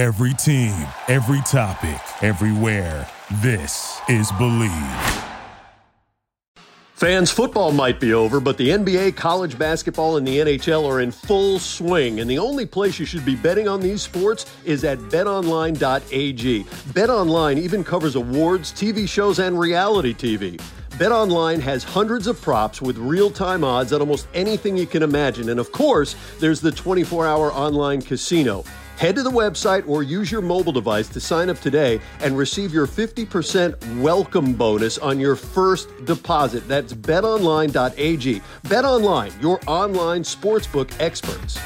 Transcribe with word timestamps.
Every 0.00 0.32
team, 0.32 0.86
every 1.08 1.42
topic, 1.42 2.00
everywhere. 2.22 3.06
This 3.42 4.00
is 4.08 4.32
Believe. 4.38 5.22
Fans, 6.94 7.30
football 7.30 7.70
might 7.70 8.00
be 8.00 8.14
over, 8.14 8.40
but 8.40 8.56
the 8.56 8.70
NBA, 8.70 9.14
college 9.16 9.58
basketball, 9.58 10.16
and 10.16 10.26
the 10.26 10.38
NHL 10.38 10.88
are 10.88 11.02
in 11.02 11.10
full 11.10 11.58
swing. 11.58 12.20
And 12.20 12.30
the 12.30 12.38
only 12.38 12.64
place 12.64 12.98
you 12.98 13.04
should 13.04 13.26
be 13.26 13.36
betting 13.36 13.68
on 13.68 13.82
these 13.82 14.00
sports 14.00 14.50
is 14.64 14.84
at 14.84 14.96
betonline.ag. 14.96 16.64
BetOnline 16.64 17.58
even 17.58 17.84
covers 17.84 18.14
awards, 18.14 18.72
TV 18.72 19.06
shows, 19.06 19.38
and 19.38 19.60
reality 19.60 20.14
TV. 20.14 20.58
BetOnline 20.92 21.60
has 21.60 21.84
hundreds 21.84 22.26
of 22.26 22.40
props 22.40 22.80
with 22.80 22.96
real-time 22.96 23.64
odds 23.64 23.92
on 23.92 24.00
almost 24.00 24.28
anything 24.32 24.78
you 24.78 24.86
can 24.86 25.02
imagine. 25.02 25.50
And 25.50 25.60
of 25.60 25.72
course, 25.72 26.16
there's 26.38 26.62
the 26.62 26.70
24-hour 26.70 27.52
online 27.52 28.00
casino. 28.00 28.64
Head 29.00 29.14
to 29.14 29.22
the 29.22 29.30
website 29.30 29.88
or 29.88 30.02
use 30.02 30.30
your 30.30 30.42
mobile 30.42 30.72
device 30.72 31.08
to 31.08 31.20
sign 31.20 31.48
up 31.48 31.58
today 31.58 32.02
and 32.20 32.36
receive 32.36 32.70
your 32.70 32.86
50% 32.86 34.02
welcome 34.02 34.52
bonus 34.52 34.98
on 34.98 35.18
your 35.18 35.36
first 35.36 35.88
deposit. 36.04 36.68
That's 36.68 36.92
betonline.ag. 36.92 38.42
BetOnline, 38.64 39.42
your 39.42 39.58
online 39.66 40.22
sportsbook 40.22 40.92
experts. 41.00 41.58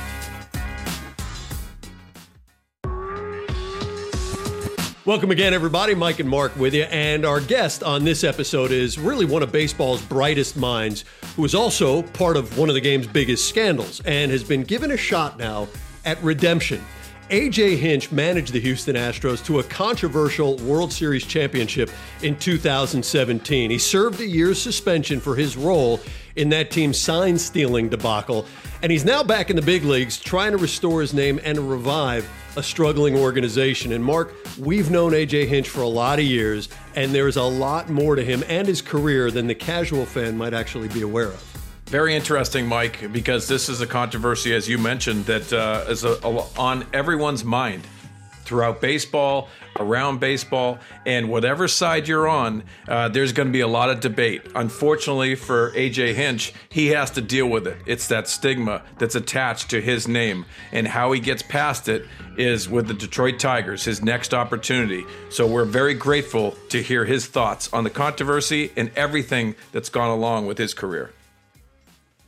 Welcome 5.04 5.32
again, 5.32 5.52
everybody. 5.54 5.96
Mike 5.96 6.20
and 6.20 6.28
Mark 6.28 6.54
with 6.54 6.72
you. 6.72 6.84
And 6.84 7.26
our 7.26 7.40
guest 7.40 7.82
on 7.82 8.04
this 8.04 8.22
episode 8.22 8.70
is 8.70 8.96
really 8.96 9.24
one 9.24 9.42
of 9.42 9.50
baseball's 9.50 10.02
brightest 10.02 10.56
minds, 10.56 11.04
who 11.34 11.44
is 11.44 11.56
also 11.56 12.02
part 12.02 12.36
of 12.36 12.56
one 12.56 12.68
of 12.68 12.76
the 12.76 12.80
game's 12.80 13.08
biggest 13.08 13.48
scandals 13.48 14.00
and 14.04 14.30
has 14.30 14.44
been 14.44 14.62
given 14.62 14.92
a 14.92 14.96
shot 14.96 15.36
now 15.36 15.66
at 16.04 16.22
redemption. 16.22 16.80
AJ 17.30 17.78
Hinch 17.78 18.12
managed 18.12 18.52
the 18.52 18.60
Houston 18.60 18.96
Astros 18.96 19.42
to 19.46 19.58
a 19.58 19.62
controversial 19.62 20.58
World 20.58 20.92
Series 20.92 21.24
championship 21.24 21.90
in 22.22 22.36
2017. 22.36 23.70
He 23.70 23.78
served 23.78 24.20
a 24.20 24.26
year's 24.26 24.60
suspension 24.60 25.20
for 25.20 25.34
his 25.34 25.56
role 25.56 26.00
in 26.36 26.50
that 26.50 26.70
team's 26.70 26.98
sign 26.98 27.38
stealing 27.38 27.88
debacle, 27.88 28.44
and 28.82 28.92
he's 28.92 29.06
now 29.06 29.22
back 29.22 29.48
in 29.48 29.56
the 29.56 29.62
big 29.62 29.84
leagues 29.84 30.20
trying 30.20 30.52
to 30.52 30.58
restore 30.58 31.00
his 31.00 31.14
name 31.14 31.40
and 31.44 31.58
revive 31.70 32.28
a 32.56 32.62
struggling 32.62 33.16
organization. 33.16 33.92
And 33.92 34.04
Mark, 34.04 34.34
we've 34.58 34.90
known 34.90 35.12
AJ 35.12 35.46
Hinch 35.46 35.70
for 35.70 35.80
a 35.80 35.88
lot 35.88 36.18
of 36.18 36.26
years, 36.26 36.68
and 36.94 37.14
there's 37.14 37.38
a 37.38 37.42
lot 37.42 37.88
more 37.88 38.16
to 38.16 38.24
him 38.24 38.44
and 38.48 38.68
his 38.68 38.82
career 38.82 39.30
than 39.30 39.46
the 39.46 39.54
casual 39.54 40.04
fan 40.04 40.36
might 40.36 40.52
actually 40.52 40.88
be 40.88 41.00
aware 41.00 41.28
of. 41.28 41.53
Very 41.86 42.14
interesting, 42.16 42.66
Mike, 42.66 43.12
because 43.12 43.46
this 43.46 43.68
is 43.68 43.80
a 43.80 43.86
controversy, 43.86 44.54
as 44.54 44.68
you 44.68 44.78
mentioned, 44.78 45.26
that 45.26 45.52
uh, 45.52 45.84
is 45.88 46.02
a, 46.02 46.12
a, 46.24 46.46
on 46.58 46.86
everyone's 46.92 47.44
mind 47.44 47.86
throughout 48.44 48.80
baseball, 48.80 49.48
around 49.78 50.20
baseball, 50.20 50.78
and 51.06 51.28
whatever 51.28 51.66
side 51.68 52.06
you're 52.08 52.28
on, 52.28 52.62
uh, 52.88 53.08
there's 53.08 53.32
going 53.32 53.48
to 53.48 53.52
be 53.52 53.60
a 53.60 53.68
lot 53.68 53.90
of 53.90 54.00
debate. 54.00 54.42
Unfortunately 54.54 55.34
for 55.34 55.72
AJ 55.72 56.14
Hinch, 56.14 56.52
he 56.68 56.88
has 56.88 57.10
to 57.12 57.20
deal 57.20 57.46
with 57.46 57.66
it. 57.66 57.76
It's 57.86 58.08
that 58.08 58.28
stigma 58.28 58.82
that's 58.98 59.14
attached 59.14 59.70
to 59.70 59.80
his 59.80 60.06
name, 60.06 60.46
and 60.72 60.86
how 60.86 61.12
he 61.12 61.20
gets 61.20 61.42
past 61.42 61.88
it 61.88 62.06
is 62.36 62.68
with 62.68 62.88
the 62.88 62.94
Detroit 62.94 63.38
Tigers, 63.38 63.84
his 63.84 64.02
next 64.02 64.34
opportunity. 64.34 65.04
So 65.30 65.46
we're 65.46 65.64
very 65.64 65.94
grateful 65.94 66.52
to 66.70 66.82
hear 66.82 67.04
his 67.04 67.26
thoughts 67.26 67.72
on 67.72 67.84
the 67.84 67.90
controversy 67.90 68.72
and 68.76 68.90
everything 68.96 69.54
that's 69.72 69.88
gone 69.88 70.10
along 70.10 70.46
with 70.46 70.58
his 70.58 70.74
career. 70.74 71.12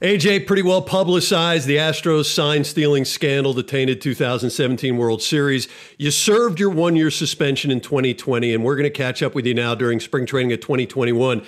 AJ, 0.02 0.46
pretty 0.46 0.60
well 0.60 0.82
publicized 0.82 1.66
the 1.66 1.76
Astros 1.76 2.26
sign 2.26 2.64
stealing 2.64 3.06
scandal 3.06 3.54
that 3.54 3.66
tainted 3.66 3.98
2017 4.02 4.98
World 4.98 5.22
Series. 5.22 5.68
You 5.96 6.10
served 6.10 6.60
your 6.60 6.68
one 6.68 6.96
year 6.96 7.10
suspension 7.10 7.70
in 7.70 7.80
2020, 7.80 8.52
and 8.52 8.62
we're 8.62 8.76
going 8.76 8.84
to 8.84 8.90
catch 8.90 9.22
up 9.22 9.34
with 9.34 9.46
you 9.46 9.54
now 9.54 9.74
during 9.74 9.98
spring 9.98 10.26
training 10.26 10.52
of 10.52 10.60
2021. 10.60 11.42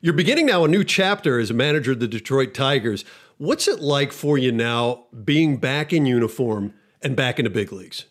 You're 0.00 0.14
beginning 0.14 0.46
now 0.46 0.64
a 0.64 0.68
new 0.68 0.82
chapter 0.82 1.38
as 1.38 1.50
a 1.50 1.54
manager 1.54 1.92
of 1.92 2.00
the 2.00 2.08
Detroit 2.08 2.54
Tigers. 2.54 3.04
What's 3.36 3.68
it 3.68 3.80
like 3.80 4.12
for 4.12 4.38
you 4.38 4.50
now 4.50 5.04
being 5.22 5.58
back 5.58 5.92
in 5.92 6.06
uniform 6.06 6.72
and 7.02 7.14
back 7.14 7.38
in 7.38 7.44
the 7.44 7.50
big 7.50 7.70
leagues? 7.70 8.06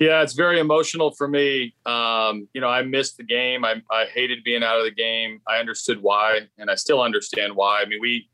Yeah, 0.00 0.22
it's 0.22 0.32
very 0.32 0.58
emotional 0.58 1.10
for 1.10 1.28
me. 1.28 1.74
Um, 1.84 2.48
you 2.54 2.62
know, 2.62 2.68
I 2.68 2.80
missed 2.80 3.18
the 3.18 3.22
game. 3.22 3.66
I, 3.66 3.82
I 3.90 4.06
hated 4.06 4.42
being 4.42 4.62
out 4.62 4.78
of 4.78 4.84
the 4.84 4.90
game. 4.90 5.42
I 5.46 5.58
understood 5.58 6.00
why, 6.00 6.40
and 6.56 6.70
I 6.70 6.74
still 6.74 7.02
understand 7.02 7.54
why. 7.54 7.82
I 7.82 7.84
mean, 7.84 8.00
we, 8.00 8.30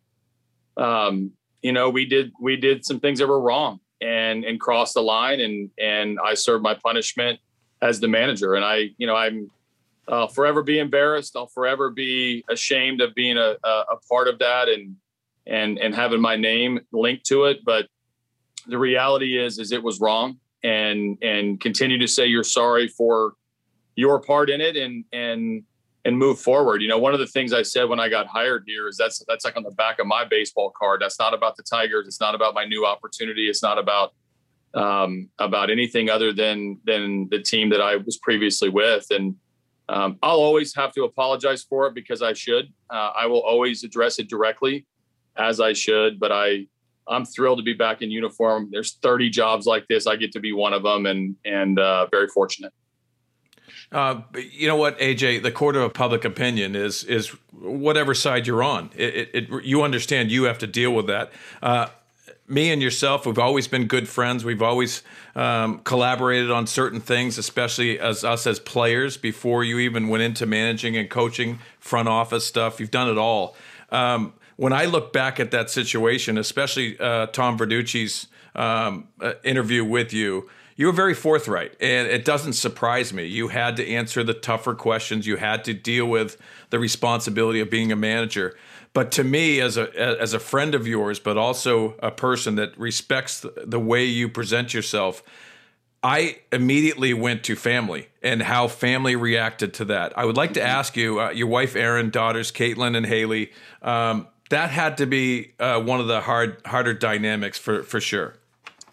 um, 0.76 1.32
you 1.62 1.72
know, 1.72 1.90
we 1.90 2.06
did 2.06 2.30
we 2.40 2.56
did 2.56 2.84
some 2.84 3.00
things 3.00 3.18
that 3.18 3.26
were 3.26 3.40
wrong 3.40 3.80
and 4.00 4.44
and 4.44 4.60
crossed 4.60 4.94
the 4.94 5.02
line, 5.02 5.40
and 5.40 5.68
and 5.76 6.20
I 6.24 6.34
served 6.34 6.62
my 6.62 6.74
punishment 6.74 7.40
as 7.82 7.98
the 7.98 8.06
manager. 8.06 8.54
And 8.54 8.64
I, 8.64 8.90
you 8.96 9.08
know, 9.08 9.16
I'm 9.16 9.50
I'll 10.06 10.28
forever 10.28 10.62
be 10.62 10.78
embarrassed. 10.78 11.34
I'll 11.34 11.48
forever 11.48 11.90
be 11.90 12.44
ashamed 12.48 13.00
of 13.00 13.12
being 13.16 13.38
a, 13.38 13.56
a, 13.64 13.68
a 13.68 13.96
part 14.08 14.28
of 14.28 14.38
that 14.38 14.68
and 14.68 14.94
and 15.48 15.80
and 15.80 15.96
having 15.96 16.20
my 16.20 16.36
name 16.36 16.78
linked 16.92 17.26
to 17.26 17.46
it. 17.46 17.64
But 17.64 17.88
the 18.68 18.78
reality 18.78 19.36
is, 19.36 19.58
is 19.58 19.72
it 19.72 19.82
was 19.82 20.00
wrong 20.00 20.38
and 20.66 21.16
and 21.22 21.60
continue 21.60 21.96
to 21.98 22.08
say 22.08 22.26
you're 22.26 22.42
sorry 22.44 22.88
for 22.88 23.34
your 23.94 24.20
part 24.20 24.50
in 24.50 24.60
it 24.60 24.76
and 24.76 25.04
and 25.12 25.62
and 26.04 26.18
move 26.18 26.38
forward. 26.38 26.82
You 26.82 26.88
know, 26.88 26.98
one 26.98 27.14
of 27.14 27.20
the 27.20 27.26
things 27.26 27.52
I 27.52 27.62
said 27.62 27.84
when 27.88 27.98
I 27.98 28.08
got 28.08 28.26
hired 28.26 28.64
here 28.66 28.88
is 28.88 28.96
that's 28.96 29.24
that's 29.28 29.44
like 29.44 29.56
on 29.56 29.62
the 29.62 29.70
back 29.70 30.00
of 30.00 30.06
my 30.06 30.24
baseball 30.24 30.72
card. 30.76 31.00
That's 31.00 31.18
not 31.18 31.34
about 31.34 31.56
the 31.56 31.62
Tigers. 31.62 32.06
It's 32.06 32.20
not 32.20 32.34
about 32.34 32.52
my 32.52 32.64
new 32.64 32.84
opportunity. 32.84 33.48
It's 33.48 33.62
not 33.62 33.78
about 33.78 34.12
um, 34.74 35.30
about 35.38 35.70
anything 35.70 36.10
other 36.10 36.32
than 36.32 36.80
than 36.84 37.28
the 37.30 37.40
team 37.40 37.70
that 37.70 37.80
I 37.80 37.96
was 37.96 38.18
previously 38.18 38.68
with. 38.68 39.06
And 39.10 39.36
um, 39.88 40.18
I'll 40.20 40.40
always 40.40 40.74
have 40.74 40.92
to 40.94 41.04
apologize 41.04 41.62
for 41.62 41.86
it 41.86 41.94
because 41.94 42.22
I 42.22 42.32
should. 42.32 42.72
Uh, 42.90 43.12
I 43.16 43.26
will 43.26 43.42
always 43.42 43.84
address 43.84 44.18
it 44.18 44.28
directly 44.28 44.84
as 45.36 45.60
I 45.60 45.74
should. 45.74 46.18
But 46.18 46.32
I 46.32 46.66
I'm 47.08 47.24
thrilled 47.24 47.58
to 47.58 47.64
be 47.64 47.74
back 47.74 48.02
in 48.02 48.10
uniform. 48.10 48.68
There's 48.70 48.94
30 48.94 49.30
jobs 49.30 49.66
like 49.66 49.86
this. 49.88 50.06
I 50.06 50.16
get 50.16 50.32
to 50.32 50.40
be 50.40 50.52
one 50.52 50.72
of 50.72 50.82
them, 50.82 51.06
and 51.06 51.36
and 51.44 51.78
uh, 51.78 52.06
very 52.10 52.28
fortunate. 52.28 52.72
Uh, 53.92 54.22
you 54.34 54.66
know 54.66 54.76
what, 54.76 54.98
AJ? 54.98 55.42
The 55.42 55.52
court 55.52 55.76
of 55.76 55.94
public 55.94 56.24
opinion 56.24 56.74
is 56.74 57.04
is 57.04 57.28
whatever 57.52 58.14
side 58.14 58.46
you're 58.46 58.62
on. 58.62 58.90
It, 58.96 59.14
it, 59.14 59.30
it 59.34 59.64
you 59.64 59.82
understand 59.82 60.30
you 60.30 60.44
have 60.44 60.58
to 60.58 60.66
deal 60.66 60.92
with 60.92 61.06
that. 61.06 61.32
Uh, 61.62 61.88
me 62.48 62.70
and 62.70 62.80
yourself, 62.80 63.26
we've 63.26 63.38
always 63.38 63.66
been 63.66 63.86
good 63.86 64.08
friends. 64.08 64.44
We've 64.44 64.62
always 64.62 65.02
um, 65.34 65.80
collaborated 65.80 66.50
on 66.50 66.66
certain 66.66 67.00
things, 67.00 67.38
especially 67.38 67.98
as 67.98 68.24
us 68.24 68.46
as 68.46 68.60
players. 68.60 69.16
Before 69.16 69.64
you 69.64 69.78
even 69.80 70.08
went 70.08 70.22
into 70.22 70.46
managing 70.46 70.96
and 70.96 71.10
coaching, 71.10 71.58
front 71.80 72.08
office 72.08 72.46
stuff, 72.46 72.78
you've 72.78 72.90
done 72.90 73.08
it 73.08 73.18
all. 73.18 73.56
Um, 73.90 74.32
when 74.56 74.72
I 74.72 74.86
look 74.86 75.12
back 75.12 75.38
at 75.38 75.50
that 75.50 75.70
situation, 75.70 76.38
especially 76.38 76.98
uh, 76.98 77.26
Tom 77.26 77.58
Verducci's 77.58 78.26
um, 78.54 79.08
uh, 79.20 79.34
interview 79.44 79.84
with 79.84 80.12
you, 80.12 80.48
you 80.76 80.86
were 80.86 80.92
very 80.92 81.14
forthright, 81.14 81.74
and 81.80 82.06
it 82.06 82.24
doesn't 82.24 82.52
surprise 82.52 83.12
me. 83.12 83.24
You 83.24 83.48
had 83.48 83.76
to 83.76 83.88
answer 83.88 84.22
the 84.22 84.34
tougher 84.34 84.74
questions. 84.74 85.26
You 85.26 85.36
had 85.36 85.64
to 85.64 85.74
deal 85.74 86.06
with 86.06 86.36
the 86.68 86.78
responsibility 86.78 87.60
of 87.60 87.70
being 87.70 87.90
a 87.90 87.96
manager. 87.96 88.56
But 88.92 89.10
to 89.12 89.24
me, 89.24 89.60
as 89.60 89.76
a 89.78 89.94
as 89.94 90.34
a 90.34 90.38
friend 90.38 90.74
of 90.74 90.86
yours, 90.86 91.18
but 91.18 91.38
also 91.38 91.94
a 92.02 92.10
person 92.10 92.56
that 92.56 92.78
respects 92.78 93.44
the 93.64 93.80
way 93.80 94.04
you 94.04 94.28
present 94.28 94.74
yourself, 94.74 95.22
I 96.02 96.38
immediately 96.52 97.14
went 97.14 97.42
to 97.44 97.56
family 97.56 98.08
and 98.22 98.42
how 98.42 98.68
family 98.68 99.16
reacted 99.16 99.74
to 99.74 99.86
that. 99.86 100.16
I 100.16 100.24
would 100.24 100.36
like 100.36 100.54
to 100.54 100.62
ask 100.62 100.96
you, 100.96 101.20
uh, 101.20 101.30
your 101.30 101.46
wife 101.46 101.74
Erin, 101.74 102.10
daughters 102.10 102.52
Caitlin 102.52 102.96
and 102.96 103.06
Haley. 103.06 103.52
Um, 103.82 104.28
that 104.50 104.70
had 104.70 104.98
to 104.98 105.06
be 105.06 105.52
uh, 105.58 105.80
one 105.80 106.00
of 106.00 106.06
the 106.06 106.20
hard 106.20 106.60
harder 106.66 106.94
dynamics 106.94 107.58
for 107.58 107.82
for 107.82 108.00
sure. 108.00 108.36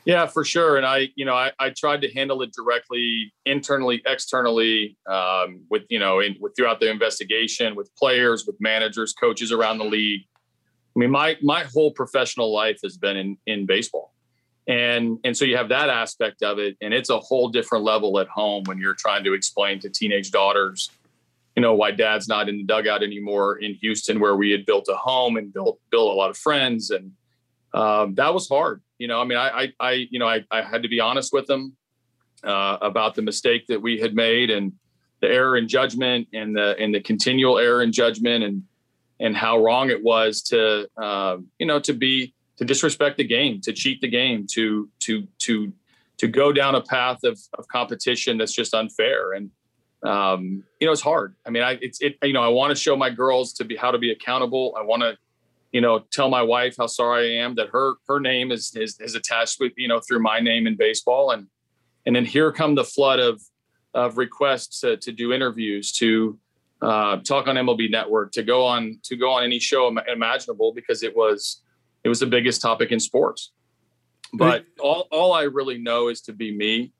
Yeah, 0.06 0.26
for 0.26 0.44
sure. 0.44 0.76
And 0.76 0.86
I, 0.86 1.10
you 1.16 1.24
know, 1.24 1.34
I, 1.34 1.52
I 1.60 1.70
tried 1.70 2.02
to 2.02 2.12
handle 2.12 2.42
it 2.42 2.52
directly, 2.52 3.34
internally, 3.46 4.02
externally, 4.06 4.98
um, 5.10 5.62
with 5.70 5.84
you 5.90 6.00
know, 6.00 6.20
in, 6.20 6.36
with 6.42 6.56
throughout 6.56 6.82
the 6.82 6.90
investigation, 6.90 7.76
with 7.76 7.90
players, 7.96 8.46
with 8.46 8.58
managers, 8.60 9.14
coaches 9.14 9.52
around 9.52 9.78
the 9.78 9.86
league. 9.86 10.26
I 10.96 11.00
mean, 11.00 11.12
my 11.12 11.38
my 11.42 11.64
whole 11.74 11.92
professional 11.92 12.54
life 12.54 12.80
has 12.84 12.98
been 12.98 13.16
in 13.16 13.38
in 13.48 13.66
baseball, 13.66 14.14
and 14.68 15.20
and 15.24 15.38
so 15.38 15.46
you 15.46 15.56
have 15.56 15.70
that 15.70 15.90
aspect 15.90 16.44
of 16.44 16.60
it, 16.60 16.76
and 16.82 16.94
it's 16.94 17.10
a 17.10 17.20
whole 17.20 17.48
different 17.48 17.86
level 17.86 18.20
at 18.20 18.28
home 18.28 18.64
when 18.66 18.80
you're 18.80 18.96
trying 18.96 19.24
to 19.24 19.34
explain 19.34 19.80
to 19.80 19.90
teenage 19.90 20.32
daughters 20.32 20.90
you 21.56 21.62
know 21.62 21.74
why 21.74 21.92
dad's 21.92 22.28
not 22.28 22.50
in 22.50 22.58
the 22.58 22.64
dugout 22.64 23.04
anymore 23.04 23.58
in 23.58 23.74
Houston 23.76 24.20
where 24.20 24.36
we 24.36 24.52
had 24.52 24.66
built 24.66 24.88
a 24.90 24.96
home 24.96 25.38
and 25.38 25.54
built 25.54 25.80
built 25.92 26.12
a 26.12 26.16
lot 26.16 26.30
of 26.30 26.38
friends 26.38 26.90
and 26.90 27.12
um, 27.74 28.16
that 28.16 28.34
was 28.34 28.48
hard 28.48 28.82
you 28.98 29.08
know 29.08 29.22
I 29.22 29.24
mean 29.26 29.38
I 29.38 29.50
I, 29.50 29.74
I 29.80 29.92
you 30.10 30.20
know 30.20 30.28
I, 30.28 30.44
I 30.52 30.62
had 30.62 30.84
to 30.84 30.90
be 30.90 31.00
honest 31.00 31.34
with 31.34 31.48
them 31.48 31.76
uh, 32.44 32.78
about 32.82 33.16
the 33.16 33.22
mistake 33.22 33.68
that 33.68 33.82
we 33.82 34.00
had 34.00 34.16
made 34.16 34.50
and 34.50 34.74
the 35.22 35.30
error 35.30 35.56
in 35.56 35.68
judgment 35.68 36.28
and 36.34 36.56
the 36.56 36.76
and 36.80 36.94
the 36.94 37.02
continual 37.02 37.58
error 37.58 37.82
in 37.82 37.92
judgment 37.92 38.44
and 38.44 38.64
and 39.20 39.38
how 39.38 39.64
wrong 39.64 39.90
it 39.90 40.04
was 40.04 40.42
to 40.42 40.90
uh, 40.98 41.38
you 41.60 41.66
know 41.66 41.80
to 41.80 41.94
be 41.94 42.34
to 42.58 42.66
disrespect 42.66 43.18
the 43.18 43.24
game 43.24 43.62
to 43.62 43.74
cheat 43.74 44.02
the 44.02 44.08
game 44.08 44.46
to 44.52 44.90
to 45.00 45.28
to 45.40 45.74
to 46.18 46.28
go 46.28 46.54
down 46.54 46.76
a 46.76 46.82
path 46.82 47.24
of, 47.24 47.40
of 47.58 47.68
competition 47.68 48.38
that's 48.38 48.54
just 48.54 48.74
unfair. 48.74 49.34
And 49.34 49.50
um, 50.04 50.64
you 50.80 50.88
know, 50.88 50.92
it's 50.92 51.02
hard. 51.02 51.36
I 51.46 51.50
mean, 51.50 51.64
I 51.64 51.78
it's 51.82 52.02
it. 52.02 52.18
You 52.22 52.34
know, 52.34 52.44
I 52.44 52.50
want 52.50 52.72
to 52.72 52.76
show 52.76 52.96
my 52.96 53.10
girls 53.10 53.54
to 53.54 53.64
be 53.64 53.76
how 53.76 53.92
to 53.92 53.98
be 53.98 54.12
accountable. 54.12 54.76
I 54.78 54.84
want 54.84 55.02
to, 55.02 55.18
you 55.72 55.82
know, 55.82 56.04
tell 56.12 56.30
my 56.30 56.42
wife 56.42 56.76
how 56.78 56.88
sorry 56.88 57.40
I 57.40 57.44
am 57.44 57.56
that 57.56 57.70
her 57.70 57.96
her 58.08 58.20
name 58.20 58.52
is 58.52 58.76
is, 58.76 59.00
is 59.00 59.16
attached 59.16 59.60
with 59.60 59.72
you 59.78 59.88
know 59.88 60.00
through 60.00 60.22
my 60.22 60.40
name 60.40 60.68
in 60.68 60.76
baseball, 60.76 61.32
and 61.32 61.48
and 62.06 62.16
then 62.16 62.26
here 62.26 62.52
come 62.52 62.76
the 62.76 62.84
flood 62.84 63.20
of 63.20 63.42
of 63.94 64.18
requests 64.18 64.82
to, 64.82 64.98
to 64.98 65.12
do 65.12 65.32
interviews, 65.32 65.92
to 65.92 66.38
uh, 66.82 67.18
talk 67.18 67.48
on 67.48 67.56
MLB 67.56 67.90
Network, 67.90 68.32
to 68.34 68.44
go 68.44 68.66
on 68.66 69.00
to 69.04 69.16
go 69.16 69.32
on 69.32 69.44
any 69.44 69.60
show 69.60 69.88
imaginable 69.88 70.74
because 70.74 71.02
it 71.02 71.16
was 71.16 71.62
it 72.04 72.10
was 72.10 72.20
the 72.20 72.28
biggest 72.28 72.62
topic 72.62 72.92
in 72.92 73.00
sports. 73.00 73.52
But 74.34 74.66
all 74.82 75.08
all 75.12 75.32
I 75.32 75.44
really 75.44 75.78
know 75.78 76.10
is 76.10 76.20
to 76.22 76.34
be 76.34 76.54
me 76.54 76.92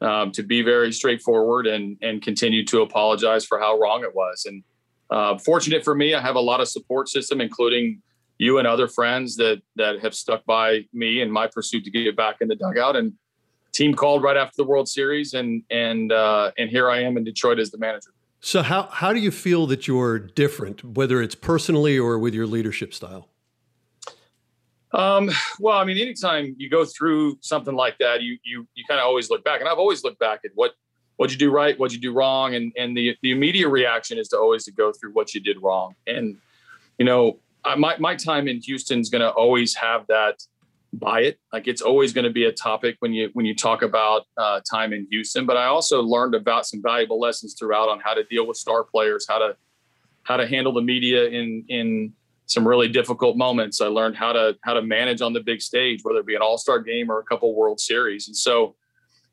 um, 0.00 0.32
to 0.32 0.42
be 0.42 0.62
very 0.62 0.92
straightforward 0.92 1.66
and 1.66 1.96
and 2.02 2.22
continue 2.22 2.64
to 2.66 2.82
apologize 2.82 3.44
for 3.44 3.58
how 3.58 3.78
wrong 3.78 4.02
it 4.02 4.14
was. 4.14 4.46
And 4.46 4.62
uh, 5.10 5.38
fortunate 5.38 5.84
for 5.84 5.94
me, 5.94 6.14
I 6.14 6.20
have 6.20 6.36
a 6.36 6.40
lot 6.40 6.60
of 6.60 6.68
support 6.68 7.08
system, 7.08 7.40
including 7.40 8.02
you 8.38 8.58
and 8.58 8.66
other 8.66 8.88
friends 8.88 9.36
that 9.36 9.62
that 9.76 10.00
have 10.00 10.14
stuck 10.14 10.44
by 10.44 10.84
me 10.92 11.20
in 11.20 11.30
my 11.30 11.46
pursuit 11.46 11.84
to 11.84 11.90
get 11.90 12.16
back 12.16 12.36
in 12.40 12.48
the 12.48 12.56
dugout. 12.56 12.96
And 12.96 13.14
team 13.72 13.94
called 13.94 14.22
right 14.22 14.36
after 14.36 14.54
the 14.56 14.64
World 14.64 14.88
Series, 14.88 15.34
and 15.34 15.62
and 15.70 16.12
uh, 16.12 16.50
and 16.58 16.70
here 16.70 16.90
I 16.90 17.02
am 17.02 17.16
in 17.16 17.24
Detroit 17.24 17.58
as 17.58 17.70
the 17.70 17.78
manager. 17.78 18.10
So 18.40 18.62
how 18.62 18.88
how 18.90 19.12
do 19.12 19.20
you 19.20 19.30
feel 19.30 19.66
that 19.66 19.86
you're 19.86 20.18
different, 20.18 20.84
whether 20.84 21.22
it's 21.22 21.34
personally 21.34 21.98
or 21.98 22.18
with 22.18 22.34
your 22.34 22.46
leadership 22.46 22.92
style? 22.94 23.28
Um, 24.96 25.30
well, 25.60 25.76
I 25.76 25.84
mean, 25.84 25.98
anytime 25.98 26.56
you 26.58 26.70
go 26.70 26.86
through 26.86 27.36
something 27.42 27.74
like 27.74 27.98
that, 27.98 28.22
you 28.22 28.38
you 28.44 28.66
you 28.74 28.84
kind 28.88 28.98
of 28.98 29.06
always 29.06 29.28
look 29.28 29.44
back, 29.44 29.60
and 29.60 29.68
I've 29.68 29.78
always 29.78 30.02
looked 30.02 30.18
back 30.18 30.40
at 30.44 30.52
what 30.54 30.72
what 31.16 31.30
you 31.30 31.36
do 31.36 31.50
right, 31.50 31.78
what 31.78 31.92
you 31.92 32.00
do 32.00 32.14
wrong, 32.14 32.54
and 32.54 32.72
and 32.78 32.96
the 32.96 33.14
the 33.20 33.30
immediate 33.30 33.68
reaction 33.68 34.16
is 34.16 34.28
to 34.28 34.38
always 34.38 34.64
to 34.64 34.72
go 34.72 34.92
through 34.92 35.12
what 35.12 35.34
you 35.34 35.40
did 35.40 35.62
wrong. 35.62 35.94
And 36.06 36.38
you 36.98 37.04
know, 37.04 37.38
my 37.76 37.98
my 37.98 38.16
time 38.16 38.48
in 38.48 38.58
Houston 38.62 39.00
is 39.00 39.10
going 39.10 39.20
to 39.20 39.30
always 39.30 39.74
have 39.74 40.06
that 40.06 40.42
by 40.94 41.20
it. 41.20 41.38
Like 41.52 41.68
it's 41.68 41.82
always 41.82 42.14
going 42.14 42.24
to 42.24 42.32
be 42.32 42.46
a 42.46 42.52
topic 42.52 42.96
when 43.00 43.12
you 43.12 43.28
when 43.34 43.44
you 43.44 43.54
talk 43.54 43.82
about 43.82 44.22
uh, 44.38 44.60
time 44.70 44.94
in 44.94 45.06
Houston. 45.10 45.44
But 45.44 45.58
I 45.58 45.66
also 45.66 46.02
learned 46.02 46.34
about 46.34 46.66
some 46.66 46.80
valuable 46.80 47.20
lessons 47.20 47.54
throughout 47.58 47.90
on 47.90 48.00
how 48.00 48.14
to 48.14 48.24
deal 48.24 48.46
with 48.46 48.56
star 48.56 48.82
players, 48.82 49.26
how 49.28 49.40
to 49.40 49.56
how 50.22 50.38
to 50.38 50.46
handle 50.46 50.72
the 50.72 50.80
media 50.80 51.26
in 51.26 51.66
in 51.68 52.14
some 52.46 52.66
really 52.66 52.88
difficult 52.88 53.36
moments. 53.36 53.80
I 53.80 53.86
learned 53.86 54.16
how 54.16 54.32
to 54.32 54.56
how 54.62 54.74
to 54.74 54.82
manage 54.82 55.20
on 55.20 55.32
the 55.32 55.40
big 55.40 55.60
stage, 55.60 56.00
whether 56.02 56.20
it 56.20 56.26
be 56.26 56.34
an 56.34 56.42
All 56.42 56.58
Star 56.58 56.80
game 56.80 57.10
or 57.10 57.18
a 57.18 57.24
couple 57.24 57.54
World 57.54 57.80
Series. 57.80 58.28
And 58.28 58.36
so 58.36 58.76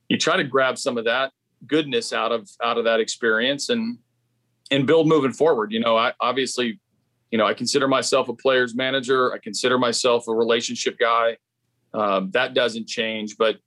you 0.09 0.17
try 0.17 0.35
to 0.35 0.43
grab 0.43 0.77
some 0.77 0.97
of 0.97 1.05
that 1.05 1.31
goodness 1.65 2.11
out 2.11 2.31
of 2.31 2.49
out 2.61 2.77
of 2.77 2.83
that 2.85 2.99
experience 2.99 3.69
and 3.69 3.97
and 4.71 4.87
build 4.87 5.07
moving 5.07 5.31
forward. 5.31 5.71
You 5.71 5.79
know, 5.79 5.95
I 5.95 6.13
obviously, 6.19 6.79
you 7.31 7.37
know, 7.37 7.45
I 7.45 7.53
consider 7.53 7.87
myself 7.87 8.29
a 8.29 8.33
player's 8.33 8.75
manager. 8.75 9.33
I 9.33 9.37
consider 9.37 9.77
myself 9.77 10.27
a 10.27 10.33
relationship 10.33 10.97
guy. 10.97 11.37
Um, 11.93 12.31
that 12.31 12.55
doesn't 12.55 12.87
change. 12.87 13.37
But 13.37 13.57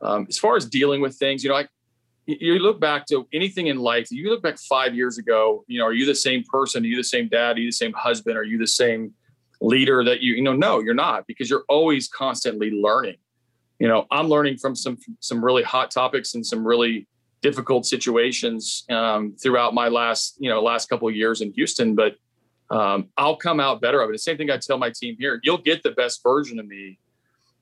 um, 0.00 0.26
as 0.28 0.38
far 0.38 0.56
as 0.56 0.66
dealing 0.66 1.00
with 1.00 1.16
things, 1.16 1.42
you 1.42 1.50
know, 1.50 1.56
I 1.56 1.66
you 2.26 2.58
look 2.58 2.80
back 2.80 3.06
to 3.06 3.26
anything 3.32 3.66
in 3.66 3.78
life, 3.78 4.10
you 4.10 4.30
look 4.30 4.42
back 4.42 4.58
five 4.58 4.94
years 4.94 5.18
ago, 5.18 5.64
you 5.66 5.78
know, 5.78 5.86
are 5.86 5.92
you 5.92 6.06
the 6.06 6.14
same 6.14 6.44
person? 6.44 6.84
Are 6.84 6.86
you 6.86 6.96
the 6.96 7.04
same 7.04 7.28
dad? 7.28 7.56
Are 7.56 7.60
you 7.60 7.68
the 7.68 7.72
same 7.72 7.92
husband? 7.92 8.36
Are 8.36 8.44
you 8.44 8.58
the 8.58 8.66
same 8.66 9.12
leader 9.60 10.04
that 10.04 10.20
you, 10.20 10.34
you 10.34 10.42
know, 10.42 10.52
no, 10.52 10.80
you're 10.80 10.94
not 10.94 11.26
because 11.26 11.48
you're 11.48 11.64
always 11.68 12.08
constantly 12.08 12.70
learning. 12.70 13.16
You 13.78 13.88
know, 13.88 14.06
I'm 14.10 14.28
learning 14.28 14.58
from 14.58 14.76
some, 14.76 14.98
some 15.20 15.44
really 15.44 15.62
hot 15.62 15.90
topics 15.90 16.34
and 16.34 16.44
some 16.46 16.66
really 16.66 17.08
difficult 17.40 17.86
situations 17.86 18.84
um, 18.90 19.34
throughout 19.40 19.74
my 19.74 19.88
last, 19.88 20.36
you 20.38 20.48
know, 20.48 20.62
last 20.62 20.88
couple 20.88 21.08
of 21.08 21.16
years 21.16 21.40
in 21.40 21.52
Houston, 21.54 21.94
but 21.94 22.16
um, 22.70 23.08
I'll 23.16 23.36
come 23.36 23.58
out 23.58 23.80
better 23.80 24.00
of 24.00 24.08
it. 24.08 24.12
The 24.12 24.18
same 24.18 24.36
thing 24.36 24.50
I 24.50 24.58
tell 24.58 24.78
my 24.78 24.90
team 24.90 25.16
here, 25.18 25.40
you'll 25.42 25.58
get 25.58 25.82
the 25.82 25.90
best 25.90 26.22
version 26.22 26.58
of 26.58 26.66
me 26.66 26.98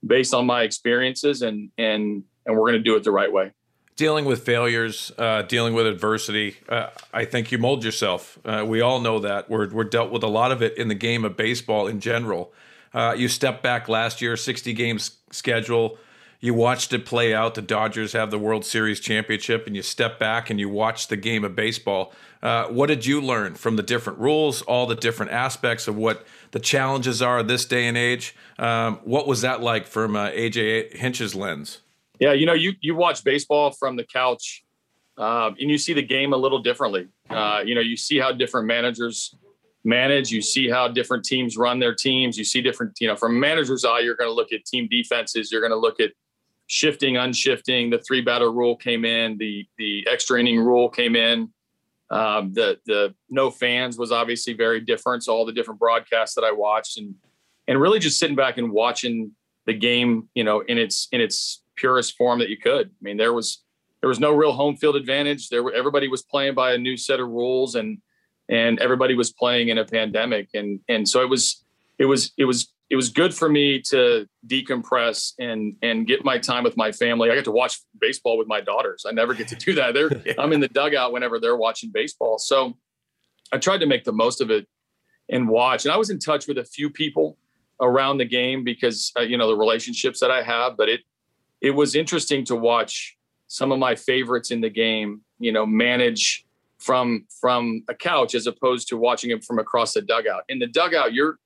based 0.06 0.34
on 0.34 0.46
my 0.46 0.62
experiences 0.62 1.42
and, 1.42 1.70
and, 1.78 2.24
and 2.44 2.56
we're 2.56 2.70
going 2.70 2.78
to 2.78 2.82
do 2.82 2.96
it 2.96 3.04
the 3.04 3.10
right 3.10 3.32
way 3.32 3.52
dealing 3.96 4.24
with 4.24 4.44
failures, 4.44 5.12
uh, 5.18 5.42
dealing 5.42 5.74
with 5.74 5.86
adversity, 5.86 6.56
uh, 6.68 6.88
I 7.12 7.24
think 7.24 7.52
you 7.52 7.58
mold 7.58 7.84
yourself. 7.84 8.38
Uh, 8.44 8.64
we 8.66 8.80
all 8.80 9.00
know 9.00 9.18
that. 9.20 9.50
We're, 9.50 9.68
we're 9.68 9.84
dealt 9.84 10.10
with 10.10 10.22
a 10.22 10.28
lot 10.28 10.52
of 10.52 10.62
it 10.62 10.76
in 10.78 10.88
the 10.88 10.94
game 10.94 11.24
of 11.24 11.36
baseball 11.36 11.86
in 11.86 12.00
general. 12.00 12.52
Uh, 12.92 13.14
you 13.16 13.28
step 13.28 13.62
back 13.62 13.88
last 13.88 14.20
year, 14.20 14.36
60 14.36 14.72
games 14.72 15.18
schedule. 15.30 15.98
You 16.40 16.54
watched 16.54 16.94
it 16.94 17.04
play 17.04 17.34
out. 17.34 17.54
The 17.54 17.62
Dodgers 17.62 18.14
have 18.14 18.30
the 18.30 18.38
World 18.38 18.64
Series 18.64 18.98
championship, 18.98 19.66
and 19.66 19.76
you 19.76 19.82
step 19.82 20.18
back 20.18 20.48
and 20.48 20.58
you 20.58 20.70
watch 20.70 21.08
the 21.08 21.16
game 21.16 21.44
of 21.44 21.54
baseball. 21.54 22.14
Uh, 22.42 22.68
what 22.68 22.86
did 22.86 23.04
you 23.04 23.20
learn 23.20 23.54
from 23.54 23.76
the 23.76 23.82
different 23.82 24.18
rules, 24.18 24.62
all 24.62 24.86
the 24.86 24.94
different 24.94 25.32
aspects 25.32 25.86
of 25.86 25.96
what 25.96 26.26
the 26.52 26.58
challenges 26.58 27.20
are 27.20 27.42
this 27.42 27.66
day 27.66 27.86
and 27.86 27.98
age? 27.98 28.34
Um, 28.58 29.00
what 29.04 29.26
was 29.26 29.42
that 29.42 29.60
like 29.60 29.86
from 29.86 30.16
uh, 30.16 30.30
AJ 30.30 30.96
Hinch's 30.96 31.34
lens? 31.34 31.80
Yeah, 32.20 32.32
you 32.34 32.46
know, 32.46 32.52
you 32.52 32.74
you 32.80 32.94
watch 32.94 33.24
baseball 33.24 33.72
from 33.72 33.96
the 33.96 34.04
couch, 34.04 34.62
uh, 35.16 35.50
and 35.58 35.70
you 35.70 35.78
see 35.78 35.94
the 35.94 36.02
game 36.02 36.32
a 36.32 36.36
little 36.36 36.60
differently. 36.60 37.08
Uh, 37.28 37.62
you 37.64 37.74
know, 37.74 37.80
you 37.80 37.96
see 37.96 38.18
how 38.18 38.30
different 38.30 38.66
managers 38.66 39.34
manage. 39.84 40.30
You 40.30 40.42
see 40.42 40.68
how 40.68 40.88
different 40.88 41.24
teams 41.24 41.56
run 41.56 41.78
their 41.78 41.94
teams. 41.94 42.36
You 42.36 42.44
see 42.44 42.60
different, 42.60 42.92
you 43.00 43.08
know, 43.08 43.16
from 43.16 43.40
manager's 43.40 43.84
eye, 43.84 44.00
you're 44.00 44.16
going 44.16 44.28
to 44.28 44.34
look 44.34 44.52
at 44.52 44.66
team 44.66 44.86
defenses. 44.90 45.50
You're 45.50 45.62
going 45.62 45.72
to 45.72 45.78
look 45.78 45.98
at 45.98 46.10
shifting, 46.66 47.14
unshifting. 47.14 47.90
The 47.90 47.98
three 48.06 48.20
batter 48.20 48.52
rule 48.52 48.76
came 48.76 49.04
in. 49.04 49.38
The 49.38 49.66
the 49.78 50.06
extra 50.10 50.38
inning 50.38 50.60
rule 50.60 50.88
came 50.88 51.16
in. 51.16 51.50
Um, 52.10 52.52
the 52.52 52.78
the 52.86 53.14
no 53.30 53.50
fans 53.50 53.96
was 53.96 54.12
obviously 54.12 54.52
very 54.52 54.80
different. 54.80 55.24
So 55.24 55.34
all 55.34 55.46
the 55.46 55.52
different 55.52 55.80
broadcasts 55.80 56.34
that 56.34 56.44
I 56.44 56.52
watched 56.52 56.98
and 56.98 57.14
and 57.66 57.80
really 57.80 57.98
just 57.98 58.18
sitting 58.18 58.36
back 58.36 58.58
and 58.58 58.70
watching 58.72 59.32
the 59.66 59.74
game, 59.74 60.28
you 60.34 60.44
know, 60.44 60.60
in 60.60 60.76
its 60.78 61.08
in 61.12 61.20
its 61.20 61.59
purest 61.80 62.16
form 62.16 62.38
that 62.40 62.50
you 62.50 62.58
could. 62.58 62.88
I 62.88 63.02
mean, 63.02 63.16
there 63.16 63.32
was 63.32 63.62
there 64.00 64.08
was 64.08 64.20
no 64.20 64.32
real 64.32 64.52
home 64.52 64.76
field 64.76 64.96
advantage. 64.96 65.48
There 65.48 65.62
were 65.62 65.72
everybody 65.72 66.08
was 66.08 66.22
playing 66.22 66.54
by 66.54 66.72
a 66.72 66.78
new 66.78 66.96
set 66.96 67.20
of 67.20 67.28
rules, 67.28 67.74
and 67.74 67.98
and 68.48 68.78
everybody 68.80 69.14
was 69.14 69.32
playing 69.32 69.68
in 69.68 69.78
a 69.78 69.84
pandemic, 69.84 70.48
and 70.54 70.80
and 70.88 71.08
so 71.08 71.22
it 71.22 71.28
was 71.28 71.64
it 71.98 72.04
was 72.04 72.32
it 72.36 72.44
was 72.44 72.72
it 72.90 72.96
was 72.96 73.08
good 73.08 73.32
for 73.32 73.48
me 73.48 73.80
to 73.80 74.26
decompress 74.46 75.34
and 75.38 75.76
and 75.82 76.06
get 76.06 76.24
my 76.24 76.38
time 76.38 76.64
with 76.64 76.76
my 76.76 76.92
family. 76.92 77.30
I 77.30 77.34
get 77.34 77.44
to 77.44 77.52
watch 77.52 77.80
baseball 78.00 78.36
with 78.36 78.48
my 78.48 78.60
daughters. 78.60 79.04
I 79.08 79.12
never 79.12 79.34
get 79.34 79.48
to 79.48 79.56
do 79.56 79.74
that. 79.74 79.94
They're 79.94 80.10
yeah. 80.26 80.34
I'm 80.38 80.52
in 80.52 80.60
the 80.60 80.68
dugout 80.68 81.12
whenever 81.12 81.38
they're 81.38 81.56
watching 81.56 81.90
baseball. 81.92 82.38
So 82.38 82.76
I 83.52 83.58
tried 83.58 83.78
to 83.78 83.86
make 83.86 84.04
the 84.04 84.12
most 84.12 84.40
of 84.40 84.50
it 84.50 84.66
and 85.28 85.48
watch. 85.48 85.84
And 85.84 85.92
I 85.92 85.96
was 85.96 86.10
in 86.10 86.18
touch 86.18 86.46
with 86.48 86.58
a 86.58 86.64
few 86.64 86.90
people 86.90 87.38
around 87.80 88.18
the 88.18 88.24
game 88.24 88.64
because 88.64 89.12
uh, 89.16 89.22
you 89.22 89.36
know 89.36 89.48
the 89.48 89.56
relationships 89.56 90.20
that 90.20 90.30
I 90.30 90.42
have, 90.42 90.76
but 90.76 90.88
it 90.88 91.00
it 91.60 91.70
was 91.70 91.94
interesting 91.94 92.44
to 92.46 92.56
watch 92.56 93.16
some 93.46 93.72
of 93.72 93.78
my 93.78 93.94
favorites 93.94 94.50
in 94.50 94.60
the 94.60 94.70
game, 94.70 95.22
you 95.38 95.52
know, 95.52 95.66
manage 95.66 96.46
from 96.78 97.26
from 97.40 97.82
a 97.88 97.94
couch 97.94 98.34
as 98.34 98.46
opposed 98.46 98.88
to 98.88 98.96
watching 98.96 99.30
it 99.30 99.44
from 99.44 99.58
across 99.58 99.92
the 99.92 100.02
dugout. 100.02 100.44
In 100.48 100.58
the 100.58 100.66
dugout, 100.66 101.12
you're 101.12 101.38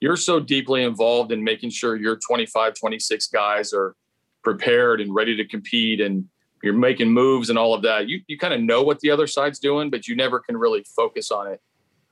you're 0.00 0.16
so 0.16 0.40
deeply 0.40 0.82
involved 0.82 1.30
in 1.32 1.44
making 1.44 1.70
sure 1.70 1.94
your 1.94 2.16
25, 2.16 2.74
26 2.74 3.28
guys 3.28 3.72
are 3.72 3.94
prepared 4.42 5.00
and 5.00 5.14
ready 5.14 5.36
to 5.36 5.46
compete 5.46 6.00
and 6.00 6.26
you're 6.62 6.74
making 6.74 7.08
moves 7.08 7.50
and 7.50 7.58
all 7.58 7.74
of 7.74 7.82
that. 7.82 8.08
You 8.08 8.20
you 8.26 8.38
kind 8.38 8.54
of 8.54 8.60
know 8.60 8.82
what 8.82 9.00
the 9.00 9.10
other 9.10 9.26
side's 9.26 9.58
doing, 9.58 9.90
but 9.90 10.06
you 10.06 10.16
never 10.16 10.40
can 10.40 10.56
really 10.56 10.84
focus 10.96 11.30
on 11.30 11.52
it. 11.52 11.60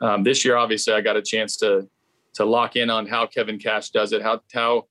Um, 0.01 0.23
this 0.23 0.45
year, 0.45 0.57
obviously, 0.57 0.95
I 0.95 1.01
got 1.01 1.17
a 1.17 1.23
chance 1.23 1.57
to 1.59 1.89
to 2.35 2.45
lock 2.45 2.77
in 2.77 2.91
on 2.91 3.07
how 3.07 3.27
Kevin 3.27 3.59
Cash 3.59 3.91
does 3.91 4.13
it, 4.13 4.23
how 4.23 4.41
how 4.53 4.87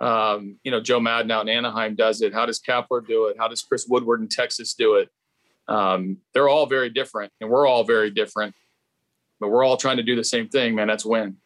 um, 0.00 0.56
you 0.62 0.70
know, 0.70 0.80
Joe 0.80 1.00
Maddon 1.00 1.30
out 1.30 1.48
in 1.48 1.48
Anaheim 1.48 1.94
does 1.94 2.22
it. 2.22 2.32
How 2.32 2.46
does 2.46 2.60
Kapler 2.60 3.06
do 3.06 3.26
it? 3.26 3.36
How 3.38 3.48
does 3.48 3.62
Chris 3.62 3.86
Woodward 3.88 4.20
in 4.20 4.28
Texas 4.28 4.74
do 4.74 4.94
it? 4.96 5.08
Um, 5.66 6.18
they're 6.32 6.48
all 6.48 6.66
very 6.66 6.88
different, 6.88 7.32
and 7.40 7.50
we're 7.50 7.66
all 7.66 7.84
very 7.84 8.10
different, 8.10 8.54
but 9.40 9.48
we're 9.48 9.64
all 9.64 9.76
trying 9.76 9.98
to 9.98 10.02
do 10.02 10.16
the 10.16 10.24
same 10.24 10.48
thing, 10.48 10.74
man. 10.74 10.86
That's 10.86 11.04
win. 11.04 11.36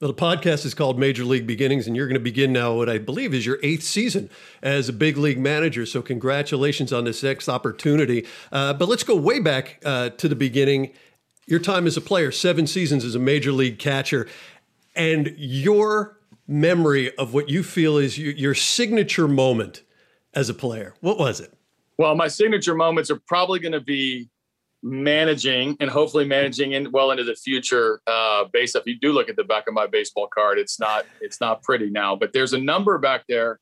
Well, 0.00 0.12
the 0.12 0.20
podcast 0.20 0.66
is 0.66 0.74
called 0.74 0.98
Major 0.98 1.24
League 1.24 1.46
Beginnings, 1.46 1.86
and 1.86 1.96
you're 1.96 2.06
going 2.06 2.14
to 2.14 2.20
begin 2.20 2.52
now 2.52 2.74
what 2.74 2.88
I 2.88 2.98
believe 2.98 3.32
is 3.32 3.46
your 3.46 3.58
eighth 3.62 3.84
season 3.84 4.28
as 4.62 4.88
a 4.88 4.92
big 4.92 5.16
league 5.16 5.38
manager. 5.38 5.86
So, 5.86 6.02
congratulations 6.02 6.92
on 6.92 7.04
this 7.04 7.22
next 7.22 7.48
opportunity. 7.48 8.26
Uh, 8.50 8.72
but 8.74 8.88
let's 8.88 9.02
go 9.02 9.14
way 9.16 9.40
back 9.40 9.80
uh, 9.84 10.10
to 10.10 10.28
the 10.28 10.36
beginning. 10.36 10.92
Your 11.46 11.60
time 11.60 11.86
as 11.86 11.96
a 11.96 12.00
player, 12.00 12.32
seven 12.32 12.66
seasons 12.66 13.04
as 13.04 13.14
a 13.14 13.18
major 13.18 13.52
league 13.52 13.78
catcher, 13.78 14.26
and 14.96 15.34
your 15.36 16.13
memory 16.46 17.14
of 17.16 17.34
what 17.34 17.48
you 17.48 17.62
feel 17.62 17.96
is 17.96 18.18
your, 18.18 18.32
your 18.32 18.54
signature 18.54 19.28
moment 19.28 19.82
as 20.34 20.48
a 20.48 20.54
player. 20.54 20.94
What 21.00 21.18
was 21.18 21.40
it? 21.40 21.52
Well, 21.98 22.14
my 22.14 22.28
signature 22.28 22.74
moments 22.74 23.10
are 23.10 23.20
probably 23.26 23.60
going 23.60 23.72
to 23.72 23.80
be 23.80 24.28
managing 24.82 25.76
and 25.80 25.88
hopefully 25.88 26.26
managing 26.26 26.72
in 26.72 26.90
well 26.92 27.10
into 27.10 27.24
the 27.24 27.34
future. 27.34 28.02
Uh, 28.06 28.44
based 28.52 28.76
if 28.76 28.84
you 28.86 28.98
do 28.98 29.12
look 29.12 29.28
at 29.28 29.36
the 29.36 29.44
back 29.44 29.66
of 29.66 29.74
my 29.74 29.86
baseball 29.86 30.26
card, 30.26 30.58
it's 30.58 30.78
not 30.78 31.06
it's 31.20 31.40
not 31.40 31.62
pretty 31.62 31.88
now, 31.88 32.14
but 32.14 32.32
there's 32.32 32.52
a 32.52 32.58
number 32.58 32.98
back 32.98 33.24
there 33.28 33.60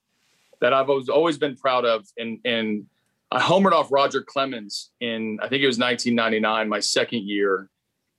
that 0.62 0.72
I've 0.72 0.88
always, 0.88 1.08
always 1.08 1.36
been 1.36 1.56
proud 1.56 1.84
of. 1.84 2.06
And, 2.16 2.38
and 2.44 2.86
I 3.32 3.40
homered 3.40 3.72
off 3.72 3.92
Roger 3.92 4.22
Clemens 4.22 4.90
in, 5.00 5.38
I 5.42 5.48
think 5.48 5.62
it 5.62 5.66
was 5.66 5.78
1999, 5.78 6.68
my 6.68 6.78
second 6.78 7.24
year, 7.24 7.68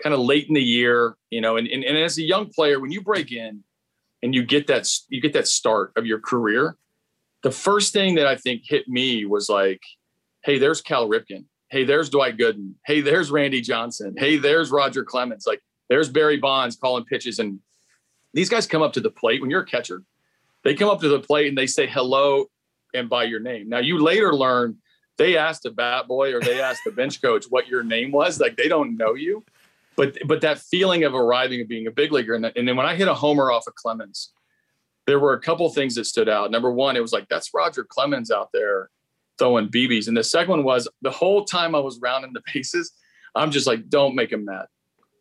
kind 0.04 0.14
of 0.14 0.20
late 0.20 0.48
in 0.50 0.54
the 0.54 0.62
year, 0.62 1.16
you 1.32 1.40
know, 1.40 1.56
and, 1.56 1.68
and, 1.68 1.84
and 1.86 1.98
as 1.98 2.18
a 2.18 2.22
young 2.22 2.50
player, 2.50 2.80
when 2.82 2.92
you 2.92 3.02
break 3.02 3.32
in 3.32 3.64
and 4.24 4.34
you 4.34 4.44
get 4.44 4.66
that, 4.68 4.90
you 5.10 5.22
get 5.22 5.34
that 5.34 5.48
start 5.48 5.92
of 5.96 6.08
your 6.08 6.20
career, 6.20 6.78
the 7.44 7.52
first 7.52 7.94
thing 7.94 8.16
that 8.16 8.26
I 8.26 8.38
think 8.38 8.64
hit 8.66 8.88
me 8.88 9.26
was 9.26 9.50
like, 9.50 9.82
Hey, 10.44 10.58
there's 10.58 10.82
Cal 10.82 11.08
Ripken. 11.08 11.46
Hey, 11.70 11.84
there's 11.84 12.10
Dwight 12.10 12.38
Gooden. 12.38 12.74
Hey, 12.86 13.02
there's 13.02 13.32
Randy 13.32 13.62
Johnson. 13.62 14.16
Hey, 14.18 14.38
there's 14.38 14.72
Roger 14.72 15.04
Clemens. 15.04 15.46
Like 15.46 15.62
there's 15.90 16.10
Barry 16.10 16.38
Bonds 16.38 16.76
calling 16.76 17.06
pitches. 17.06 17.40
And 17.40 17.60
these 18.34 18.50
guys 18.50 18.66
come 18.66 18.82
up 18.82 18.94
to 18.94 19.02
the 19.02 19.10
plate 19.10 19.42
when 19.42 19.50
you're 19.50 19.62
a 19.62 19.66
catcher. 19.66 20.04
They 20.64 20.76
come 20.76 20.90
up 20.90 21.02
to 21.02 21.10
the 21.10 21.20
plate 21.20 21.48
and 21.48 21.58
they 21.58 21.68
say 21.68 21.88
hello 21.88 22.46
and 22.94 23.10
by 23.10 23.24
your 23.24 23.40
name. 23.40 23.70
Now 23.70 23.80
you 23.80 24.02
later 24.02 24.34
learn 24.34 24.78
they 25.18 25.38
asked 25.38 25.66
a 25.66 25.72
bat 25.72 26.08
boy 26.08 26.34
or 26.34 26.40
they 26.40 26.62
asked 26.62 26.82
the 26.86 26.92
bench 26.92 27.22
coach 27.22 27.46
what 27.50 27.68
your 27.68 27.84
name 27.84 28.12
was. 28.12 28.40
Like 28.40 28.56
they 28.56 28.68
don't 28.68 28.98
know 28.98 29.14
you, 29.14 29.44
but 29.96 30.18
but 30.26 30.42
that 30.42 30.60
feeling 30.60 31.04
of 31.04 31.14
arriving 31.14 31.60
and 31.60 31.70
being 31.70 31.88
a 31.88 31.92
big 31.92 32.12
leaguer. 32.12 32.36
And, 32.36 32.46
and 32.46 32.68
then 32.68 32.76
when 32.76 32.86
I 32.86 32.96
hit 32.96 33.08
a 33.08 33.14
homer 33.14 33.52
off 33.52 33.68
of 33.68 33.76
Clemens, 33.76 34.32
there 35.06 35.20
were 35.20 35.34
a 35.34 35.40
couple 35.40 35.70
things 35.70 35.96
that 35.96 36.06
stood 36.06 36.30
out. 36.30 36.52
Number 36.52 36.72
one, 36.72 36.96
it 36.96 37.02
was 37.02 37.14
like 37.14 37.28
that's 37.30 37.54
Roger 37.54 37.84
Clemens 37.84 38.32
out 38.32 38.50
there 38.54 38.90
throwing 39.38 39.70
BBs, 39.70 40.08
and 40.08 40.16
the 40.16 40.24
second 40.24 40.52
one 40.52 40.64
was 40.64 40.88
the 41.02 41.12
whole 41.12 41.46
time 41.46 41.76
I 41.76 41.80
was 41.80 42.00
rounding 42.00 42.34
the 42.34 42.42
bases, 42.54 42.92
I'm 43.36 43.52
just 43.52 43.68
like, 43.68 43.90
don't 43.90 44.16
make 44.16 44.32
him 44.32 44.46
mad. 44.46 44.66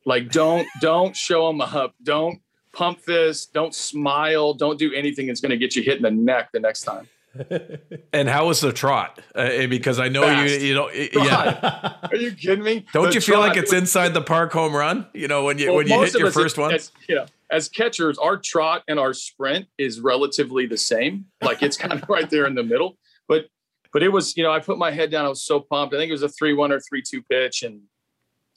Like 0.04 0.30
don't 0.30 0.66
don't 0.80 1.16
show 1.16 1.48
him 1.50 1.60
up. 1.60 1.94
Don't 2.02 2.40
pump 2.72 3.00
fist. 3.00 3.52
Don't 3.52 3.74
smile. 3.74 4.54
Don't 4.54 4.78
do 4.78 4.92
anything 4.94 5.26
that's 5.26 5.40
going 5.40 5.50
to 5.50 5.58
get 5.58 5.76
you 5.76 5.82
hit 5.82 5.96
in 5.96 6.02
the 6.02 6.10
neck 6.10 6.50
the 6.52 6.60
next 6.60 6.82
time. 6.82 7.08
and 8.12 8.28
how 8.28 8.46
was 8.46 8.60
the 8.60 8.72
trot? 8.72 9.20
Uh, 9.34 9.66
because 9.66 9.98
I 9.98 10.08
know 10.08 10.22
Fast. 10.22 10.60
you, 10.60 10.68
you 10.68 10.74
know, 10.74 10.90
yeah. 10.90 11.96
Are 12.10 12.16
you 12.16 12.32
kidding 12.32 12.64
me? 12.64 12.84
Don't 12.92 13.08
the 13.08 13.14
you 13.14 13.20
feel 13.20 13.38
like 13.38 13.56
it's 13.56 13.72
inside 13.72 14.10
the 14.10 14.20
park 14.20 14.52
home 14.52 14.74
run? 14.74 15.06
You 15.14 15.28
know, 15.28 15.44
when 15.44 15.58
you 15.58 15.68
well, 15.68 15.76
when 15.76 15.88
you 15.88 16.00
hit 16.02 16.14
your 16.14 16.30
first 16.30 16.58
one. 16.58 16.78
Yeah, 17.08 17.26
as 17.50 17.68
catchers, 17.68 18.18
our 18.18 18.36
trot 18.36 18.82
and 18.86 18.98
our 18.98 19.14
sprint 19.14 19.66
is 19.78 20.00
relatively 20.00 20.66
the 20.66 20.76
same. 20.76 21.26
Like 21.40 21.62
it's 21.62 21.76
kind 21.76 21.92
of 21.92 22.04
right 22.08 22.28
there 22.28 22.46
in 22.46 22.54
the 22.54 22.62
middle. 22.62 22.98
But 23.28 23.46
but 23.92 24.02
it 24.02 24.08
was, 24.08 24.36
you 24.36 24.42
know, 24.42 24.52
I 24.52 24.60
put 24.60 24.78
my 24.78 24.90
head 24.90 25.10
down. 25.10 25.24
I 25.24 25.28
was 25.28 25.42
so 25.42 25.60
pumped. 25.60 25.94
I 25.94 25.98
think 25.98 26.10
it 26.10 26.12
was 26.12 26.22
a 26.22 26.28
three-one 26.28 26.72
or 26.72 26.80
three-two 26.80 27.22
pitch, 27.22 27.62
and 27.62 27.82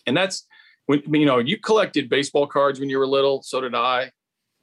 and 0.05 0.17
that's 0.17 0.45
when 0.85 1.01
you 1.13 1.25
know 1.25 1.39
you 1.39 1.57
collected 1.57 2.09
baseball 2.09 2.47
cards 2.47 2.79
when 2.79 2.89
you 2.89 2.97
were 2.97 3.07
little. 3.07 3.41
So 3.43 3.61
did 3.61 3.73
I 3.73 4.11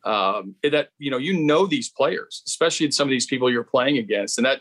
um, 0.04 0.54
that 0.62 0.88
you 0.98 1.10
know 1.10 1.18
you 1.18 1.38
know 1.38 1.66
these 1.66 1.90
players, 1.90 2.42
especially 2.46 2.90
some 2.90 3.08
of 3.08 3.10
these 3.10 3.26
people 3.26 3.50
you're 3.50 3.64
playing 3.64 3.98
against, 3.98 4.38
and 4.38 4.44
that 4.44 4.60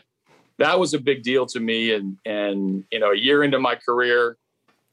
that 0.58 0.78
was 0.78 0.94
a 0.94 0.98
big 0.98 1.22
deal 1.22 1.46
to 1.46 1.60
me. 1.60 1.92
And 1.92 2.16
and 2.24 2.84
you 2.90 2.98
know, 2.98 3.12
a 3.12 3.16
year 3.16 3.42
into 3.42 3.58
my 3.58 3.74
career, 3.74 4.36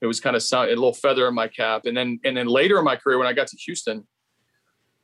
it 0.02 0.08
was 0.08 0.20
kind 0.20 0.36
of 0.36 0.44
a 0.52 0.66
little 0.68 0.94
feather 0.94 1.28
in 1.28 1.36
my 1.36 1.48
cap. 1.48 1.86
And 1.86 1.96
then 1.96 2.20
and 2.24 2.36
then 2.36 2.48
later 2.48 2.78
in 2.80 2.86
my 2.86 2.96
career, 2.96 3.18
when 3.18 3.28
I 3.28 3.34
got 3.34 3.48
to 3.48 3.58
Houston, 3.58 4.08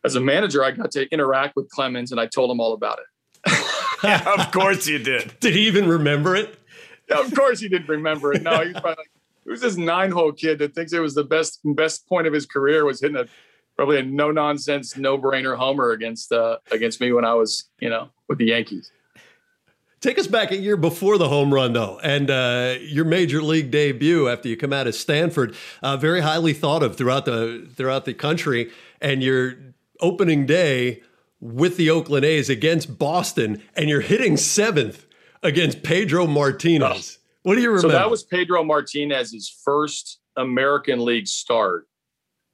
as 0.03 0.15
a 0.15 0.21
manager, 0.21 0.63
I 0.63 0.71
got 0.71 0.91
to 0.91 1.07
interact 1.09 1.55
with 1.55 1.69
Clemens, 1.69 2.11
and 2.11 2.19
I 2.19 2.27
told 2.27 2.51
him 2.51 2.59
all 2.59 2.73
about 2.73 2.99
it. 2.99 3.53
yeah, 4.03 4.33
of 4.39 4.51
course 4.51 4.87
you 4.87 4.99
did. 4.99 5.39
Did 5.39 5.53
he 5.53 5.67
even 5.67 5.87
remember 5.87 6.35
it? 6.35 6.57
Yeah, 7.09 7.19
of 7.19 7.33
course 7.35 7.59
he 7.59 7.69
didn't 7.69 7.89
remember 7.89 8.33
it. 8.33 8.41
No, 8.41 8.63
he's 8.63 8.73
probably 8.73 8.95
like, 8.97 9.11
it 9.45 9.51
was 9.51 9.61
this 9.61 9.77
nine 9.77 10.09
hole 10.09 10.31
kid 10.31 10.57
that 10.59 10.73
thinks 10.73 10.91
it 10.91 10.99
was 10.99 11.13
the 11.13 11.23
best 11.23 11.59
best 11.63 12.07
point 12.07 12.25
of 12.25 12.33
his 12.33 12.47
career 12.47 12.83
was 12.83 12.99
hitting 12.99 13.17
a 13.17 13.25
probably 13.75 13.99
a 13.99 14.03
no 14.03 14.31
nonsense, 14.31 14.97
no 14.97 15.17
brainer 15.17 15.57
homer 15.57 15.91
against 15.91 16.31
uh, 16.31 16.57
against 16.71 17.01
me 17.01 17.11
when 17.11 17.25
I 17.25 17.33
was 17.33 17.69
you 17.79 17.89
know 17.89 18.09
with 18.27 18.37
the 18.37 18.45
Yankees. 18.45 18.91
Take 20.01 20.19
us 20.19 20.27
back 20.27 20.51
a 20.51 20.57
year 20.57 20.77
before 20.77 21.17
the 21.17 21.29
home 21.29 21.51
run, 21.53 21.73
though, 21.73 21.99
and 22.03 22.29
uh, 22.29 22.75
your 22.79 23.05
major 23.05 23.41
league 23.41 23.71
debut 23.71 24.29
after 24.29 24.47
you 24.47 24.55
come 24.55 24.71
out 24.71 24.85
of 24.85 24.93
Stanford, 24.93 25.55
uh, 25.81 25.97
very 25.97 26.21
highly 26.21 26.53
thought 26.53 26.83
of 26.83 26.95
throughout 26.95 27.25
the 27.25 27.67
throughout 27.75 28.05
the 28.05 28.13
country, 28.13 28.71
and 29.01 29.23
your 29.23 29.55
opening 30.01 30.45
day 30.45 31.01
with 31.39 31.77
the 31.77 31.89
Oakland 31.89 32.25
A's 32.25 32.49
against 32.49 32.99
Boston, 32.99 33.63
and 33.75 33.89
you're 33.89 34.01
hitting 34.01 34.37
seventh 34.37 35.05
against 35.41 35.83
Pedro 35.83 36.27
Martinez. 36.27 37.17
Oh. 37.17 37.21
What 37.43 37.55
do 37.55 37.61
you 37.61 37.69
remember? 37.69 37.89
So 37.89 37.93
that 37.93 38.09
was 38.09 38.23
Pedro 38.23 38.63
Martinez's 38.63 39.49
first 39.63 40.19
American 40.35 41.03
League 41.03 41.27
start 41.27 41.87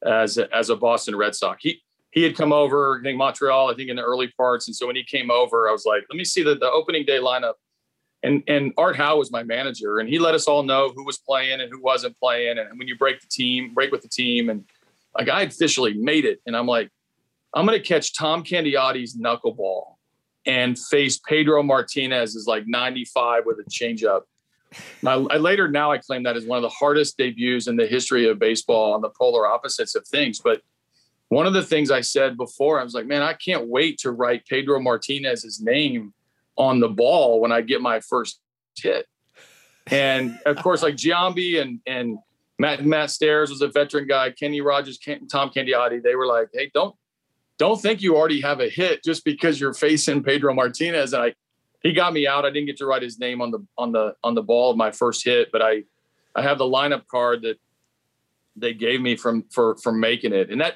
as 0.06 0.38
as 0.38 0.70
a 0.70 0.76
Boston 0.76 1.16
Red 1.16 1.36
Sox. 1.36 1.62
He 1.62 1.82
he 2.12 2.24
had 2.24 2.36
come 2.36 2.52
over, 2.52 3.00
I 3.00 3.04
think 3.04 3.18
Montreal, 3.18 3.72
I 3.72 3.74
think 3.74 3.90
in 3.90 3.96
the 3.96 4.02
early 4.02 4.28
parts, 4.38 4.68
and 4.68 4.76
so 4.76 4.88
when 4.88 4.96
he 4.96 5.04
came 5.04 5.32
over, 5.32 5.70
I 5.70 5.72
was 5.72 5.86
like, 5.86 6.04
let 6.10 6.18
me 6.18 6.26
see 6.26 6.44
the, 6.44 6.56
the 6.56 6.70
opening 6.70 7.06
day 7.06 7.20
lineup. 7.20 7.54
And 8.24 8.44
and 8.48 8.74
Art 8.78 8.96
Howe 8.96 9.18
was 9.18 9.32
my 9.32 9.44
manager, 9.44 10.00
and 10.00 10.08
he 10.08 10.20
let 10.20 10.36
us 10.36 10.48
all 10.48 10.64
know 10.64 10.92
who 10.96 11.04
was 11.04 11.18
playing 11.18 11.62
and 11.62 11.72
who 11.72 11.82
wasn't 11.82 12.18
playing. 12.20 12.60
And 12.60 12.78
when 12.78 12.88
you 12.88 12.98
break 12.98 13.20
the 13.22 13.28
team, 13.28 13.74
break 13.74 13.92
with 13.92 14.02
the 14.02 14.10
team, 14.10 14.50
and 14.50 14.66
like 15.18 15.30
I 15.30 15.44
officially 15.44 15.94
made 15.94 16.26
it, 16.26 16.40
and 16.46 16.56
I'm 16.56 16.68
like, 16.68 16.90
I'm 17.54 17.68
to 17.68 17.80
catch 17.80 18.16
Tom 18.16 18.44
Candiotti's 18.44 19.18
knuckleball 19.18 19.96
and 20.46 20.78
face 20.78 21.20
Pedro 21.20 21.64
Martinez 21.64 22.36
is 22.36 22.48
like 22.48 22.64
95 22.68 23.44
with 23.46 23.60
a 23.60 23.70
changeup. 23.70 24.22
Now, 25.02 25.28
I 25.28 25.38
later 25.38 25.68
now 25.68 25.92
I 25.92 25.98
claim 25.98 26.24
that 26.24 26.38
is 26.38 26.46
one 26.46 26.58
of 26.58 26.64
the 26.64 26.70
hardest 26.70 27.18
debuts 27.18 27.68
in 27.68 27.76
the 27.76 27.88
history 27.88 28.28
of 28.28 28.40
baseball 28.40 28.94
on 28.94 29.02
the 29.02 29.10
polar 29.10 29.48
opposites 29.48 29.96
of 29.96 30.08
things. 30.08 30.40
But 30.40 30.62
one 31.30 31.48
of 31.48 31.54
the 31.54 31.64
things 31.64 31.92
I 31.92 32.02
said 32.02 32.38
before, 32.38 32.80
I 32.80 32.84
was 32.84 32.94
like, 32.94 33.06
man, 33.06 33.22
I 33.22 33.34
can't 33.34 33.68
wait 33.68 33.98
to 34.00 34.12
write 34.12 34.46
Pedro 34.46 34.80
Martinez's 34.80 35.62
name 35.62 36.14
on 36.58 36.80
the 36.80 36.90
ball 36.90 37.40
when 37.40 37.52
I 37.52 37.62
get 37.62 37.82
my 37.82 38.00
first 38.00 38.40
hit. 38.78 39.08
And 39.88 40.40
of 40.46 40.58
course, 40.58 40.84
like 40.84 40.96
Giambi 40.96 41.62
and 41.62 41.80
and 41.86 42.20
Matt 42.60 42.86
Matt 42.86 43.10
Stairs 43.10 43.50
was 43.50 43.62
a 43.62 43.68
veteran 43.68 44.08
guy, 44.08 44.32
Kenny 44.32 44.62
Rogers, 44.62 44.98
Ken, 44.98 45.28
Tom 45.28 45.50
Candiotti, 45.50 46.02
they 46.02 46.16
were 46.16 46.28
like, 46.28 46.50
hey, 46.54 46.70
don't 46.74 46.96
don't 47.58 47.82
think 47.82 48.02
you 48.02 48.16
already 48.16 48.42
have 48.42 48.60
a 48.60 48.70
hit 48.70 49.04
just 49.04 49.26
because 49.26 49.60
you're 49.60 49.74
facing 49.74 50.24
Pedro 50.24 50.54
Martinez. 50.54 51.14
And 51.14 51.24
I 51.24 51.34
he 51.82 51.94
got 51.94 52.14
me 52.14 52.28
out. 52.28 52.46
I 52.46 52.50
didn't 52.50 52.68
get 52.68 52.78
to 52.78 52.86
write 52.86 53.02
his 53.02 53.20
name 53.20 53.42
on 53.42 53.52
the 53.52 53.66
on 53.78 53.92
the 53.92 54.16
on 54.24 54.36
the 54.36 54.44
ball 54.44 54.72
of 54.72 54.78
my 54.78 54.92
first 54.92 55.26
hit, 55.26 55.52
but 55.52 55.62
I 55.62 55.84
I 56.36 56.42
have 56.42 56.58
the 56.58 56.66
lineup 56.66 57.08
card 57.08 57.42
that 57.44 57.60
they 58.56 58.74
gave 58.74 59.02
me 59.02 59.16
from 59.16 59.46
for 59.52 59.78
from 59.78 60.00
making 60.00 60.34
it, 60.34 60.50
and 60.50 60.62
that 60.62 60.76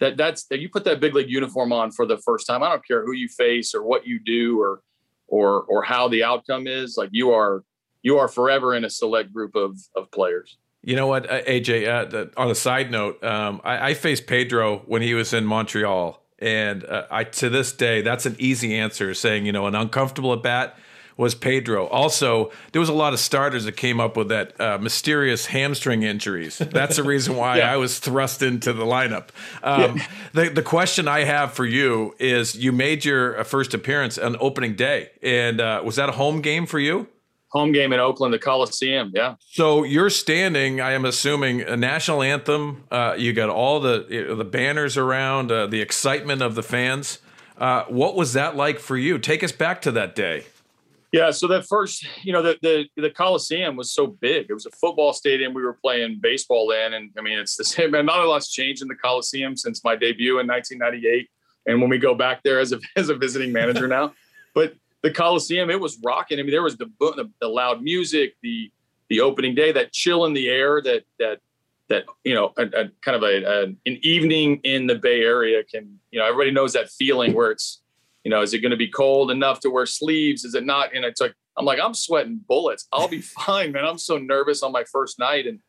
that 0.00 0.16
that's 0.16 0.44
that 0.46 0.60
you 0.60 0.68
put 0.68 0.84
that 0.84 1.00
big 1.00 1.14
league 1.14 1.30
uniform 1.30 1.72
on 1.72 1.90
for 1.90 2.06
the 2.06 2.18
first 2.18 2.46
time. 2.46 2.62
I 2.62 2.70
don't 2.70 2.86
care 2.86 3.04
who 3.04 3.12
you 3.12 3.28
face 3.28 3.74
or 3.74 3.82
what 3.82 4.06
you 4.06 4.18
do 4.18 4.60
or 4.60 4.80
or 5.26 5.62
or 5.62 5.82
how 5.82 6.08
the 6.08 6.22
outcome 6.22 6.66
is. 6.66 6.96
Like 6.96 7.10
you 7.12 7.32
are 7.32 7.64
you 8.02 8.18
are 8.18 8.28
forever 8.28 8.74
in 8.74 8.84
a 8.84 8.90
select 8.90 9.32
group 9.32 9.56
of 9.56 9.78
of 9.96 10.10
players. 10.10 10.58
You 10.82 10.96
know 10.96 11.06
what, 11.06 11.26
AJ? 11.26 11.88
Uh, 11.88 12.26
on 12.36 12.50
a 12.50 12.54
side 12.54 12.90
note, 12.90 13.24
um, 13.24 13.62
I, 13.64 13.88
I 13.88 13.94
faced 13.94 14.26
Pedro 14.26 14.80
when 14.80 15.00
he 15.00 15.14
was 15.14 15.32
in 15.32 15.46
Montreal 15.46 16.22
and 16.38 16.84
uh, 16.84 17.06
I 17.10 17.24
to 17.24 17.48
this 17.50 17.72
day, 17.72 18.02
that's 18.02 18.26
an 18.26 18.36
easy 18.38 18.74
answer. 18.76 19.14
Saying 19.14 19.46
you 19.46 19.52
know 19.52 19.66
an 19.66 19.74
uncomfortable 19.74 20.32
at 20.32 20.42
bat 20.42 20.76
was 21.16 21.34
Pedro. 21.34 21.86
Also, 21.86 22.50
there 22.72 22.80
was 22.80 22.88
a 22.88 22.94
lot 22.94 23.12
of 23.12 23.20
starters 23.20 23.64
that 23.64 23.76
came 23.76 24.00
up 24.00 24.16
with 24.16 24.28
that 24.30 24.60
uh, 24.60 24.78
mysterious 24.78 25.46
hamstring 25.46 26.02
injuries. 26.02 26.58
That's 26.58 26.96
the 26.96 27.02
reason 27.04 27.36
why 27.36 27.58
yeah. 27.58 27.72
I 27.72 27.76
was 27.76 27.98
thrust 27.98 28.42
into 28.42 28.72
the 28.72 28.84
lineup. 28.84 29.28
Um, 29.62 29.98
yeah. 29.98 30.06
the, 30.32 30.50
the 30.50 30.62
question 30.62 31.06
I 31.06 31.20
have 31.20 31.52
for 31.52 31.64
you 31.64 32.14
is: 32.18 32.54
You 32.56 32.72
made 32.72 33.04
your 33.04 33.38
uh, 33.38 33.44
first 33.44 33.74
appearance 33.74 34.18
on 34.18 34.36
opening 34.40 34.74
day, 34.74 35.10
and 35.22 35.60
uh, 35.60 35.82
was 35.84 35.96
that 35.96 36.08
a 36.08 36.12
home 36.12 36.40
game 36.40 36.66
for 36.66 36.78
you? 36.78 37.08
Home 37.54 37.72
game 37.72 37.92
in 37.92 38.00
Oakland, 38.00 38.34
the 38.34 38.38
Coliseum. 38.38 39.12
Yeah. 39.14 39.36
So 39.38 39.84
you're 39.84 40.10
standing. 40.10 40.80
I 40.80 40.92
am 40.92 41.04
assuming 41.04 41.62
a 41.62 41.76
national 41.76 42.22
anthem. 42.22 42.84
Uh, 42.90 43.14
you 43.16 43.32
got 43.32 43.48
all 43.48 43.80
the 43.80 44.34
the 44.36 44.44
banners 44.44 44.96
around, 44.96 45.50
uh, 45.50 45.66
the 45.66 45.80
excitement 45.80 46.42
of 46.42 46.56
the 46.56 46.62
fans. 46.62 47.20
Uh, 47.56 47.84
what 47.84 48.16
was 48.16 48.32
that 48.32 48.56
like 48.56 48.80
for 48.80 48.96
you? 48.96 49.18
Take 49.18 49.44
us 49.44 49.52
back 49.52 49.80
to 49.82 49.92
that 49.92 50.16
day. 50.16 50.44
Yeah. 51.12 51.30
So 51.30 51.46
that 51.46 51.64
first, 51.64 52.04
you 52.24 52.32
know, 52.32 52.42
the 52.42 52.58
the 52.60 52.86
the 53.00 53.10
Coliseum 53.10 53.76
was 53.76 53.92
so 53.92 54.08
big. 54.08 54.46
It 54.50 54.54
was 54.54 54.66
a 54.66 54.70
football 54.72 55.12
stadium. 55.12 55.54
We 55.54 55.62
were 55.62 55.78
playing 55.80 56.18
baseball 56.20 56.72
in, 56.72 56.94
and 56.94 57.10
I 57.16 57.22
mean, 57.22 57.38
it's 57.38 57.56
the 57.56 57.64
same. 57.64 57.92
Man, 57.92 58.06
not 58.06 58.18
a 58.18 58.28
lot's 58.28 58.50
changed 58.50 58.82
in 58.82 58.88
the 58.88 58.96
Coliseum 58.96 59.56
since 59.56 59.84
my 59.84 59.94
debut 59.94 60.40
in 60.40 60.48
1998. 60.48 61.30
And 61.66 61.80
when 61.80 61.88
we 61.88 61.98
go 61.98 62.14
back 62.14 62.42
there 62.42 62.58
as 62.58 62.72
a 62.72 62.80
as 62.96 63.10
a 63.10 63.14
visiting 63.14 63.52
manager 63.52 63.86
now, 63.86 64.12
but 64.56 64.74
the 65.04 65.10
Coliseum, 65.10 65.68
it 65.68 65.78
was 65.78 65.98
rocking. 66.02 66.40
I 66.40 66.42
mean, 66.42 66.50
there 66.50 66.62
was 66.62 66.78
the, 66.78 66.90
the, 66.98 67.30
the 67.38 67.46
loud 67.46 67.82
music, 67.82 68.36
the 68.42 68.72
the 69.10 69.20
opening 69.20 69.54
day, 69.54 69.70
that 69.70 69.92
chill 69.92 70.24
in 70.24 70.32
the 70.32 70.48
air, 70.48 70.80
that 70.80 71.04
that 71.18 71.40
that 71.90 72.04
you 72.24 72.34
know, 72.34 72.54
a, 72.56 72.62
a 72.62 72.88
kind 73.02 73.14
of 73.14 73.22
a, 73.22 73.44
a, 73.44 73.62
an 73.64 73.98
evening 74.02 74.60
in 74.64 74.86
the 74.86 74.94
Bay 74.94 75.20
Area 75.20 75.62
can 75.62 76.00
you 76.10 76.18
know 76.18 76.24
everybody 76.24 76.52
knows 76.52 76.72
that 76.72 76.88
feeling 76.88 77.34
where 77.34 77.50
it's 77.50 77.82
you 78.24 78.30
know 78.30 78.40
is 78.40 78.54
it 78.54 78.60
going 78.60 78.70
to 78.70 78.78
be 78.78 78.88
cold 78.88 79.30
enough 79.30 79.60
to 79.60 79.70
wear 79.70 79.84
sleeves? 79.84 80.42
Is 80.42 80.54
it 80.54 80.64
not? 80.64 80.94
And 80.94 81.04
it's 81.04 81.20
like 81.20 81.34
I'm 81.58 81.66
like 81.66 81.80
I'm 81.80 81.92
sweating 81.92 82.40
bullets. 82.48 82.88
I'll 82.90 83.06
be 83.06 83.20
fine, 83.46 83.72
man. 83.72 83.84
I'm 83.84 83.98
so 83.98 84.16
nervous 84.16 84.62
on 84.62 84.72
my 84.72 84.84
first 84.84 85.18
night, 85.18 85.46
and 85.46 85.60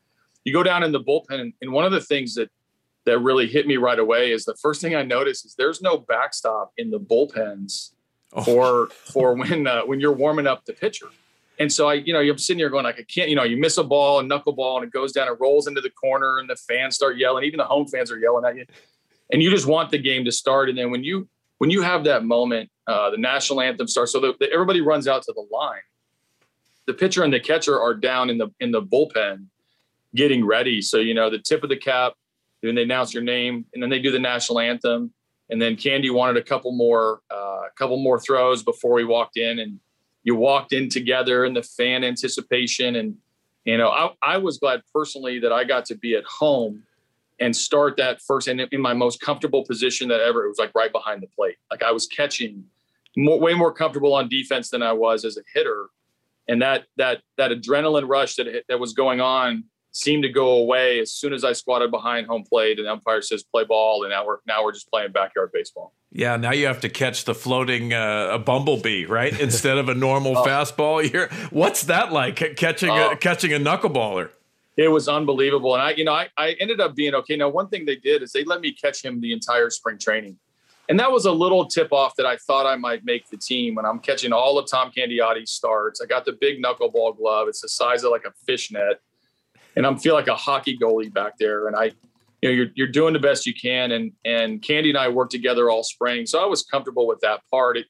you 0.46 0.54
go 0.54 0.64
down 0.64 0.82
in 0.82 0.94
the 0.94 1.02
bullpen, 1.02 1.42
and, 1.42 1.54
and 1.62 1.74
one 1.74 1.84
of 1.84 1.92
the 1.92 2.00
things 2.00 2.36
that 2.36 2.50
that 3.06 3.20
really 3.20 3.48
hit 3.48 3.68
me 3.68 3.76
right 3.76 4.00
away 4.00 4.32
is 4.32 4.46
the 4.46 4.56
first 4.56 4.80
thing 4.80 4.96
I 4.96 5.04
noticed 5.04 5.46
is 5.46 5.56
there's 5.58 5.82
no 5.82 5.98
backstop 5.98 6.72
in 6.78 6.90
the 6.90 7.02
bullpens 7.02 7.92
oh. 8.36 8.44
for 8.44 8.88
for 9.12 9.34
when 9.34 9.68
uh, 9.68 9.82
when 9.82 10.00
you're 10.00 10.14
warming 10.14 10.48
up 10.48 10.66
the 10.66 10.74
pitcher. 10.74 11.08
And 11.58 11.72
so 11.72 11.88
I, 11.88 11.94
you 11.94 12.14
know, 12.14 12.20
you're 12.20 12.38
sitting 12.38 12.60
here 12.60 12.70
going 12.70 12.84
like, 12.84 13.00
I 13.00 13.04
can't, 13.04 13.30
you 13.30 13.36
know, 13.36 13.44
you 13.44 13.58
miss 13.58 13.78
a 13.78 13.84
ball, 13.84 14.20
a 14.20 14.24
knuckleball, 14.24 14.78
and 14.78 14.86
it 14.86 14.92
goes 14.92 15.14
down, 15.14 15.30
it 15.30 15.38
rolls 15.40 15.68
into 15.68 15.80
the 15.80 15.90
corner, 15.90 16.40
and 16.40 16.50
the 16.50 16.56
fans 16.58 16.96
start 16.96 17.18
yelling. 17.18 17.46
Even 17.46 17.60
the 17.60 17.64
home 17.66 17.88
fans 17.88 18.12
are 18.12 18.20
yelling 18.20 18.46
at 18.46 18.58
you, 18.58 18.66
and 19.32 19.42
you 19.42 19.50
just 19.50 19.66
want 19.66 19.90
the 19.90 19.98
game 19.98 20.26
to 20.26 20.32
start. 20.32 20.70
And 20.70 20.78
then 20.78 20.92
when 20.92 21.04
you 21.04 21.28
when 21.58 21.70
you 21.70 21.82
have 21.82 22.04
that 22.04 22.26
moment, 22.26 22.70
uh, 22.88 23.10
the 23.10 23.18
national 23.18 23.62
anthem 23.62 23.88
starts, 23.88 24.12
so 24.12 24.20
the, 24.20 24.34
the, 24.40 24.52
everybody 24.52 24.82
runs 24.82 25.08
out 25.08 25.24
to 25.24 25.34
the 25.34 25.46
line. 25.50 25.80
The 26.88 26.94
pitcher 26.94 27.24
and 27.24 27.34
the 27.34 27.40
catcher 27.40 27.80
are 27.80 27.94
down 27.94 28.30
in 28.30 28.38
the 28.38 28.50
in 28.60 28.72
the 28.72 28.82
bullpen, 28.82 29.46
getting 30.14 30.46
ready. 30.46 30.82
So 30.82 30.98
you 30.98 31.14
know, 31.14 31.30
the 31.30 31.40
tip 31.40 31.64
of 31.64 31.70
the 31.70 31.78
cap, 31.78 32.14
then 32.62 32.76
they 32.76 32.84
announce 32.84 33.14
your 33.14 33.24
name, 33.24 33.66
and 33.74 33.82
then 33.82 33.90
they 33.90 34.00
do 34.00 34.12
the 34.12 34.20
national 34.20 34.60
anthem. 34.60 35.14
And 35.50 35.62
then 35.62 35.76
Candy 35.76 36.10
wanted 36.10 36.38
a 36.38 36.44
couple 36.44 36.72
more, 36.72 37.22
a 37.32 37.36
uh, 37.36 37.62
couple 37.78 37.98
more 37.98 38.20
throws 38.20 38.64
before 38.64 38.94
we 38.94 39.06
walked 39.06 39.38
in, 39.38 39.60
and 39.60 39.80
you 40.24 40.36
walked 40.36 40.74
in 40.74 40.90
together 40.90 41.46
and 41.46 41.56
the 41.56 41.62
fan 41.62 42.04
anticipation. 42.04 42.96
And 42.96 43.18
you 43.66 43.78
know 43.78 43.90
I, 43.90 44.12
I 44.22 44.38
was 44.38 44.58
glad 44.58 44.82
personally 44.94 45.40
that 45.40 45.52
i 45.52 45.64
got 45.64 45.86
to 45.86 45.96
be 45.96 46.16
at 46.16 46.24
home 46.24 46.84
and 47.42 47.54
start 47.54 47.98
that 47.98 48.22
first 48.22 48.48
and 48.48 48.62
in 48.62 48.80
my 48.80 48.94
most 48.94 49.20
comfortable 49.20 49.66
position 49.66 50.08
that 50.08 50.22
ever. 50.22 50.46
It 50.46 50.48
was 50.48 50.58
like 50.58 50.72
right 50.74 50.92
behind 50.92 51.22
the 51.22 51.28
plate. 51.28 51.58
Like 51.70 51.84
i 51.84 51.92
was 51.92 52.08
catching 52.08 52.64
more, 53.18 53.40
way 53.40 53.54
more 53.54 53.74
comfortable 53.74 54.14
on 54.14 54.30
defense 54.30 54.70
than 54.70 54.82
i 54.82 54.94
was 54.94 55.26
as 55.26 55.38
a 55.38 55.42
hitter. 55.54 55.88
And 56.48 56.62
that 56.62 56.86
that 56.98 57.22
that 57.38 57.52
adrenaline 57.52 58.08
rush 58.08 58.36
that 58.36 58.64
that 58.70 58.80
was 58.80 58.94
going 58.94 59.20
on 59.20 59.66
seemed 59.96 60.24
to 60.24 60.30
go 60.30 60.50
away 60.56 61.00
as 61.00 61.14
soon 61.14 61.32
as 61.32 61.46
I 61.46 61.54
squatted 61.54 61.90
behind 61.90 62.28
home 62.28 62.44
plate 62.44 62.80
and 62.80 62.86
the 62.86 62.92
umpire 62.92 63.22
says 63.22 63.44
play 63.44 63.64
ball 63.64 64.04
and 64.04 64.12
now 64.12 64.26
we're 64.26 64.40
now 64.46 64.62
we're 64.62 64.74
just 64.74 64.92
playing 64.92 65.14
backyard 65.14 65.52
baseball. 65.54 65.94
Yeah, 66.12 66.36
now 66.36 66.52
you 66.52 66.68
have 66.68 66.82
to 66.82 66.90
catch 66.90 67.24
the 67.24 67.34
floating 67.34 67.94
uh, 67.94 68.30
a 68.32 68.40
bumblebee, 68.40 69.06
right? 69.06 69.38
Instead 69.40 69.78
of 69.78 69.88
a 69.88 69.96
normal 69.96 70.38
oh. 70.38 70.46
fastball. 70.46 71.10
You're, 71.12 71.30
what's 71.50 71.84
that 71.84 72.12
like 72.12 72.36
catching 72.58 72.90
a, 72.90 72.94
oh. 72.94 73.16
catching 73.16 73.54
a 73.54 73.58
knuckleballer? 73.58 74.32
It 74.76 74.90
was 74.90 75.08
unbelievable. 75.08 75.74
And 75.74 75.82
I, 75.82 75.92
you 75.92 76.04
know, 76.04 76.14
I, 76.14 76.28
I 76.38 76.52
ended 76.60 76.82
up 76.82 76.94
being 76.94 77.16
okay. 77.16 77.38
Now, 77.38 77.48
one 77.48 77.70
thing 77.70 77.86
they 77.86 77.96
did 77.96 78.22
is 78.22 78.34
they 78.34 78.44
let 78.44 78.60
me 78.60 78.74
catch 78.74 79.04
him 79.04 79.22
the 79.22 79.32
entire 79.32 79.70
spring 79.70 79.98
training. 79.98 80.38
And 80.90 81.00
that 81.00 81.12
was 81.12 81.26
a 81.26 81.32
little 81.32 81.66
tip 81.66 81.94
off 81.94 82.16
that 82.18 82.26
I 82.26 82.36
thought 82.36 82.66
I 82.66 82.76
might 82.76 83.06
make 83.06 83.30
the 83.30 83.38
team 83.38 83.76
when 83.76 83.86
I'm 83.86 84.00
catching 84.00 84.34
all 84.34 84.60
of 84.60 84.70
Tom 84.70 84.92
Candiotti's 84.92 85.52
starts. 85.52 86.02
I 86.02 86.06
got 86.06 86.26
the 86.26 86.34
big 86.34 86.62
knuckleball 86.62 87.18
glove. 87.18 87.48
It's 87.48 87.62
the 87.62 87.70
size 87.70 88.04
of 88.04 88.12
like 88.12 88.26
a 88.26 88.34
fishnet 88.46 89.02
and 89.76 89.86
I'm 89.86 89.98
feel 89.98 90.14
like 90.14 90.28
a 90.28 90.36
hockey 90.36 90.78
goalie 90.78 91.14
back 91.14 91.38
there. 91.38 91.68
And 91.68 91.76
I, 91.76 91.86
you 92.42 92.50
know, 92.50 92.52
you're 92.52 92.68
you're 92.76 92.88
doing 92.88 93.14
the 93.14 93.20
best 93.20 93.46
you 93.46 93.54
can. 93.54 93.92
And 93.92 94.12
and 94.24 94.62
Candy 94.62 94.90
and 94.90 94.98
I 94.98 95.10
worked 95.10 95.32
together 95.32 95.70
all 95.70 95.84
spring, 95.84 96.26
so 96.26 96.42
I 96.42 96.46
was 96.46 96.64
comfortable 96.64 97.08
with 97.08 97.20
that 97.22 97.42
part. 97.52 97.78
It, 97.78 97.86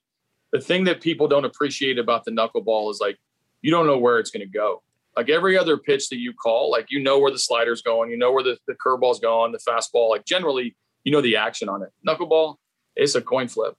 the 0.51 0.62
thing 0.62 0.86
that 0.86 1.01
people 1.01 1.27
don't 1.27 1.46
appreciate 1.46 1.98
about 1.98 2.24
the 2.24 2.32
knuckleball 2.32 2.89
is 2.92 3.00
like 3.01 3.18
you 3.62 3.72
don't 3.72 3.88
know 3.88 3.98
where 3.98 4.20
it's 4.20 4.32
going 4.32 4.46
to 4.46 4.51
go. 4.51 4.82
Like 5.18 5.30
every 5.30 5.58
other 5.58 5.77
pitch 5.77 6.10
that 6.10 6.18
you 6.18 6.34
call, 6.34 6.70
like 6.70 6.88
you 6.89 7.01
know 7.01 7.20
where 7.20 7.32
the 7.32 7.39
slider's 7.39 7.82
going, 7.82 8.10
you 8.12 8.18
know 8.18 8.32
where 8.32 8.44
the, 8.44 8.58
the 8.68 8.75
curveball's 8.75 9.20
going, 9.20 9.51
the 9.51 9.60
fastball. 9.60 10.10
Like 10.10 10.25
generally, 10.25 10.75
you 11.04 11.12
know 11.12 11.22
the 11.22 11.38
action 11.38 11.70
on 11.70 11.82
it. 11.82 11.89
Knuckleball, 12.08 12.56
it's 12.96 13.15
a 13.15 13.22
coin 13.22 13.48
flip. 13.48 13.75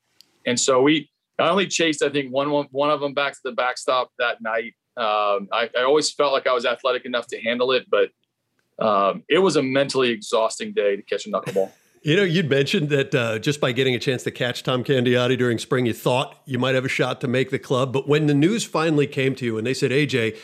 And 0.47 0.59
so 0.59 0.83
we 0.83 1.11
I 1.39 1.49
only 1.49 1.67
chased, 1.67 2.03
I 2.03 2.09
think, 2.09 2.33
one 2.33 2.49
one 2.71 2.91
of 2.91 3.01
them 3.01 3.15
back 3.15 3.35
to 3.35 3.41
the 3.45 3.53
backstop 3.53 4.11
that 4.19 4.41
night. 4.41 4.75
Um, 4.97 5.49
I, 5.53 5.69
I, 5.77 5.83
always 5.83 6.11
felt 6.11 6.33
like 6.33 6.47
I 6.47 6.55
was 6.55 6.65
athletic 6.65 7.05
enough 7.05 7.27
to 7.29 7.41
handle 7.41 7.73
it, 7.73 7.87
but 7.91 8.09
um, 8.83 9.25
it 9.29 9.39
was 9.39 9.57
a 9.57 9.63
mentally 9.63 10.09
exhausting 10.11 10.73
day 10.73 10.97
to 10.97 11.03
catch 11.03 11.27
a 11.27 11.31
knuckleball. 11.31 11.71
You 12.03 12.15
know, 12.15 12.23
you'd 12.23 12.49
mentioned 12.49 12.91
that 12.91 13.13
uh, 13.17 13.41
just 13.41 13.61
by 13.61 13.73
getting 13.73 13.97
a 13.97 13.99
chance 13.99 14.23
to 14.25 14.31
catch 14.31 14.63
Tom 14.63 14.85
Candiotti 14.85 15.37
during 15.37 15.59
spring, 15.59 15.87
you 15.87 15.93
thought 15.93 16.41
you 16.45 16.57
might 16.57 16.77
have 16.77 16.85
a 16.85 16.89
shot 16.89 17.21
to 17.23 17.27
make 17.27 17.51
the 17.51 17.59
club. 17.59 17.93
But 17.93 18.07
when 18.07 18.27
the 18.27 18.35
news 18.35 18.63
finally 18.63 19.09
came 19.09 19.35
to 19.35 19.45
you 19.45 19.59
and 19.59 19.67
they 19.67 19.75
said, 19.75 19.91
AJ, 19.91 20.39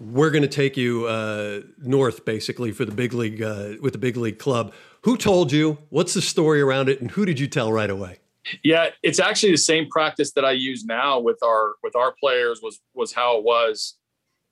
we're 0.00 0.30
going 0.30 0.40
to 0.40 0.48
take 0.48 0.74
you 0.74 1.04
uh, 1.04 1.60
north 1.82 2.24
basically 2.24 2.72
for 2.72 2.86
the 2.86 2.92
big 2.92 3.12
league 3.12 3.42
uh, 3.42 3.74
with 3.82 3.92
the 3.92 3.98
big 3.98 4.16
league 4.16 4.38
club, 4.38 4.72
who 5.02 5.18
told 5.18 5.52
you? 5.52 5.76
What's 5.90 6.14
the 6.14 6.22
story 6.22 6.62
around 6.62 6.88
it? 6.88 7.02
And 7.02 7.10
who 7.10 7.26
did 7.26 7.38
you 7.38 7.46
tell 7.46 7.70
right 7.70 7.90
away? 7.90 8.20
Yeah, 8.62 8.90
it's 9.02 9.18
actually 9.18 9.52
the 9.52 9.58
same 9.58 9.88
practice 9.88 10.32
that 10.32 10.44
I 10.44 10.52
use 10.52 10.84
now 10.84 11.18
with 11.18 11.38
our 11.42 11.74
with 11.82 11.96
our 11.96 12.14
players 12.18 12.60
was 12.62 12.80
was 12.94 13.12
how 13.12 13.38
it 13.38 13.44
was 13.44 13.96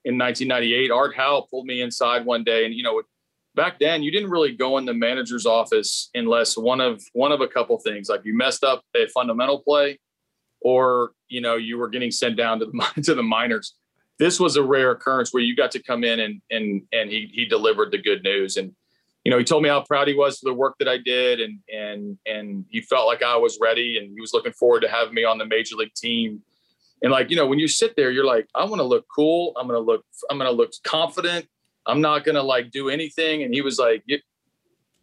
in 0.05 0.19
1998. 0.19 0.91
Art 0.91 1.17
Howe 1.17 1.47
pulled 1.51 1.67
me 1.67 1.81
inside 1.81 2.25
one 2.25 2.45
day, 2.45 2.65
and 2.65 2.75
you 2.75 2.83
know, 2.83 3.03
back 3.55 3.79
then 3.79 4.03
you 4.03 4.11
didn't 4.11 4.31
really 4.31 4.53
go 4.53 4.79
in 4.79 4.85
the 4.85 4.95
manager's 4.95 5.47
office 5.47 6.11
unless 6.15 6.57
one 6.57 6.81
of 6.81 7.03
one 7.13 7.33
of 7.33 7.41
a 7.41 7.49
couple 7.49 7.79
things, 7.79 8.09
like 8.09 8.25
you 8.25 8.37
messed 8.37 8.65
up 8.65 8.83
a 8.97 9.07
fundamental 9.09 9.61
play, 9.61 9.99
or 10.61 11.13
you 11.29 11.41
know 11.41 11.57
you 11.57 11.79
were 11.79 11.89
getting 11.89 12.11
sent 12.11 12.37
down 12.37 12.59
to 12.61 12.67
the 12.67 13.03
to 13.03 13.15
the 13.15 13.23
minors. 13.23 13.75
This 14.19 14.39
was 14.39 14.57
a 14.57 14.63
rare 14.63 14.93
occurrence 14.93 15.33
where 15.33 15.43
you 15.43 15.57
got 15.57 15.71
to 15.73 15.83
come 15.83 16.05
in 16.05 16.21
and 16.21 16.41
and 16.51 16.83
and 16.93 17.11
he 17.11 17.31
he 17.33 17.45
delivered 17.47 17.91
the 17.91 17.99
good 17.99 18.23
news 18.23 18.57
and 18.57 18.73
you 19.25 19.31
know, 19.31 19.39
he 19.39 19.45
told 19.45 19.63
me 19.63 19.71
how 19.71 19.81
proud 19.81 20.07
he 20.07 20.15
was 20.15 20.39
for 20.39 20.45
the 20.45 20.55
work 20.55 20.77
that 20.79 20.89
I 20.89 20.99
did, 20.99 21.41
and 21.41 21.59
and 21.73 22.19
and 22.27 22.67
he 22.69 22.83
felt 22.83 23.07
like 23.07 23.23
I 23.23 23.37
was 23.37 23.59
ready, 23.61 23.97
and 23.99 24.13
he 24.13 24.21
was 24.21 24.35
looking 24.35 24.53
forward 24.53 24.81
to 24.81 24.89
having 24.89 25.15
me 25.15 25.25
on 25.25 25.39
the 25.39 25.47
major 25.47 25.77
league 25.77 25.95
team. 25.95 26.43
And 27.03 27.11
like, 27.11 27.31
you 27.31 27.37
know, 27.37 27.47
when 27.47 27.59
you 27.59 27.67
sit 27.67 27.97
there, 27.97 28.11
you're 28.11 28.25
like, 28.25 28.49
I 28.55 28.65
want 28.65 28.81
to 28.81 28.85
look 28.85 29.07
cool. 29.15 29.55
I'm 29.57 29.67
gonna 29.67 29.79
look. 29.79 30.05
I'm 30.31 30.37
gonna 30.37 30.51
look 30.51 30.73
confident. 30.85 31.49
I'm 31.87 32.03
not 32.03 32.25
gonna 32.25 32.43
like 32.43 32.71
do 32.71 32.91
anything. 32.91 33.43
And 33.43 33.55
he 33.55 33.63
was 33.63 33.79
like, 33.79 34.05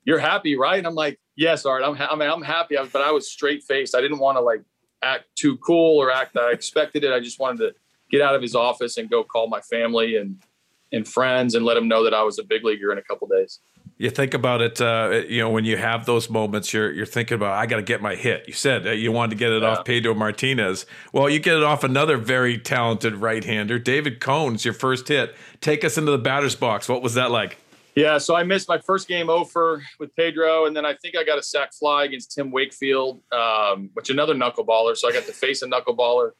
"You're 0.05 0.19
happy, 0.19 0.55
right?" 0.55 0.77
And 0.77 0.85
I'm 0.85 0.95
like, 0.95 1.19
"Yes, 1.35 1.65
Art. 1.65 1.83
I'm. 1.83 1.95
Ha- 1.95 2.09
I 2.11 2.15
mean, 2.15 2.29
I'm 2.29 2.43
happy." 2.43 2.75
But 2.93 3.01
I 3.01 3.11
was 3.11 3.29
straight 3.29 3.63
faced. 3.63 3.95
I 3.95 4.01
didn't 4.01 4.19
want 4.19 4.37
to 4.37 4.41
like 4.41 4.61
act 5.01 5.25
too 5.35 5.57
cool 5.57 5.97
or 5.97 6.11
act 6.11 6.35
that 6.35 6.43
I 6.43 6.51
expected 6.51 7.03
it. 7.03 7.11
I 7.11 7.19
just 7.19 7.39
wanted 7.39 7.57
to 7.59 7.75
get 8.11 8.21
out 8.21 8.35
of 8.35 8.41
his 8.43 8.55
office 8.55 8.97
and 8.97 9.09
go 9.09 9.23
call 9.23 9.47
my 9.47 9.61
family 9.61 10.17
and 10.17 10.43
and 10.91 11.07
friends 11.07 11.55
and 11.55 11.65
let 11.65 11.73
them 11.73 11.87
know 11.87 12.03
that 12.03 12.13
I 12.13 12.21
was 12.21 12.37
a 12.37 12.43
big 12.43 12.63
leaguer 12.63 12.91
in 12.91 12.99
a 12.99 13.01
couple 13.01 13.27
days 13.27 13.59
you 14.01 14.09
think 14.09 14.33
about 14.33 14.61
it, 14.61 14.81
uh, 14.81 15.21
you 15.29 15.41
know, 15.41 15.51
when 15.51 15.63
you 15.63 15.77
have 15.77 16.07
those 16.07 16.27
moments, 16.27 16.73
you're 16.73 16.91
you're 16.91 17.05
thinking 17.05 17.35
about 17.35 17.51
I 17.51 17.67
got 17.67 17.75
to 17.75 17.83
get 17.83 18.01
my 18.01 18.15
hit. 18.15 18.45
You 18.47 18.53
said 18.53 18.87
uh, 18.87 18.91
you 18.91 19.11
wanted 19.11 19.31
to 19.31 19.35
get 19.37 19.51
it 19.51 19.61
yeah. 19.61 19.69
off 19.69 19.85
Pedro 19.85 20.15
Martinez. 20.15 20.87
Well, 21.13 21.29
you 21.29 21.37
get 21.37 21.55
it 21.55 21.63
off 21.63 21.83
another 21.83 22.17
very 22.17 22.57
talented 22.57 23.17
right-hander, 23.17 23.77
David 23.77 24.19
Cone's 24.19 24.65
your 24.65 24.73
first 24.73 25.07
hit. 25.07 25.35
Take 25.61 25.83
us 25.83 25.99
into 25.99 26.09
the 26.09 26.17
batter's 26.17 26.55
box. 26.55 26.89
What 26.89 27.03
was 27.03 27.13
that 27.13 27.29
like? 27.29 27.59
Yeah, 27.95 28.17
so 28.17 28.35
I 28.35 28.43
missed 28.43 28.67
my 28.67 28.79
first 28.79 29.07
game 29.07 29.29
over 29.29 29.83
with 29.99 30.15
Pedro, 30.15 30.65
and 30.65 30.75
then 30.75 30.83
I 30.85 30.95
think 30.95 31.15
I 31.15 31.23
got 31.23 31.37
a 31.37 31.43
sac 31.43 31.71
fly 31.73 32.05
against 32.05 32.33
Tim 32.33 32.49
Wakefield, 32.49 33.21
um, 33.31 33.91
which 33.93 34.09
another 34.09 34.33
knuckleballer. 34.33 34.97
So 34.97 35.09
I 35.09 35.11
got 35.11 35.25
to 35.25 35.33
face 35.33 35.61
a 35.61 35.67
knuckleballer, 35.67 36.31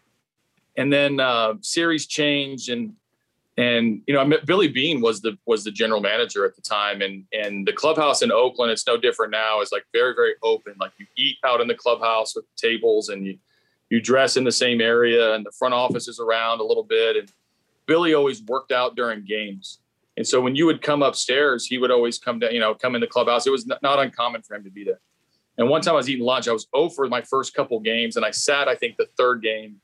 and 0.78 0.91
then 0.91 1.19
uh, 1.19 1.54
series 1.62 2.08
changed, 2.08 2.69
and 2.69 2.93
and 3.62 4.02
you 4.08 4.15
know, 4.15 4.21
I 4.21 4.24
met 4.24 4.47
Billy 4.47 4.67
Beane 4.67 5.02
was 5.02 5.21
the 5.21 5.38
was 5.45 5.63
the 5.63 5.71
general 5.71 6.02
manager 6.02 6.45
at 6.45 6.56
the 6.56 6.63
time, 6.63 7.04
and 7.04 7.26
and 7.32 7.67
the 7.67 7.71
clubhouse 7.71 8.24
in 8.24 8.32
Oakland, 8.32 8.71
it's 8.71 8.88
no 8.88 8.97
different 8.97 9.32
now. 9.32 9.62
Is 9.62 9.71
like 9.71 9.86
very 9.93 10.15
very 10.15 10.34
open. 10.41 10.74
Like 10.80 10.93
you 10.97 11.06
eat 11.15 11.38
out 11.45 11.62
in 11.62 11.67
the 11.67 11.76
clubhouse 11.76 12.36
with 12.36 12.45
tables, 12.56 13.10
and 13.10 13.24
you 13.24 13.38
you 13.91 14.02
dress 14.02 14.36
in 14.36 14.45
the 14.45 14.52
same 14.52 14.82
area, 14.82 15.36
and 15.36 15.45
the 15.45 15.52
front 15.52 15.76
office 15.76 16.08
is 16.08 16.19
around 16.19 16.60
a 16.60 16.63
little 16.63 16.84
bit. 16.84 17.17
And 17.17 17.32
Billy 17.86 18.15
always 18.15 18.41
worked 18.41 18.71
out 18.71 18.95
during 18.95 19.24
games, 19.26 19.78
and 20.17 20.28
so 20.28 20.41
when 20.41 20.56
you 20.56 20.65
would 20.65 20.82
come 20.82 21.04
upstairs, 21.04 21.67
he 21.67 21.78
would 21.78 21.91
always 21.91 22.17
come 22.17 22.39
down, 22.39 22.54
you 22.54 22.60
know, 22.60 22.74
come 22.74 22.95
in 22.95 23.02
the 23.02 23.08
clubhouse. 23.08 23.45
It 23.45 23.52
was 23.52 23.67
not 23.67 24.00
uncommon 24.00 24.41
for 24.41 24.56
him 24.56 24.63
to 24.63 24.71
be 24.71 24.84
there. 24.84 25.02
And 25.60 25.69
one 25.69 25.82
time 25.82 25.93
I 25.93 25.97
was 25.97 26.10
eating 26.10 26.26
lunch, 26.26 26.47
I 26.47 26.54
was 26.54 26.67
over 26.74 27.08
my 27.08 27.21
first 27.21 27.54
couple 27.54 27.80
games, 27.80 28.15
and 28.15 28.26
I 28.26 28.32
sat, 28.32 28.67
I 28.67 28.76
think, 28.76 28.97
the 28.97 29.08
third 29.17 29.43
game, 29.43 29.82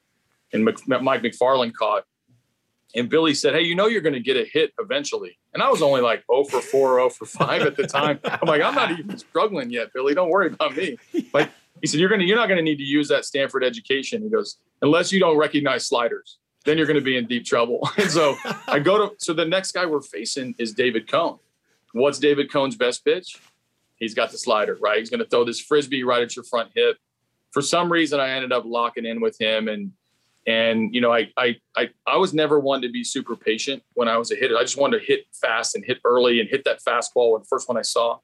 and 0.51 0.65
Mike 0.65 1.21
Macfarlane 1.21 1.73
caught 1.73 2.05
and 2.95 3.09
Billy 3.09 3.33
said, 3.33 3.53
Hey, 3.53 3.61
you 3.61 3.75
know, 3.75 3.87
you're 3.87 4.01
going 4.01 4.13
to 4.13 4.19
get 4.19 4.37
a 4.37 4.45
hit 4.45 4.73
eventually. 4.79 5.37
And 5.53 5.61
I 5.61 5.69
was 5.69 5.81
only 5.81 6.01
like 6.01 6.23
0 6.31 6.45
for 6.45 6.61
4, 6.61 6.95
0 6.95 7.09
for 7.09 7.25
5 7.25 7.61
at 7.61 7.75
the 7.75 7.87
time. 7.87 8.19
I'm 8.23 8.47
like, 8.47 8.61
I'm 8.61 8.75
not 8.75 8.91
even 8.91 9.17
struggling 9.17 9.69
yet, 9.69 9.93
Billy. 9.93 10.13
Don't 10.13 10.29
worry 10.29 10.47
about 10.47 10.75
me. 10.75 10.97
Like 11.33 11.51
he 11.81 11.87
said, 11.87 11.99
you're 11.99 12.09
going 12.09 12.21
to, 12.21 12.25
you're 12.25 12.37
not 12.37 12.47
going 12.47 12.57
to 12.57 12.63
need 12.63 12.77
to 12.77 12.83
use 12.83 13.07
that 13.09 13.25
Stanford 13.25 13.63
education. 13.63 14.21
He 14.21 14.29
goes, 14.29 14.57
unless 14.81 15.11
you 15.11 15.19
don't 15.19 15.37
recognize 15.37 15.87
sliders, 15.87 16.37
then 16.65 16.77
you're 16.77 16.87
going 16.87 16.99
to 16.99 17.03
be 17.03 17.17
in 17.17 17.27
deep 17.27 17.45
trouble. 17.45 17.87
and 17.97 18.09
so 18.09 18.35
I 18.67 18.79
go 18.79 19.09
to, 19.09 19.15
so 19.19 19.33
the 19.33 19.45
next 19.45 19.71
guy 19.71 19.85
we're 19.85 20.01
facing 20.01 20.55
is 20.57 20.73
David 20.73 21.09
Cone. 21.09 21.39
What's 21.93 22.19
David 22.19 22.51
Cone's 22.51 22.75
best 22.75 23.03
pitch? 23.03 23.39
He's 23.95 24.13
got 24.13 24.31
the 24.31 24.37
slider, 24.37 24.77
right? 24.79 24.99
He's 24.99 25.09
going 25.09 25.21
to 25.21 25.29
throw 25.29 25.43
this 25.43 25.59
frisbee 25.59 26.03
right 26.03 26.21
at 26.21 26.35
your 26.35 26.45
front 26.45 26.71
hip. 26.75 26.97
For 27.51 27.61
some 27.61 27.91
reason, 27.91 28.19
I 28.19 28.29
ended 28.29 28.51
up 28.51 28.63
locking 28.65 29.05
in 29.05 29.21
with 29.21 29.39
him 29.39 29.67
and 29.67 29.91
and 30.47 30.95
you 30.95 31.01
know, 31.01 31.13
I 31.13 31.29
I 31.35 31.57
I 31.75 31.89
I 32.07 32.17
was 32.17 32.33
never 32.33 32.59
one 32.59 32.81
to 32.81 32.89
be 32.89 33.03
super 33.03 33.35
patient 33.35 33.83
when 33.93 34.07
I 34.07 34.17
was 34.17 34.31
a 34.31 34.35
hitter. 34.35 34.57
I 34.57 34.61
just 34.61 34.77
wanted 34.77 34.99
to 34.99 35.05
hit 35.05 35.27
fast 35.33 35.75
and 35.75 35.83
hit 35.85 35.99
early 36.05 36.39
and 36.39 36.49
hit 36.49 36.63
that 36.63 36.81
fastball. 36.81 37.35
And 37.35 37.43
the 37.43 37.47
first 37.47 37.67
one 37.67 37.77
I 37.77 37.81
saw, 37.81 38.19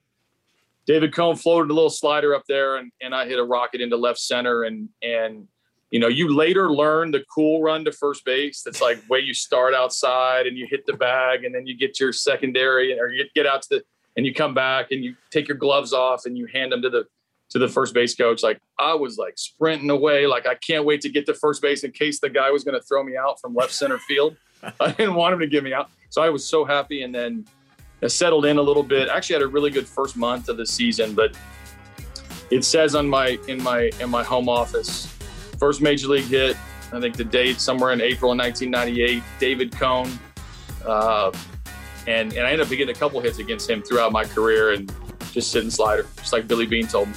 David 0.88 1.14
Cone 1.14 1.36
floated 1.36 1.70
a 1.70 1.74
little 1.74 1.90
slider 1.90 2.34
up 2.34 2.46
there, 2.48 2.78
and 2.78 2.92
and 3.02 3.14
I 3.14 3.28
hit 3.28 3.40
a 3.40 3.44
rocket 3.44 3.82
into 3.82 3.98
left 3.98 4.20
center. 4.20 4.64
And 4.64 4.88
and 5.04 5.48
you 5.92 6.00
know, 6.00 6.08
you 6.08 6.34
later 6.34 6.72
learn 6.72 7.12
the 7.12 7.26
cool 7.34 7.62
run 7.62 7.84
to 7.86 7.92
first 7.92 8.24
base. 8.24 8.64
That's 8.64 8.82
like 8.82 8.98
way 9.10 9.20
you 9.20 9.34
start 9.34 9.74
outside 9.74 10.48
and 10.48 10.58
you 10.58 10.66
hit 10.66 10.86
the 10.86 10.94
bag, 10.94 11.44
and 11.44 11.54
then 11.54 11.68
you 11.68 11.78
get 11.78 12.00
your 12.00 12.14
secondary, 12.14 12.98
or 12.98 13.10
you 13.10 13.26
get 13.36 13.46
out 13.46 13.64
to 13.64 13.70
the 13.70 13.84
and 14.16 14.26
you 14.26 14.34
come 14.34 14.54
back 14.54 14.92
and 14.92 15.04
you 15.04 15.16
take 15.32 15.48
your 15.48 15.58
gloves 15.58 15.92
off 15.92 16.26
and 16.26 16.38
you 16.38 16.46
hand 16.46 16.72
them 16.72 16.82
to 16.82 16.90
the 16.90 17.06
to 17.54 17.60
the 17.60 17.68
first 17.68 17.94
base 17.94 18.16
coach. 18.16 18.44
Like 18.44 18.60
I 18.80 18.94
was 18.96 19.18
like 19.18 19.36
sprinting 19.38 19.90
away, 19.90 20.28
like 20.28 20.46
I 20.48 20.56
can't 20.56 20.86
wait 20.86 21.02
to 21.02 21.10
get 21.10 21.26
to 21.28 21.34
first 21.34 21.62
base 21.62 21.84
in 21.84 21.92
case 21.92 22.20
the 22.20 22.30
guy 22.30 22.52
was 22.52 22.64
going 22.64 22.78
to 22.78 22.86
throw 22.86 23.04
me 23.04 23.16
out 23.16 23.40
from 23.40 23.56
left 23.56 23.72
center 23.72 24.00
field. 24.00 24.36
I 24.80 24.92
didn't 24.92 25.16
want 25.16 25.34
him 25.34 25.40
to 25.40 25.48
get 25.48 25.64
me 25.64 25.74
out, 25.74 25.90
so 26.10 26.22
I 26.22 26.30
was 26.30 26.46
so 26.46 26.66
happy. 26.66 27.04
And 27.04 27.14
then 27.14 27.46
I 28.02 28.08
settled 28.08 28.46
in 28.46 28.58
a 28.58 28.62
little 28.62 28.84
bit. 28.84 29.08
Actually, 29.08 29.36
had 29.36 29.42
a 29.44 29.48
really 29.48 29.70
good 29.70 29.88
first 29.88 30.18
month 30.18 30.50
of 30.50 30.58
the 30.58 30.66
season, 30.66 31.14
but 31.14 31.36
it 32.50 32.64
says 32.66 32.96
on 32.96 33.08
my 33.08 33.38
in 33.48 33.62
my 33.62 33.92
in 34.00 34.10
my 34.10 34.24
home 34.24 34.50
office, 34.50 35.06
first 35.60 35.82
major 35.82 36.08
league 36.08 36.26
hit. 36.26 36.58
I 36.92 37.00
think 37.00 37.16
the 37.16 37.24
date 37.24 37.60
somewhere 37.60 37.92
in 37.92 38.02
April 38.02 38.32
of 38.32 38.38
1998. 38.38 39.24
David 39.40 39.72
Cone, 39.72 40.12
uh, 40.86 41.32
and 42.08 42.34
and 42.34 42.48
I 42.48 42.52
ended 42.52 42.62
up 42.62 42.70
getting 42.70 42.90
a 42.90 42.94
couple 42.94 43.20
hits 43.20 43.38
against 43.38 43.70
him 43.70 43.84
throughout 43.84 44.12
my 44.12 44.24
career, 44.24 44.74
and 44.74 44.92
just 45.32 45.52
sitting 45.52 45.70
slider, 45.70 46.08
just 46.18 46.34
like 46.34 46.48
Billy 46.48 46.66
Beane 46.66 46.88
told 46.88 47.10
me. 47.10 47.16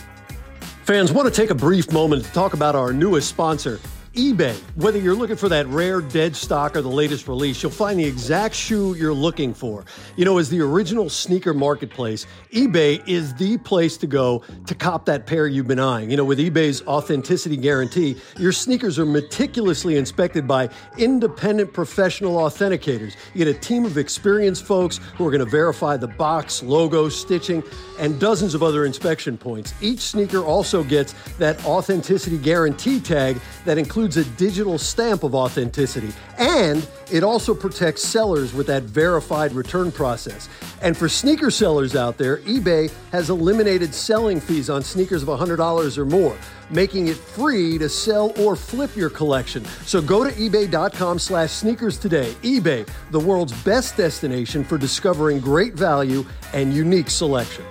Fans 0.87 1.11
want 1.11 1.27
to 1.27 1.35
take 1.35 1.51
a 1.51 1.55
brief 1.55 1.91
moment 1.91 2.25
to 2.25 2.31
talk 2.31 2.55
about 2.55 2.77
our 2.77 2.93
newest 2.93 3.29
sponsor 3.29 3.81
eBay. 4.17 4.57
Whether 4.77 4.99
you're 4.99 5.15
looking 5.15 5.37
for 5.37 5.51
that 5.51 5.67
rare 5.67 6.01
dead 6.01 6.35
stock 6.35 6.75
or 6.75 6.81
the 6.81 6.89
latest 6.89 7.29
release, 7.29 7.63
you'll 7.63 7.71
find 7.71 8.01
the 8.01 8.05
exact 8.05 8.55
shoe 8.55 8.95
you're 8.95 9.13
looking 9.13 9.53
for. 9.53 9.85
You 10.17 10.25
know, 10.25 10.39
as 10.39 10.49
the 10.49 10.59
original 10.63 11.11
sneaker 11.11 11.53
marketplace, 11.53 12.27
eBay 12.51 13.07
is 13.07 13.35
the 13.35 13.59
place 13.59 13.99
to 13.99 14.07
go 14.07 14.43
to 14.67 14.75
cop 14.75 15.05
that 15.05 15.27
pair 15.27 15.47
you've 15.47 15.69
been 15.69 15.79
eyeing. 15.79 16.11
You 16.11 16.17
know, 16.17 16.25
with 16.25 16.39
eBay's 16.39 16.81
authenticity 16.87 17.59
guarantee, 17.59 18.17
your 18.39 18.53
sneakers 18.53 18.99
are 18.99 19.05
meticulously 19.05 19.99
inspected 19.99 20.49
by 20.49 20.71
independent 20.97 21.75
professional 21.75 22.37
authenticators. 22.37 23.17
You 23.35 23.45
get 23.45 23.55
a 23.55 23.59
team 23.59 23.85
of 23.85 23.99
experienced 23.99 24.65
folks 24.65 24.97
who 25.17 25.27
are 25.27 25.31
going 25.31 25.45
to 25.45 25.51
verify 25.51 25.99
the 25.99 26.09
box, 26.09 26.63
logo, 26.63 27.11
stitching, 27.11 27.63
and 27.99 28.19
dozens 28.19 28.55
of 28.55 28.63
other 28.63 28.87
inspection 28.87 29.37
points. 29.37 29.75
Each 29.83 30.01
sneaker 30.01 30.43
also 30.43 30.83
gets 30.83 31.15
that 31.39 31.63
authenticity 31.67 32.39
guarantee 32.39 32.99
tag 32.99 33.39
that 33.67 33.77
includes 33.77 34.06
includes 34.07 34.29
a 34.29 34.37
digital 34.37 34.79
stamp 34.79 35.25
of 35.25 35.35
authenticity, 35.35 36.13
and 36.39 36.87
it 37.11 37.25
also 37.25 37.53
protects 37.53 38.03
sellers 38.03 38.55
with 38.55 38.67
that 38.69 38.85
verified 38.85 39.51
return 39.53 39.91
process. 39.91 40.49
And 40.81 40.97
for 40.97 41.09
sneaker 41.09 41.51
sellers 41.51 41.97
out 41.97 42.17
there, 42.17 42.39
eBay 42.39 42.93
has 43.11 43.31
eliminated 43.31 43.93
selling 43.93 44.41
fees 44.41 44.71
on 44.71 44.83
sneakers 44.83 45.25
of 45.25 45.29
$100 45.29 45.99
or 45.99 46.05
more, 46.05 46.37
making 46.71 47.09
it 47.09 47.17
free 47.17 47.79
to 47.79 47.89
sell 47.89 48.33
or 48.39 48.55
flip 48.55 48.95
your 48.95 49.11
collection. 49.11 49.65
So 49.85 50.01
go 50.01 50.23
to 50.23 50.31
ebay.com 50.31 51.19
slash 51.19 51.51
sneakers 51.51 51.99
today. 51.99 52.33
eBay, 52.43 52.89
the 53.11 53.21
world's 53.21 53.61
best 53.65 53.97
destination 53.97 54.63
for 54.63 54.79
discovering 54.79 55.41
great 55.41 55.75
value 55.75 56.25
and 56.53 56.73
unique 56.73 57.11
selection. 57.11 57.65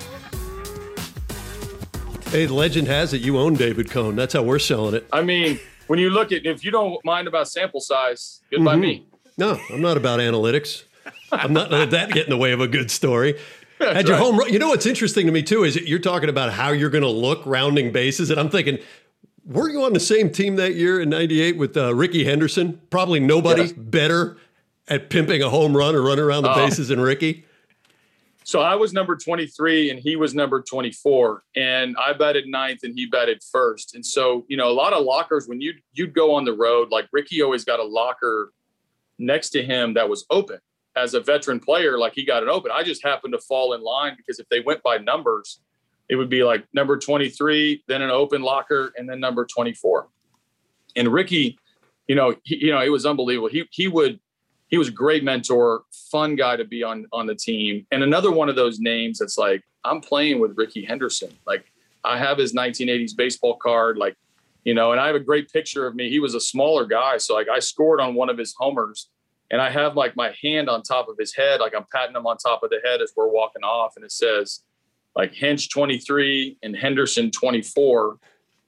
Hey, 2.26 2.48
legend 2.48 2.90
has 2.90 3.14
it 3.14 3.22
you 3.22 3.38
own 3.38 3.54
David 3.54 3.90
Cone. 3.90 4.18
That's 4.18 4.34
how 4.34 4.44
we're 4.44 4.60
selling 4.60 4.96
it. 4.96 5.08
I 5.14 5.22
mean, 5.22 5.58
when 5.88 6.00
you 6.00 6.10
look 6.10 6.32
at 6.32 6.46
if 6.46 6.64
you 6.64 6.72
don't 6.72 7.04
mind 7.06 7.28
about 7.28 7.48
sample 7.48 7.80
size, 7.80 8.42
good 8.50 8.58
mm-hmm. 8.58 8.66
by 8.66 8.76
me. 8.76 9.08
No, 9.38 9.60
I'm 9.70 9.82
not 9.82 9.98
about 9.98 10.20
analytics. 10.20 10.84
I'm 11.32 11.54
not 11.54 11.72
let 11.72 11.92
that 11.92 12.12
get 12.12 12.26
in 12.26 12.30
the 12.30 12.38
way 12.38 12.52
of 12.52 12.62
a 12.62 12.68
good 12.68 12.90
story. 12.90 13.38
That's 13.80 13.94
Had 13.94 14.08
your 14.08 14.18
right. 14.18 14.24
home 14.24 14.38
run. 14.38 14.54
You 14.54 14.60
know 14.60 14.70
what's 14.70 14.86
interesting 14.86 15.26
to 15.26 15.32
me 15.32 15.44
too 15.44 15.64
is 15.64 15.76
you're 15.76 16.00
talking 16.00 16.30
about 16.30 16.54
how 16.54 16.70
you're 16.70 16.90
going 16.90 17.04
to 17.04 17.10
look 17.10 17.46
rounding 17.46 17.92
bases, 17.92 18.30
and 18.30 18.40
I'm 18.40 18.50
thinking, 18.50 18.80
were 19.46 19.70
you 19.70 19.84
on 19.84 19.94
the 19.94 20.00
same 20.00 20.30
team 20.30 20.56
that 20.56 20.76
year 20.76 21.02
in 21.02 21.10
'98 21.10 21.58
with 21.58 21.76
uh, 21.76 21.94
Rickey 21.94 22.24
Henderson? 22.24 22.82
Probably 22.90 23.20
nobody 23.20 23.64
yes. 23.64 23.74
better 23.74 24.38
at 24.88 25.10
pimping 25.10 25.42
a 25.42 25.50
home 25.50 25.76
run 25.76 25.96
or 25.96 26.02
running 26.02 26.24
around 26.24 26.44
the 26.44 26.52
uh, 26.52 26.56
bases 26.56 26.88
than 26.88 27.02
Rickey. 27.02 27.45
So 28.46 28.62
I 28.62 28.76
was 28.76 28.94
number 28.94 29.16
23 29.16 29.90
and 29.90 30.00
he 30.00 30.16
was 30.16 30.36
number 30.36 30.62
24 30.62 31.44
and 31.56 31.98
I 31.98 32.14
batted 32.14 32.46
ninth 32.46 32.82
and 32.84 32.94
he 32.96 33.08
batted 33.08 33.42
first. 33.52 33.96
And 33.96 34.06
so, 34.06 34.46
you 34.48 34.56
know, 34.56 34.70
a 34.70 34.72
lot 34.72 34.94
of 34.94 35.04
lockers 35.04 35.48
when 35.48 35.62
you 35.62 35.74
you'd 35.94 36.14
go 36.14 36.36
on 36.36 36.46
the 36.46 36.54
road, 36.54 36.92
like 36.92 37.08
Rickey 37.12 37.42
always 37.42 37.66
got 37.66 37.80
a 37.80 37.84
locker 37.84 38.54
next 39.18 39.50
to 39.50 39.64
him 39.64 39.96
that 39.96 40.08
was 40.08 40.26
open. 40.30 40.60
As 40.96 41.16
a 41.16 41.22
veteran 41.22 41.60
player, 41.60 41.98
like 41.98 42.14
he 42.14 42.24
got 42.24 42.44
it 42.44 42.48
open. 42.48 42.70
I 42.72 42.84
just 42.84 43.04
happened 43.04 43.34
to 43.34 43.40
fall 43.40 43.74
in 43.74 43.82
line 43.82 44.14
because 44.16 44.38
if 44.40 44.48
they 44.50 44.60
went 44.60 44.84
by 44.84 45.00
numbers, 45.00 45.60
it 46.08 46.16
would 46.16 46.30
be 46.30 46.44
like 46.44 46.68
number 46.72 47.00
23, 47.00 47.84
then 47.88 48.04
an 48.04 48.12
open 48.12 48.44
locker, 48.44 48.94
and 48.96 49.10
then 49.10 49.20
number 49.20 49.44
24. 49.46 50.08
And 50.96 51.08
Rickey, 51.08 51.58
you 52.08 52.14
know, 52.14 52.36
he, 52.44 52.66
you 52.68 52.72
know, 52.72 52.80
it 52.80 52.90
was 52.90 53.08
unbelievable. 53.08 53.50
He 53.50 53.68
he 53.72 53.88
would 53.88 54.20
he 54.68 54.78
was 54.78 54.88
a 54.88 54.92
great 54.92 55.24
mentor, 55.24 55.84
fun 56.12 56.36
guy 56.36 56.56
to 56.56 56.66
be 56.66 56.84
on 56.84 57.06
on 57.12 57.28
the 57.28 57.36
team, 57.36 57.86
and 57.92 58.04
another 58.04 58.32
one 58.32 58.50
of 58.50 58.56
those 58.56 58.80
names 58.80 59.20
that's 59.20 59.38
like 59.38 59.64
I'm 59.84 60.02
playing 60.02 60.40
with 60.40 60.58
Rickey 60.58 60.84
Henderson. 60.84 61.30
Like 61.46 61.66
I 62.04 62.18
have 62.18 62.38
his 62.38 62.54
1980s 62.54 63.16
baseball 63.16 63.58
card, 63.58 63.98
like 63.98 64.16
you 64.64 64.74
know, 64.74 64.92
and 64.92 65.00
I 65.00 65.08
have 65.08 65.16
a 65.16 65.20
great 65.20 65.52
picture 65.52 65.86
of 65.86 65.96
me. 65.96 66.10
He 66.10 66.20
was 66.20 66.34
a 66.34 66.40
smaller 66.40 66.86
guy, 66.86 67.18
so 67.18 67.36
like 67.36 67.50
I 67.50 67.60
scored 67.60 68.02
on 68.02 68.16
one 68.16 68.30
of 68.30 68.38
his 68.38 68.56
homers, 68.58 69.10
and 69.52 69.62
I 69.62 69.70
have 69.70 69.96
like 69.96 70.16
my 70.16 70.34
hand 70.42 70.70
on 70.70 70.82
top 70.82 71.08
of 71.08 71.18
his 71.20 71.36
head, 71.36 71.60
like 71.60 71.76
I'm 71.76 71.86
patting 71.94 72.16
him 72.16 72.26
on 72.26 72.38
top 72.38 72.64
of 72.64 72.72
the 72.72 72.80
head 72.84 73.02
as 73.02 73.14
we're 73.16 73.30
walking 73.30 73.64
off, 73.64 73.94
and 73.96 74.04
it 74.04 74.12
says 74.12 74.64
like 75.16 75.34
Hinch 75.34 75.70
23 75.70 76.58
and 76.64 76.76
Henderson 76.76 77.32
24 77.32 78.18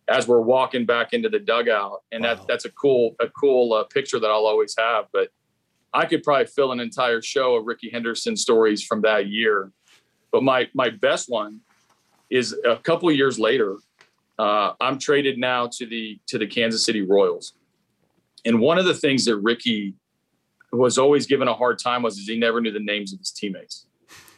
as 0.07 0.27
we're 0.27 0.39
walking 0.39 0.85
back 0.85 1.13
into 1.13 1.27
the 1.27 1.39
dugout, 1.39 2.03
and 2.11 2.23
wow. 2.23 2.35
that 2.35 2.47
that's 2.47 2.65
a 2.65 2.71
cool 2.71 3.15
a 3.19 3.27
cool 3.29 3.73
uh, 3.73 3.83
picture 3.85 4.19
that 4.19 4.29
I'll 4.29 4.45
always 4.45 4.75
have, 4.77 5.05
but 5.11 5.29
I 5.93 6.05
could 6.05 6.23
probably 6.23 6.45
fill 6.45 6.71
an 6.71 6.79
entire 6.79 7.21
show 7.21 7.55
of 7.55 7.65
Rickey 7.65 7.89
Henderson 7.89 8.35
stories 8.35 8.83
from 8.83 9.01
that 9.01 9.27
year. 9.27 9.71
But 10.31 10.43
my 10.43 10.67
my 10.73 10.89
best 10.89 11.29
one 11.29 11.61
is 12.29 12.55
a 12.65 12.77
couple 12.77 13.11
years 13.11 13.39
later. 13.39 13.77
Uh, 14.37 14.73
I'm 14.79 14.99
traded 14.99 15.37
now 15.37 15.67
to 15.73 15.85
the 15.85 16.19
to 16.27 16.37
the 16.37 16.45
Kansas 16.45 16.85
City 16.85 17.01
Royals, 17.01 17.53
and 18.45 18.59
one 18.59 18.77
of 18.77 18.85
the 18.85 18.93
things 18.93 19.25
that 19.25 19.37
Rickey 19.37 19.95
was 20.71 20.97
always 20.97 21.25
given 21.25 21.47
a 21.47 21.53
hard 21.53 21.79
time 21.79 22.03
was 22.03 22.17
is 22.17 22.27
he 22.27 22.37
never 22.37 22.61
knew 22.61 22.71
the 22.71 22.79
names 22.79 23.13
of 23.13 23.19
his 23.19 23.31
teammates, 23.31 23.87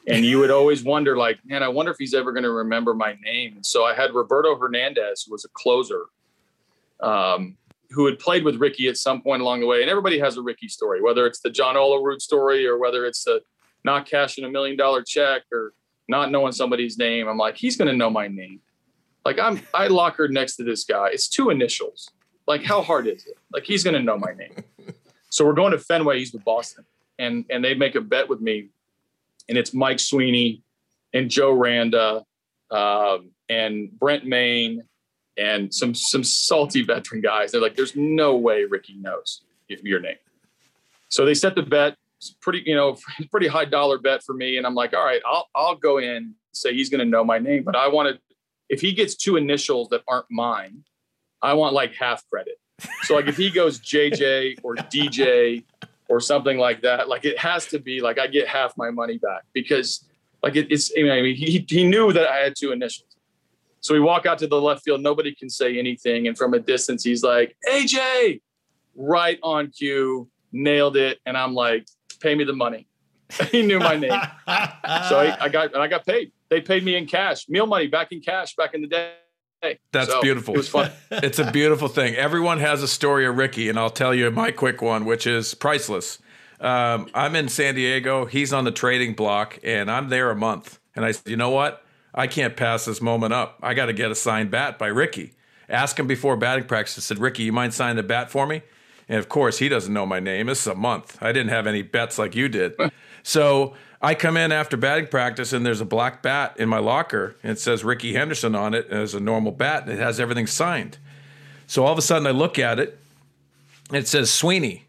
and 0.07 0.23
you 0.23 0.39
would 0.39 0.51
always 0.51 0.83
wonder 0.83 1.17
like, 1.17 1.39
man, 1.45 1.63
I 1.63 1.67
wonder 1.67 1.91
if 1.91 1.97
he's 1.99 2.13
ever 2.13 2.31
going 2.31 2.43
to 2.43 2.51
remember 2.51 2.93
my 2.93 3.15
name. 3.21 3.55
And 3.55 3.65
so 3.65 3.83
I 3.83 3.93
had 3.93 4.13
Roberto 4.13 4.55
Hernandez, 4.57 5.23
who 5.23 5.33
was 5.33 5.43
a 5.43 5.49
closer, 5.49 6.05
um, 7.01 7.57
who 7.91 8.05
had 8.05 8.19
played 8.19 8.43
with 8.43 8.57
Rickey 8.57 8.87
at 8.87 8.97
some 8.97 9.21
point 9.21 9.41
along 9.41 9.61
the 9.61 9.65
way. 9.65 9.81
And 9.81 9.89
everybody 9.89 10.19
has 10.19 10.37
a 10.37 10.41
Rickey 10.41 10.67
story, 10.67 11.01
whether 11.01 11.25
it's 11.25 11.39
the 11.39 11.49
John 11.49 11.75
Olerud 11.75 12.21
story 12.21 12.67
or 12.67 12.77
whether 12.77 13.05
it's 13.05 13.23
the 13.23 13.41
not 13.83 14.05
cashing 14.05 14.43
a 14.43 14.49
million 14.49 14.77
dollar 14.77 15.01
check 15.01 15.43
or 15.51 15.73
not 16.07 16.31
knowing 16.31 16.51
somebody's 16.51 16.97
name. 16.97 17.27
I'm 17.27 17.37
like, 17.37 17.57
he's 17.57 17.77
going 17.77 17.87
to 17.87 17.95
know 17.95 18.09
my 18.09 18.27
name. 18.27 18.59
Like 19.25 19.39
I'm, 19.39 19.61
I 19.73 19.87
lockered 19.87 20.31
next 20.31 20.55
to 20.57 20.63
this 20.63 20.83
guy. 20.83 21.09
It's 21.11 21.27
two 21.27 21.49
initials. 21.49 22.09
Like, 22.47 22.63
how 22.63 22.81
hard 22.81 23.07
is 23.07 23.27
it? 23.27 23.37
Like, 23.53 23.63
he's 23.63 23.83
going 23.83 23.93
to 23.93 24.01
know 24.01 24.17
my 24.17 24.33
name. 24.33 24.55
so 25.29 25.45
we're 25.45 25.53
going 25.53 25.71
to 25.71 25.77
Fenway. 25.77 26.17
He's 26.17 26.33
with 26.33 26.43
Boston, 26.43 26.83
and 27.19 27.45
and 27.51 27.63
they 27.63 27.75
make 27.75 27.93
a 27.93 28.01
bet 28.01 28.27
with 28.27 28.41
me, 28.41 28.69
and 29.47 29.55
it's 29.55 29.71
Mike 29.71 29.99
Sweeney 29.99 30.63
and 31.13 31.29
Joe 31.29 31.51
Randa 31.51 32.25
um, 32.71 33.29
and 33.49 33.91
Brent 33.91 34.25
Mayne 34.25 34.83
and 35.39 35.73
some 35.73 35.95
some 35.95 36.23
salty 36.23 36.83
veteran 36.83 37.21
guys. 37.21 37.51
They're 37.51 37.61
like, 37.61 37.75
"There's 37.75 37.95
no 37.95 38.35
way 38.35 38.65
Rickey 38.65 38.95
knows 38.95 39.43
your 39.67 39.99
name." 39.99 40.17
So 41.09 41.25
they 41.25 41.33
set 41.33 41.55
the 41.55 41.63
bet. 41.63 41.95
It's 42.17 42.35
pretty, 42.41 42.63
you 42.65 42.75
know, 42.75 42.97
pretty 43.31 43.47
high 43.47 43.65
dollar 43.65 43.97
bet 43.97 44.23
for 44.23 44.33
me. 44.33 44.57
And 44.57 44.67
I'm 44.67 44.75
like, 44.75 44.93
all 44.93 45.03
right, 45.03 45.21
I'll 45.25 45.47
I'll 45.55 45.75
go 45.75 45.97
in 45.97 46.35
say 46.51 46.73
he's 46.73 46.89
going 46.89 46.99
to 46.99 47.05
know 47.05 47.23
my 47.23 47.39
name, 47.39 47.63
but 47.63 47.75
I 47.75 47.87
wanted 47.87 48.19
if 48.69 48.81
he 48.81 48.93
gets 48.93 49.15
two 49.15 49.35
initials 49.37 49.89
that 49.89 50.01
aren't 50.07 50.29
mine, 50.29 50.83
I 51.41 51.53
want 51.53 51.73
like 51.73 51.95
half 51.95 52.27
credit. 52.29 52.59
So 53.03 53.15
like 53.15 53.27
if 53.27 53.37
he 53.37 53.49
goes 53.49 53.79
JJ 53.79 54.59
or 54.63 54.75
DJ 54.75 55.63
or 56.07 56.19
something 56.19 56.57
like 56.57 56.81
that, 56.81 57.09
like 57.09 57.25
it 57.25 57.37
has 57.37 57.65
to 57.67 57.79
be 57.79 58.01
like 58.01 58.19
I 58.19 58.27
get 58.27 58.47
half 58.47 58.77
my 58.77 58.89
money 58.91 59.17
back 59.17 59.43
because 59.53 60.05
like 60.43 60.55
it, 60.55 60.71
it's. 60.71 60.91
I 60.97 61.01
mean, 61.01 61.35
he 61.35 61.65
he 61.67 61.85
knew 61.85 62.13
that 62.13 62.27
I 62.27 62.37
had 62.37 62.55
two 62.57 62.71
initials. 62.71 63.08
So 63.81 63.93
we 63.93 63.99
walk 63.99 64.25
out 64.25 64.37
to 64.39 64.47
the 64.47 64.59
left 64.59 64.83
field. 64.83 65.01
Nobody 65.01 65.33
can 65.33 65.49
say 65.49 65.77
anything. 65.77 66.27
And 66.27 66.37
from 66.37 66.53
a 66.53 66.59
distance, 66.59 67.03
he's 67.03 67.23
like, 67.23 67.55
AJ, 67.71 68.41
right 68.95 69.39
on 69.41 69.71
cue, 69.71 70.29
nailed 70.51 70.97
it. 70.97 71.19
And 71.25 71.37
I'm 71.37 71.53
like, 71.53 71.87
pay 72.19 72.35
me 72.35 72.43
the 72.43 72.53
money. 72.53 72.87
he 73.51 73.61
knew 73.61 73.79
my 73.79 73.95
name. 73.95 74.11
so 74.11 75.19
I, 75.19 75.37
I, 75.39 75.49
got, 75.49 75.73
and 75.73 75.81
I 75.81 75.87
got 75.87 76.05
paid. 76.05 76.31
They 76.49 76.61
paid 76.61 76.83
me 76.83 76.95
in 76.95 77.05
cash, 77.05 77.47
meal 77.47 77.67
money 77.67 77.87
back 77.87 78.11
in 78.11 78.21
cash 78.21 78.55
back 78.55 78.73
in 78.73 78.81
the 78.81 78.87
day. 78.87 79.13
That's 79.91 80.09
so 80.09 80.21
beautiful. 80.21 80.53
It 80.53 80.57
was 80.57 80.69
fun. 80.69 80.91
it's 81.11 81.37
a 81.37 81.51
beautiful 81.51 81.89
thing. 81.89 82.15
Everyone 82.15 82.59
has 82.59 82.81
a 82.81 82.87
story 82.87 83.25
of 83.25 83.37
Rickey, 83.37 83.69
and 83.69 83.77
I'll 83.77 83.89
tell 83.89 84.15
you 84.15 84.31
my 84.31 84.51
quick 84.51 84.81
one, 84.81 85.05
which 85.05 85.27
is 85.27 85.53
priceless. 85.53 86.19
Um, 86.61 87.09
I'm 87.13 87.35
in 87.35 87.49
San 87.49 87.75
Diego. 87.75 88.25
He's 88.25 88.53
on 88.53 88.63
the 88.63 88.71
trading 88.71 89.13
block, 89.13 89.59
and 89.63 89.91
I'm 89.91 90.09
there 90.09 90.31
a 90.31 90.35
month. 90.35 90.79
And 90.95 91.05
I 91.05 91.11
said, 91.11 91.29
you 91.29 91.37
know 91.37 91.49
what? 91.49 91.83
I 92.13 92.27
can't 92.27 92.57
pass 92.57 92.85
this 92.85 93.01
moment 93.01 93.33
up. 93.33 93.59
I 93.61 93.73
got 93.73 93.87
to 93.87 93.93
get 93.93 94.11
a 94.11 94.15
signed 94.15 94.51
bat 94.51 94.79
by 94.79 94.87
Rickey. 94.87 95.33
Ask 95.67 95.99
him 95.99 96.07
before 96.07 96.35
batting 96.35 96.65
practice. 96.65 96.97
I 96.97 97.01
said, 97.01 97.19
Rickey, 97.19 97.43
you 97.43 97.51
mind 97.51 97.73
signing 97.73 97.97
the 97.97 98.03
bat 98.03 98.31
for 98.31 98.47
me? 98.47 98.63
And 99.07 99.17
of 99.17 99.29
course, 99.29 99.59
he 99.59 99.69
doesn't 99.69 99.93
know 99.93 100.05
my 100.05 100.19
name. 100.19 100.47
This 100.47 100.61
is 100.61 100.67
a 100.67 100.75
month. 100.75 101.17
I 101.21 101.31
didn't 101.31 101.49
have 101.49 101.67
any 101.67 101.81
bets 101.81 102.17
like 102.17 102.35
you 102.35 102.47
did. 102.47 102.75
so 103.23 103.73
I 104.01 104.15
come 104.15 104.37
in 104.37 104.51
after 104.51 104.77
batting 104.77 105.07
practice 105.07 105.51
and 105.51 105.65
there's 105.65 105.81
a 105.81 105.85
black 105.85 106.21
bat 106.21 106.55
in 106.57 106.69
my 106.69 106.79
locker 106.79 107.35
and 107.43 107.53
it 107.53 107.59
says 107.59 107.83
Rickey 107.83 108.13
Henderson 108.13 108.55
on 108.55 108.73
it 108.73 108.87
as 108.89 109.13
a 109.13 109.19
normal 109.19 109.51
bat 109.51 109.83
and 109.83 109.91
it 109.91 109.99
has 109.99 110.19
everything 110.19 110.47
signed. 110.47 110.97
So 111.67 111.85
all 111.85 111.91
of 111.91 111.97
a 111.97 112.03
sudden 112.03 112.25
I 112.25 112.31
look 112.31 112.57
at 112.57 112.79
it 112.79 112.97
and 113.89 113.97
it 113.97 114.07
says 114.07 114.31
Sweeney, 114.31 114.85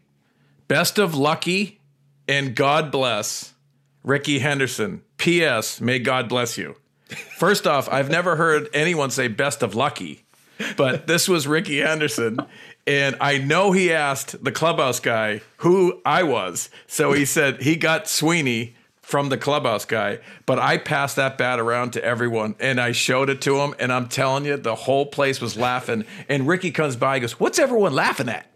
best 0.67 0.97
of 0.97 1.13
lucky 1.13 1.79
and 2.27 2.55
God 2.55 2.91
bless 2.91 3.53
Rickey 4.03 4.39
Henderson. 4.39 5.01
P.S. 5.17 5.81
May 5.81 5.99
God 5.99 6.29
bless 6.29 6.57
you. 6.57 6.75
First 7.37 7.67
off, 7.67 7.89
I've 7.89 8.09
never 8.09 8.35
heard 8.35 8.69
anyone 8.73 9.11
say 9.11 9.27
best 9.27 9.63
of 9.63 9.75
lucky, 9.75 10.23
but 10.77 11.07
this 11.07 11.27
was 11.27 11.47
Rickey 11.47 11.79
Henderson. 11.79 12.39
And 12.87 13.15
I 13.21 13.37
know 13.37 13.71
he 13.71 13.91
asked 13.93 14.43
the 14.43 14.51
clubhouse 14.51 14.99
guy 14.99 15.41
who 15.57 16.01
I 16.05 16.23
was. 16.23 16.69
So 16.87 17.13
he 17.13 17.25
said 17.25 17.61
he 17.61 17.75
got 17.75 18.07
Sweeney 18.07 18.75
from 19.01 19.29
the 19.29 19.37
clubhouse 19.37 19.85
guy, 19.85 20.19
but 20.45 20.57
I 20.57 20.77
passed 20.77 21.17
that 21.17 21.37
bat 21.37 21.59
around 21.59 21.91
to 21.93 22.03
everyone 22.03 22.55
and 22.59 22.79
I 22.79 22.93
showed 22.93 23.29
it 23.29 23.41
to 23.41 23.59
him. 23.59 23.75
And 23.77 23.91
I'm 23.91 24.07
telling 24.07 24.45
you, 24.45 24.57
the 24.57 24.75
whole 24.75 25.05
place 25.05 25.41
was 25.41 25.57
laughing. 25.57 26.05
And 26.29 26.47
Rickey 26.47 26.71
comes 26.71 26.95
by 26.95 27.19
goes, 27.19 27.39
What's 27.39 27.59
everyone 27.59 27.93
laughing 27.93 28.29
at? 28.29 28.47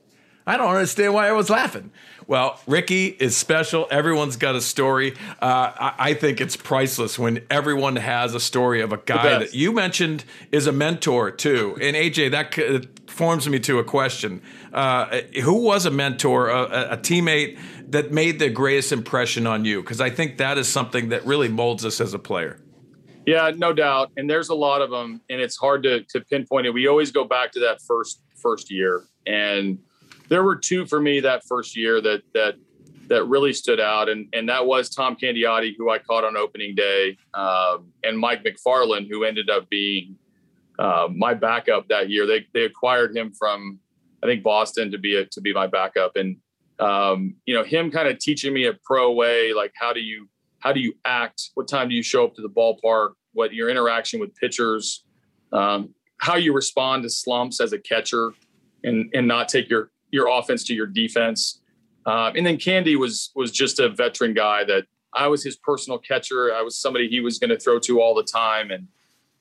I 0.48 0.58
don't 0.58 0.70
understand 0.70 1.14
why 1.14 1.28
I 1.28 1.32
was 1.32 1.50
laughing. 1.50 1.92
Well, 2.28 2.60
Rickey 2.68 3.08
is 3.08 3.38
special. 3.38 3.88
Everyone's 3.92 4.36
got 4.36 4.56
a 4.56 4.62
story. 4.62 5.14
Uh, 5.42 5.72
I, 5.76 5.94
I, 6.00 6.14
think 6.14 6.42
it's 6.42 6.56
priceless 6.56 7.20
when 7.20 7.44
everyone 7.52 7.98
has 7.98 8.34
a 8.34 8.40
story 8.40 8.82
of 8.82 8.92
a 8.92 8.98
guy 8.98 9.38
that 9.40 9.54
you 9.54 9.72
mentioned 9.72 10.24
is 10.52 10.66
a 10.66 10.72
mentor 10.72 11.30
too. 11.30 11.78
And 11.82 11.96
AJ, 11.96 12.32
that 12.32 13.10
forms 13.10 13.48
me 13.48 13.60
to 13.60 13.80
a 13.80 13.84
question: 13.84 14.42
uh, 14.74 15.22
Who 15.44 15.62
was 15.62 15.86
a 15.86 15.92
mentor, 15.92 16.50
a, 16.50 16.94
a 16.94 16.98
teammate 16.98 17.60
that 17.90 18.12
made 18.12 18.40
the 18.40 18.50
greatest 18.50 18.92
impression 18.92 19.46
on 19.46 19.66
you? 19.66 19.82
Because 19.82 20.02
I 20.02 20.10
think 20.10 20.38
that 20.38 20.58
is 20.58 20.68
something 20.68 21.10
that 21.10 21.26
really 21.26 21.48
molds 21.48 21.86
us 21.86 22.02
as 22.02 22.14
a 22.14 22.20
player. 22.20 22.60
Yeah, 23.26 23.52
no 23.56 23.74
doubt. 23.74 24.12
And 24.18 24.30
there's 24.30 24.50
a 24.50 24.56
lot 24.56 24.82
of 24.82 24.92
them, 24.92 25.22
and 25.30 25.42
it's 25.42 25.58
hard 25.58 25.84
to, 25.84 26.04
to 26.04 26.22
pinpoint 26.22 26.68
it. 26.68 26.72
We 26.72 26.88
always 26.88 27.12
go 27.12 27.24
back 27.24 27.52
to 27.54 27.60
that 27.62 27.82
first 27.82 28.22
first 28.36 28.72
year, 28.72 29.04
and 29.26 29.80
there 30.30 30.44
were 30.44 30.56
two 30.56 30.86
for 30.86 31.00
me 31.00 31.20
that 31.22 31.44
first 31.46 31.76
year 31.76 32.02
that 32.02 32.24
that 32.34 32.56
that 33.08 33.26
really 33.26 33.54
stood 33.54 33.80
out, 33.80 34.10
and 34.10 34.28
and 34.34 34.50
that 34.50 34.66
was 34.66 34.90
Tom 34.90 35.16
Candiotti, 35.16 35.74
who 35.78 35.90
I 35.90 36.00
caught 36.00 36.24
on 36.24 36.36
opening 36.38 36.76
day, 36.76 37.18
um, 37.34 37.92
and 38.04 38.18
Mike 38.18 38.44
Macfarlane, 38.44 39.08
who 39.10 39.24
ended 39.24 39.50
up 39.50 39.70
being 39.70 40.18
uh, 40.80 41.08
my 41.14 41.34
backup 41.34 41.88
that 41.90 42.10
year. 42.10 42.26
They 42.26 42.46
they 42.54 42.64
acquired 42.64 43.16
him 43.16 43.32
from 43.34 43.80
I 44.24 44.28
think 44.28 44.44
Boston 44.44 44.92
to 44.92 44.98
be 44.98 45.18
a, 45.18 45.26
to 45.26 45.42
be 45.42 45.54
my 45.54 45.68
backup, 45.68 46.16
and 46.16 46.38
um, 46.80 47.36
you 47.46 47.54
know 47.54 47.64
him 47.64 47.92
kind 47.92 48.08
of 48.08 48.20
teaching 48.20 48.54
me 48.54 48.66
a 48.66 48.74
pro 48.84 49.12
way, 49.12 49.54
like 49.54 49.74
how 49.76 49.94
do 49.94 50.00
you 50.00 50.28
how 50.60 50.74
do 50.74 50.80
you 50.80 50.96
act, 51.06 51.52
what 51.54 51.68
time 51.68 51.90
do 51.90 51.96
you 51.96 52.02
show 52.02 52.26
up 52.26 52.34
to 52.36 52.42
the 52.42 52.50
ballpark, 52.50 53.12
what 53.34 53.54
your 53.54 53.70
interaction 53.70 54.20
with 54.20 54.36
pitchers, 54.36 55.06
um, 55.52 55.94
how 56.18 56.38
you 56.38 56.54
respond 56.54 57.04
to 57.04 57.10
slumps 57.10 57.62
as 57.62 57.72
a 57.72 57.80
catcher, 57.80 58.34
and 58.84 59.10
and 59.14 59.28
not 59.28 59.48
take 59.48 59.70
your 59.70 59.92
your 60.16 60.30
offense 60.30 60.64
to 60.64 60.74
your 60.74 60.88
defense. 60.88 61.62
Uh, 62.06 62.32
and 62.36 62.46
then 62.46 62.58
Candy 62.58 62.96
was 62.96 63.32
was 63.36 63.52
just 63.52 63.80
a 63.80 63.90
veteran 63.90 64.34
guy 64.34 64.64
that 64.64 64.86
I 65.14 65.28
was 65.28 65.44
his 65.44 65.58
personal 65.58 66.00
catcher. 66.00 66.54
I 66.54 66.62
was 66.62 66.78
somebody 66.78 67.08
he 67.08 67.20
was 67.20 67.38
going 67.38 67.50
to 67.50 67.60
throw 67.60 67.80
to 67.80 68.02
all 68.02 68.16
the 68.16 68.24
time, 68.24 68.72
and 68.72 68.88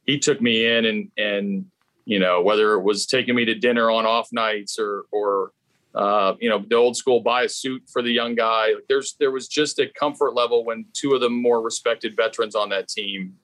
he 0.05 0.19
took 0.19 0.41
me 0.43 0.67
in 0.67 0.85
and 0.85 1.11
and 1.17 1.67
you 2.05 2.19
know 2.19 2.43
whether 2.43 2.75
it 2.75 2.83
was 2.83 3.07
taking 3.07 3.35
me 3.35 3.45
to 3.45 3.55
dinner 3.55 3.91
on 3.91 4.05
off 4.07 4.29
nights 4.33 4.79
or 4.79 5.05
or 5.13 5.53
uh, 5.95 6.35
you 6.41 6.49
know 6.49 6.65
the 6.69 6.75
old 6.75 6.97
school 6.97 7.21
buy 7.21 7.43
a 7.43 7.49
suit 7.49 7.83
for 7.93 8.03
the 8.03 8.11
young 8.11 8.35
guy. 8.35 8.73
There's 8.89 9.15
there 9.21 9.31
was 9.31 9.47
just 9.47 9.79
a 9.79 9.87
comfort 9.89 10.35
level 10.35 10.65
when 10.65 10.87
two 10.93 11.15
of 11.15 11.21
the 11.21 11.31
more 11.31 11.61
respected 11.61 12.17
veterans 12.17 12.55
on 12.55 12.71
that 12.71 12.89
team, 12.89 13.35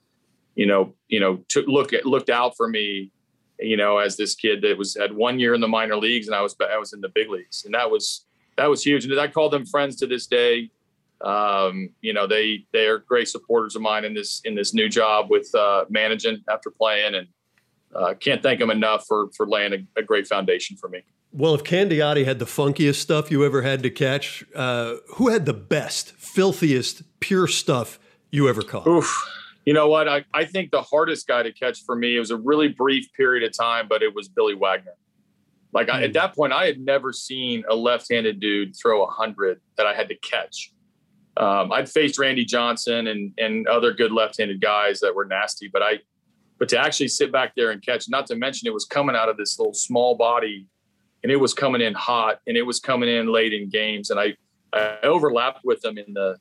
you 0.55 0.67
know, 0.67 0.95
you 1.09 1.21
know, 1.21 1.45
took 1.49 1.67
look 1.67 1.93
at 1.93 2.07
looked 2.07 2.31
out 2.31 2.57
for 2.57 2.69
me 2.69 3.13
you 3.61 3.77
know, 3.77 3.99
as 3.99 4.17
this 4.17 4.35
kid 4.35 4.63
that 4.63 4.77
was 4.77 4.97
had 4.97 5.15
one 5.15 5.39
year 5.39 5.55
in 5.55 5.61
the 5.61 5.69
minor 5.69 5.97
leagues 5.97 6.27
and 6.27 6.35
I 6.35 6.43
was 6.43 6.57
I 6.61 6.79
was 6.79 6.93
in 6.93 7.01
the 7.01 7.09
big 7.09 7.29
leagues, 7.29 7.65
and 7.65 7.75
that 7.75 7.91
was 7.91 8.25
that 8.57 8.69
was 8.69 8.85
huge. 8.85 9.05
And 9.05 9.19
I 9.19 9.29
call 9.29 9.49
them 9.49 9.67
friends 9.67 9.97
to 9.97 10.07
this 10.07 10.27
day. 10.27 10.71
Um, 11.23 11.91
you 12.01 12.13
know, 12.13 12.27
they 12.27 12.65
they 12.73 12.87
are 12.87 12.99
great 12.99 13.29
supporters 13.29 13.77
of 13.77 13.83
mine 13.83 14.05
in 14.05 14.15
this 14.15 14.41
in 14.45 14.55
this 14.55 14.73
new 14.73 14.89
job 14.89 15.31
with 15.31 15.55
uh, 15.55 15.85
managing 15.91 16.43
after 16.49 16.71
playing, 16.71 17.15
and 17.15 17.29
uh, 17.95 18.15
can't 18.15 18.43
thank 18.43 18.59
them 18.59 18.71
enough 18.71 19.05
for 19.07 19.29
for 19.37 19.47
laying 19.47 19.73
a, 19.73 20.01
a, 20.01 20.03
great 20.03 20.27
foundation 20.27 20.77
for 20.77 20.89
me. 20.89 21.03
Well, 21.33 21.55
if 21.55 21.63
Candiotti 21.63 22.25
had 22.25 22.39
the 22.39 22.45
funkiest 22.47 22.97
stuff 22.97 23.31
you 23.31 23.45
ever 23.45 23.63
had 23.63 23.83
to 23.83 23.91
catch, 23.91 24.45
uh, 24.55 24.97
who 25.15 25.29
had 25.29 25.47
the 25.47 25.53
best, 25.53 26.13
filthiest, 26.13 27.03
pure 27.21 27.47
stuff 27.47 27.99
you 28.31 28.49
ever 28.49 28.63
caught? 28.63 28.87
Oof. 28.87 29.15
You 29.65 29.75
know 29.75 29.89
what? 29.89 30.09
I, 30.09 30.25
I 30.33 30.45
think 30.45 30.71
the 30.71 30.83
hardest 30.83 31.27
guy 31.27 31.43
to 31.43 31.53
catch 31.53 31.85
for 31.85 31.95
me, 31.95 32.17
it 32.17 32.19
was 32.19 32.31
a 32.31 32.37
really 32.37 32.69
brief 32.69 33.13
period 33.13 33.45
of 33.45 33.57
time, 33.57 33.87
but 33.89 34.03
it 34.03 34.15
was 34.15 34.29
Billy 34.29 34.55
Wagner. 34.55 34.95
Like 35.73 35.89
I, 35.89 36.03
at 36.03 36.07
hmm. 36.09 36.13
that 36.15 36.35
point, 36.35 36.53
I 36.53 36.67
had 36.67 36.81
never 36.81 37.13
seen 37.13 37.65
a 37.69 37.75
left-handed 37.75 38.41
dude 38.41 38.75
throw 38.77 39.05
a 39.05 39.11
hundred 39.11 39.61
that 39.77 39.87
I 39.87 39.95
had 39.95 40.09
to 40.09 40.17
catch. 40.17 40.73
Um, 41.37 41.73
I'd 41.73 41.89
faced 41.89 42.19
Randy 42.19 42.45
Johnson 42.45 43.07
and 43.07 43.33
and 43.39 43.67
other 43.69 43.93
good 43.93 44.13
left-handed 44.13 44.61
guys 44.61 45.01
that 45.01 45.15
were 45.15 45.25
nasty, 45.25 45.69
but 45.69 45.83
I, 45.83 46.01
but 46.59 46.69
to 46.71 46.79
actually 46.79 47.09
sit 47.09 47.31
back 47.31 47.55
there 47.55 47.71
and 47.71 47.81
catch, 47.81 48.09
not 48.09 48.27
to 48.27 48.37
mention 48.37 48.67
it 48.67 48.75
was 48.75 48.85
coming 48.85 49.15
out 49.15 49.29
of 49.29 49.37
this 49.37 49.59
little 49.59 49.73
small 49.73 50.17
body, 50.17 50.67
and 51.23 51.31
it 51.31 51.37
was 51.37 51.55
coming 51.55 51.81
in 51.81 51.95
hot, 51.95 52.41
and 52.47 52.57
it 52.57 52.63
was 52.63 52.81
coming 52.81 53.09
in 53.09 53.33
late 53.33 53.53
in 53.53 53.69
games, 53.69 54.11
and 54.11 54.19
I 54.19 54.35
I 54.73 54.99
overlapped 55.05 55.65
with 55.65 55.81
them 55.83 55.99
in 55.99 56.13
the 56.13 56.37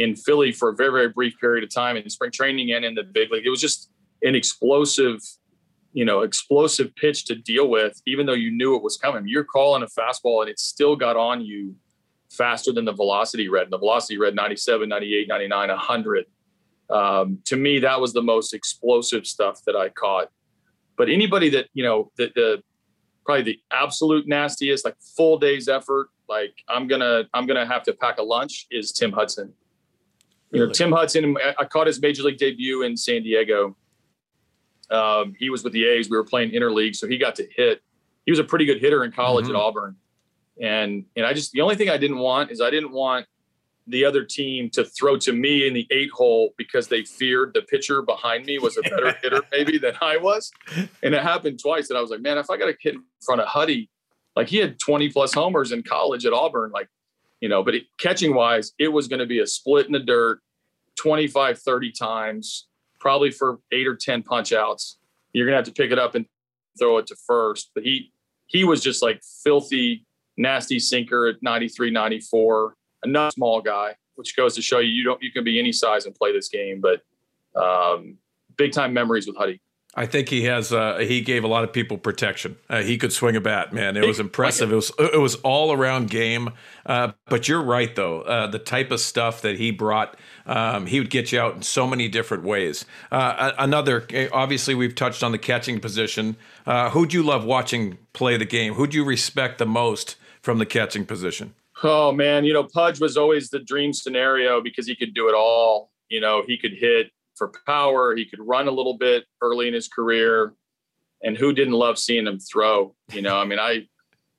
in 0.00 0.16
Philly 0.16 0.50
for 0.50 0.70
a 0.70 0.74
very, 0.74 0.90
very 0.90 1.08
brief 1.08 1.38
period 1.38 1.62
of 1.62 1.70
time 1.70 1.96
in 1.96 2.08
spring 2.08 2.30
training 2.30 2.72
and 2.72 2.86
in 2.86 2.94
the 2.94 3.02
big 3.02 3.30
league. 3.30 3.46
It 3.46 3.50
was 3.50 3.60
just 3.60 3.90
an 4.22 4.34
explosive, 4.34 5.20
you 5.92 6.06
know, 6.06 6.20
explosive 6.20 6.94
pitch 6.96 7.26
to 7.26 7.34
deal 7.34 7.68
with, 7.68 8.00
even 8.06 8.24
though 8.24 8.32
you 8.32 8.50
knew 8.50 8.74
it 8.76 8.82
was 8.82 8.96
coming. 8.96 9.28
You're 9.28 9.44
calling 9.44 9.82
a 9.82 9.86
fastball 9.86 10.40
and 10.40 10.48
it 10.48 10.58
still 10.58 10.96
got 10.96 11.18
on 11.18 11.42
you 11.42 11.76
faster 12.30 12.72
than 12.72 12.86
the 12.86 12.94
velocity 12.94 13.48
read. 13.50 13.64
And 13.64 13.72
the 13.72 13.78
velocity 13.78 14.18
read 14.18 14.34
97, 14.34 14.88
98, 14.88 15.28
99, 15.28 15.68
100. 15.68 16.24
Um, 16.88 17.38
to 17.44 17.56
me, 17.56 17.78
that 17.80 18.00
was 18.00 18.14
the 18.14 18.22
most 18.22 18.54
explosive 18.54 19.26
stuff 19.26 19.60
that 19.66 19.76
I 19.76 19.90
caught. 19.90 20.30
But 20.96 21.10
anybody 21.10 21.50
that, 21.50 21.66
you 21.74 21.84
know, 21.84 22.10
the, 22.16 22.32
the 22.34 22.62
probably 23.26 23.42
the 23.42 23.60
absolute 23.70 24.26
nastiest, 24.26 24.86
like 24.86 24.96
full 25.14 25.38
day's 25.38 25.68
effort, 25.68 26.08
like 26.26 26.54
I'm 26.68 26.86
gonna 26.86 27.24
I'm 27.34 27.46
gonna 27.46 27.66
have 27.66 27.82
to 27.84 27.92
pack 27.92 28.18
a 28.18 28.22
lunch 28.22 28.66
is 28.70 28.92
Tim 28.92 29.12
Hudson. 29.12 29.52
You 30.52 30.66
know, 30.66 30.72
Tim 30.72 30.90
Hudson, 30.90 31.36
I 31.58 31.64
caught 31.64 31.86
his 31.86 32.00
major 32.00 32.22
league 32.24 32.38
debut 32.38 32.82
in 32.82 32.96
San 32.96 33.22
Diego. 33.22 33.76
Um, 34.90 35.34
he 35.38 35.48
was 35.48 35.62
with 35.62 35.72
the 35.72 35.86
A's. 35.86 36.10
We 36.10 36.16
were 36.16 36.24
playing 36.24 36.50
interleague, 36.50 36.96
so 36.96 37.06
he 37.06 37.18
got 37.18 37.36
to 37.36 37.46
hit. 37.54 37.80
He 38.26 38.32
was 38.32 38.40
a 38.40 38.44
pretty 38.44 38.64
good 38.64 38.80
hitter 38.80 39.04
in 39.04 39.12
college 39.12 39.46
mm-hmm. 39.46 39.54
at 39.54 39.60
Auburn. 39.60 39.96
And 40.60 41.04
and 41.16 41.24
I 41.24 41.32
just 41.32 41.52
the 41.52 41.60
only 41.60 41.76
thing 41.76 41.88
I 41.88 41.96
didn't 41.96 42.18
want 42.18 42.50
is 42.50 42.60
I 42.60 42.70
didn't 42.70 42.92
want 42.92 43.26
the 43.86 44.04
other 44.04 44.24
team 44.24 44.70
to 44.70 44.84
throw 44.84 45.16
to 45.16 45.32
me 45.32 45.66
in 45.66 45.74
the 45.74 45.86
eight 45.90 46.10
hole 46.10 46.54
because 46.56 46.88
they 46.88 47.02
feared 47.02 47.52
the 47.54 47.62
pitcher 47.62 48.02
behind 48.02 48.46
me 48.46 48.58
was 48.58 48.76
a 48.76 48.82
better 48.82 49.12
hitter 49.22 49.42
maybe 49.50 49.78
than 49.78 49.94
I 50.00 50.16
was. 50.16 50.50
And 51.02 51.14
it 51.14 51.22
happened 51.22 51.60
twice. 51.60 51.90
And 51.90 51.98
I 51.98 52.00
was 52.00 52.10
like, 52.10 52.20
man, 52.20 52.38
if 52.38 52.50
I 52.50 52.56
got 52.56 52.68
a 52.68 52.74
kid 52.74 52.94
in 52.94 53.04
front 53.24 53.40
of 53.40 53.48
Huddy, 53.48 53.90
like 54.36 54.48
he 54.48 54.58
had 54.58 54.78
20 54.78 55.10
plus 55.10 55.34
homers 55.34 55.72
in 55.72 55.82
college 55.82 56.24
at 56.24 56.32
Auburn, 56.32 56.70
like 56.70 56.88
you 57.40 57.48
know, 57.48 57.62
but 57.62 57.74
it, 57.74 57.84
catching 57.98 58.34
wise, 58.34 58.72
it 58.78 58.88
was 58.88 59.08
going 59.08 59.20
to 59.20 59.26
be 59.26 59.40
a 59.40 59.46
split 59.46 59.86
in 59.86 59.92
the 59.92 59.98
dirt 59.98 60.40
25, 60.96 61.58
30 61.58 61.92
times, 61.92 62.68
probably 63.00 63.30
for 63.30 63.58
eight 63.72 63.86
or 63.86 63.96
10 63.96 64.22
punch 64.22 64.52
outs. 64.52 64.98
You're 65.32 65.46
going 65.46 65.54
to 65.54 65.58
have 65.58 65.66
to 65.66 65.72
pick 65.72 65.90
it 65.90 65.98
up 65.98 66.14
and 66.14 66.26
throw 66.78 66.98
it 66.98 67.06
to 67.08 67.16
first. 67.26 67.70
But 67.74 67.84
he, 67.84 68.12
he 68.46 68.64
was 68.64 68.82
just 68.82 69.02
like 69.02 69.22
filthy, 69.42 70.04
nasty 70.36 70.78
sinker 70.78 71.26
at 71.28 71.36
93, 71.42 71.90
94, 71.90 72.74
a 73.04 73.30
small 73.32 73.60
guy, 73.62 73.94
which 74.16 74.36
goes 74.36 74.54
to 74.56 74.62
show 74.62 74.78
you, 74.78 74.90
you 74.90 75.04
don't, 75.04 75.22
you 75.22 75.32
can 75.32 75.44
be 75.44 75.58
any 75.58 75.72
size 75.72 76.04
and 76.04 76.14
play 76.14 76.32
this 76.32 76.48
game, 76.48 76.80
but 76.80 77.00
um, 77.60 78.18
big 78.56 78.72
time 78.72 78.92
memories 78.92 79.26
with 79.26 79.36
Huddy. 79.36 79.60
I 79.96 80.06
think 80.06 80.28
he 80.28 80.44
has. 80.44 80.72
Uh, 80.72 80.98
he 80.98 81.20
gave 81.20 81.42
a 81.42 81.48
lot 81.48 81.64
of 81.64 81.72
people 81.72 81.98
protection. 81.98 82.56
Uh, 82.68 82.82
he 82.82 82.96
could 82.96 83.12
swing 83.12 83.34
a 83.34 83.40
bat, 83.40 83.72
man. 83.72 83.96
It 83.96 84.06
was 84.06 84.20
impressive. 84.28 84.70
It 84.70 84.76
was 84.76 84.92
it 84.98 85.18
was 85.18 85.34
all 85.36 85.72
around 85.72 86.10
game. 86.10 86.50
Uh, 86.86 87.12
but 87.26 87.48
you're 87.48 87.62
right, 87.62 87.94
though. 87.96 88.20
Uh, 88.22 88.46
the 88.46 88.60
type 88.60 88.92
of 88.92 89.00
stuff 89.00 89.42
that 89.42 89.58
he 89.58 89.72
brought, 89.72 90.16
um, 90.46 90.86
he 90.86 91.00
would 91.00 91.10
get 91.10 91.32
you 91.32 91.40
out 91.40 91.56
in 91.56 91.62
so 91.62 91.88
many 91.88 92.06
different 92.06 92.44
ways. 92.44 92.84
Uh, 93.10 93.50
another, 93.58 94.06
obviously, 94.32 94.76
we've 94.76 94.94
touched 94.94 95.24
on 95.24 95.32
the 95.32 95.38
catching 95.38 95.80
position. 95.80 96.36
Uh, 96.66 96.90
who'd 96.90 97.12
you 97.12 97.24
love 97.24 97.44
watching 97.44 97.98
play 98.12 98.36
the 98.36 98.44
game? 98.44 98.74
Who'd 98.74 98.94
you 98.94 99.04
respect 99.04 99.58
the 99.58 99.66
most 99.66 100.14
from 100.40 100.58
the 100.58 100.66
catching 100.66 101.04
position? 101.04 101.54
Oh 101.82 102.12
man, 102.12 102.44
you 102.44 102.52
know 102.52 102.64
Pudge 102.64 103.00
was 103.00 103.16
always 103.16 103.50
the 103.50 103.58
dream 103.58 103.92
scenario 103.92 104.60
because 104.60 104.86
he 104.86 104.94
could 104.94 105.14
do 105.14 105.28
it 105.28 105.34
all. 105.34 105.90
You 106.08 106.20
know, 106.20 106.44
he 106.46 106.58
could 106.58 106.74
hit 106.74 107.10
for 107.40 107.52
power. 107.64 108.14
He 108.14 108.26
could 108.26 108.38
run 108.38 108.68
a 108.68 108.70
little 108.70 108.98
bit 108.98 109.24
early 109.40 109.66
in 109.66 109.72
his 109.72 109.88
career. 109.88 110.52
And 111.22 111.38
who 111.38 111.54
didn't 111.54 111.72
love 111.72 111.98
seeing 111.98 112.26
him 112.26 112.38
throw? 112.38 112.94
You 113.12 113.22
know, 113.22 113.38
I 113.38 113.46
mean, 113.46 113.58
I 113.58 113.86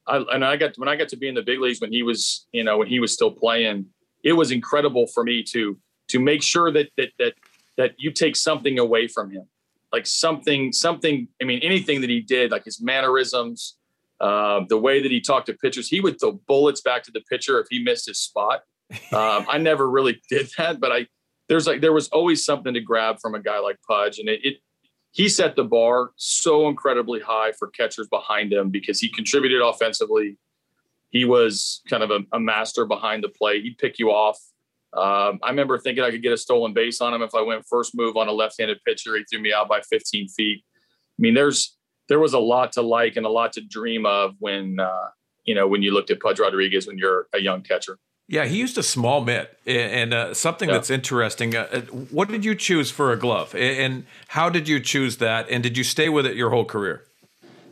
I, 0.08 0.24
and 0.34 0.46
I 0.46 0.56
got 0.56 0.78
when 0.78 0.88
I 0.88 0.96
got 0.96 1.10
to 1.10 1.18
be 1.18 1.28
in 1.28 1.36
the 1.36 1.42
big 1.42 1.60
leagues 1.60 1.82
when 1.82 1.92
he 1.92 2.04
was, 2.04 2.48
you 2.52 2.64
know, 2.64 2.78
when 2.78 2.88
he 2.88 3.00
was 3.00 3.12
still 3.14 3.32
playing, 3.32 3.88
it 4.24 4.34
was 4.34 4.52
incredible 4.52 5.08
for 5.08 5.24
me 5.24 5.44
to 5.52 5.78
to 6.10 6.20
make 6.20 6.44
sure 6.44 6.72
that 6.72 6.90
that 6.98 7.10
that 7.18 7.34
that 7.78 7.96
you 7.98 8.12
take 8.12 8.36
something 8.36 8.78
away 8.78 9.08
from 9.08 9.32
him, 9.32 9.48
like 9.92 10.06
something 10.06 10.72
something. 10.72 11.28
I 11.42 11.46
mean, 11.46 11.60
anything 11.64 12.02
that 12.02 12.10
he 12.10 12.22
did, 12.22 12.52
like 12.52 12.66
his 12.66 12.82
mannerisms, 12.82 13.78
uh, 14.20 14.62
the 14.70 14.78
way 14.78 15.02
that 15.02 15.12
he 15.12 15.22
talked 15.22 15.48
to 15.48 15.54
pitchers, 15.54 15.88
he 15.88 16.02
would 16.02 16.20
throw 16.20 16.34
bullets 16.48 16.82
back 16.82 17.04
to 17.04 17.12
the 17.12 17.22
pitcher 17.22 17.60
if 17.60 17.68
he 17.70 17.84
missed 17.84 18.06
his 18.06 18.20
spot. 18.20 18.62
Um, 19.14 19.46
I 19.50 19.58
never 19.58 19.90
really 19.90 20.22
did 20.30 20.50
that, 20.58 20.82
but 20.82 20.92
I 20.92 21.08
there's 21.52 21.68
like 21.68 21.82
there 21.82 21.92
was 21.92 22.08
always 22.08 22.46
something 22.46 22.74
to 22.74 22.80
grab 22.80 23.20
from 23.20 23.36
a 23.36 23.42
guy 23.42 23.60
like 23.60 23.78
Pudge, 23.86 24.20
and 24.20 24.30
it, 24.30 24.40
it 24.42 24.58
he 25.12 25.28
set 25.28 25.58
the 25.58 25.66
bar 25.66 26.12
so 26.16 26.70
incredibly 26.70 27.20
high 27.20 27.52
for 27.52 27.68
catchers 27.68 28.08
behind 28.08 28.54
him 28.54 28.70
because 28.70 29.02
he 29.02 29.10
contributed 29.10 29.62
offensively. 29.62 30.38
He 31.10 31.26
was 31.26 31.82
kind 31.90 32.04
of 32.04 32.12
a, 32.12 32.20
a 32.32 32.40
master 32.40 32.86
behind 32.86 33.22
the 33.22 33.28
plate. 33.28 33.64
He'd 33.66 33.78
pick 33.78 34.00
you 34.00 34.12
off. 34.12 34.40
Um, 34.94 35.40
I 35.44 35.50
remember 35.50 35.78
thinking 35.78 36.06
I 36.06 36.12
could 36.12 36.22
get 36.22 36.32
a 36.32 36.38
stolen 36.38 36.72
base 36.72 37.02
on 37.02 37.14
him 37.14 37.22
if 37.22 37.36
I 37.36 37.42
went 37.42 37.66
first 37.70 37.98
move 37.98 38.16
on 38.16 38.30
a 38.30 38.32
left-handed 38.32 38.80
pitcher. 38.86 39.18
He 39.18 39.26
threw 39.26 39.42
me 39.42 39.52
out 39.52 39.68
by 39.68 39.82
15 39.82 40.30
feet. 40.30 40.64
I 40.64 41.20
mean, 41.20 41.34
there's 41.34 41.76
there 42.08 42.20
was 42.20 42.32
a 42.32 42.40
lot 42.40 42.72
to 42.74 42.82
like 42.82 43.18
and 43.18 43.26
a 43.26 43.30
lot 43.30 43.52
to 43.54 43.62
dream 43.62 44.06
of 44.06 44.36
when 44.40 44.80
uh, 44.80 45.10
you 45.44 45.54
know 45.54 45.68
when 45.68 45.82
you 45.82 45.94
looked 45.94 46.12
at 46.12 46.22
Pudge 46.22 46.40
Rodriguez 46.40 46.88
when 46.88 46.98
you're 46.98 47.28
a 47.34 47.40
young 47.40 47.62
catcher. 47.62 48.00
Yeah, 48.32 48.46
he 48.46 48.58
used 48.58 48.78
a 48.78 48.84
small 48.84 49.20
mitt, 49.20 49.60
and 49.68 50.14
uh, 50.14 50.34
something 50.34 50.70
yeah. 50.70 50.76
that's 50.76 50.90
interesting. 50.90 51.54
Uh, 51.54 51.68
uh, 51.70 51.82
what 52.12 52.30
did 52.30 52.46
you 52.46 52.56
choose 52.56 52.90
for 52.90 53.12
a 53.12 53.18
glove, 53.18 53.54
and 53.54 54.06
how 54.30 54.48
did 54.50 54.70
you 54.70 54.80
choose 54.80 55.18
that, 55.18 55.50
and 55.50 55.62
did 55.62 55.78
you 55.78 55.84
stay 55.84 56.08
with 56.08 56.26
it 56.26 56.38
your 56.38 56.50
whole 56.50 56.64
career? 56.64 57.04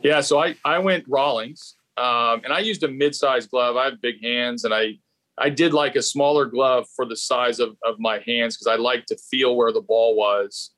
Yeah, 0.02 0.20
so 0.20 0.38
I 0.38 0.56
I 0.62 0.78
went 0.78 1.06
Rawlings, 1.08 1.76
um, 1.96 2.42
and 2.44 2.52
I 2.52 2.58
used 2.58 2.82
a 2.82 2.88
mid-sized 2.88 3.50
glove. 3.50 3.78
I 3.78 3.86
have 3.86 4.02
big 4.02 4.22
hands, 4.22 4.64
and 4.64 4.74
I 4.74 4.98
I 5.38 5.48
did 5.48 5.72
like 5.72 5.96
a 5.96 6.02
smaller 6.02 6.44
glove 6.44 6.86
for 6.94 7.06
the 7.06 7.16
size 7.16 7.58
of, 7.58 7.70
of 7.82 7.98
my 7.98 8.18
hands 8.26 8.58
because 8.58 8.66
I 8.66 8.76
like 8.76 9.06
to 9.06 9.16
feel 9.30 9.56
where 9.56 9.72
the 9.72 9.80
ball 9.80 10.14
was, 10.14 10.72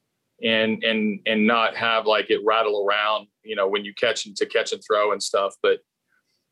and 0.44 0.80
and 0.84 1.18
and 1.26 1.44
not 1.44 1.74
have 1.74 2.06
like 2.06 2.30
it 2.30 2.38
rattle 2.44 2.86
around, 2.86 3.26
you 3.42 3.56
know, 3.56 3.66
when 3.66 3.84
you 3.84 3.92
catch 3.94 4.26
and 4.26 4.36
to 4.36 4.46
catch 4.46 4.72
and 4.72 4.80
throw 4.86 5.10
and 5.10 5.20
stuff. 5.20 5.56
But 5.60 5.80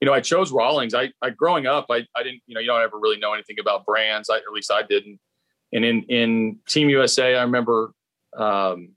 you 0.01 0.07
know, 0.07 0.15
I 0.15 0.21
chose 0.21 0.51
Rawlings. 0.51 0.95
I, 0.95 1.11
I 1.23 1.31
growing 1.31 1.67
up, 1.67 1.87
I, 1.91 2.07
I 2.17 2.23
didn't, 2.23 2.43
you 2.47 2.55
know, 2.55 2.61
you 2.61 2.67
don't 2.67 2.83
ever 2.83 2.99
really 2.99 3.19
know 3.19 3.35
anything 3.35 3.57
about 3.61 3.85
brands. 3.85 4.31
I, 4.31 4.37
at 4.37 4.53
least 4.53 4.73
I 4.73 4.83
didn't. 4.83 5.21
And 5.73 5.85
in, 5.85 6.03
in 6.05 6.59
Team 6.69 6.89
USA, 6.89 7.37
I 7.37 7.43
remember 7.43 7.93
um, 8.37 8.93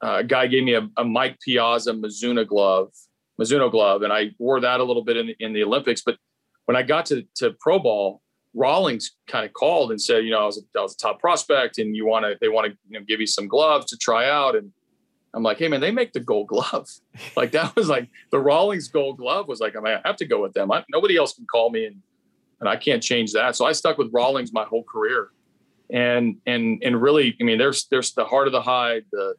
a 0.00 0.22
guy 0.22 0.46
gave 0.46 0.64
me 0.64 0.74
a, 0.74 0.88
a 0.96 1.04
Mike 1.04 1.38
Piazza 1.40 1.92
Mizuno 1.92 2.46
glove, 2.46 2.92
Mizuno 3.40 3.70
glove, 3.70 4.02
and 4.02 4.12
I 4.12 4.30
wore 4.38 4.60
that 4.60 4.80
a 4.80 4.84
little 4.84 5.04
bit 5.04 5.16
in 5.16 5.26
the, 5.26 5.36
in 5.40 5.52
the 5.52 5.64
Olympics. 5.64 6.02
But 6.04 6.18
when 6.66 6.76
I 6.76 6.82
got 6.82 7.06
to, 7.06 7.26
to 7.36 7.54
pro 7.60 7.78
ball, 7.78 8.22
Rawlings 8.54 9.16
kind 9.26 9.44
of 9.44 9.52
called 9.52 9.90
and 9.90 10.00
said, 10.00 10.24
you 10.24 10.30
know, 10.30 10.40
I 10.40 10.46
was 10.46 10.58
a, 10.58 10.78
I 10.78 10.82
was 10.82 10.94
a 10.94 10.98
top 10.98 11.18
prospect, 11.18 11.78
and 11.78 11.96
you 11.96 12.06
want 12.06 12.24
to, 12.24 12.38
they 12.40 12.48
want 12.48 12.70
to 12.70 12.78
you 12.88 12.98
know, 12.98 13.04
give 13.04 13.20
you 13.20 13.26
some 13.26 13.48
gloves 13.48 13.86
to 13.86 13.96
try 13.96 14.30
out. 14.30 14.54
And 14.54 14.70
I'm 15.34 15.42
like, 15.42 15.58
hey 15.58 15.68
man, 15.68 15.80
they 15.80 15.90
make 15.90 16.12
the 16.12 16.20
gold 16.20 16.48
glove. 16.48 16.88
like 17.36 17.52
that 17.52 17.74
was 17.76 17.88
like 17.88 18.08
the 18.30 18.38
Rawlings 18.38 18.88
gold 18.88 19.18
glove 19.18 19.48
was 19.48 19.60
like, 19.60 19.76
I 19.76 19.80
mean, 19.80 19.94
I 19.94 20.08
have 20.08 20.16
to 20.16 20.26
go 20.26 20.40
with 20.40 20.54
them. 20.54 20.70
I, 20.70 20.84
nobody 20.90 21.16
else 21.16 21.34
can 21.34 21.46
call 21.46 21.70
me 21.70 21.86
and 21.86 22.00
and 22.60 22.68
I 22.68 22.76
can't 22.76 23.02
change 23.02 23.32
that. 23.32 23.56
So 23.56 23.66
I 23.66 23.72
stuck 23.72 23.98
with 23.98 24.10
Rawlings 24.12 24.52
my 24.52 24.64
whole 24.64 24.84
career. 24.84 25.30
And 25.90 26.36
and 26.46 26.82
and 26.82 27.00
really, 27.00 27.36
I 27.40 27.44
mean, 27.44 27.58
there's 27.58 27.86
there's 27.88 28.12
the 28.14 28.24
heart 28.24 28.46
of 28.46 28.52
the 28.52 28.62
hide, 28.62 29.04
the 29.12 29.34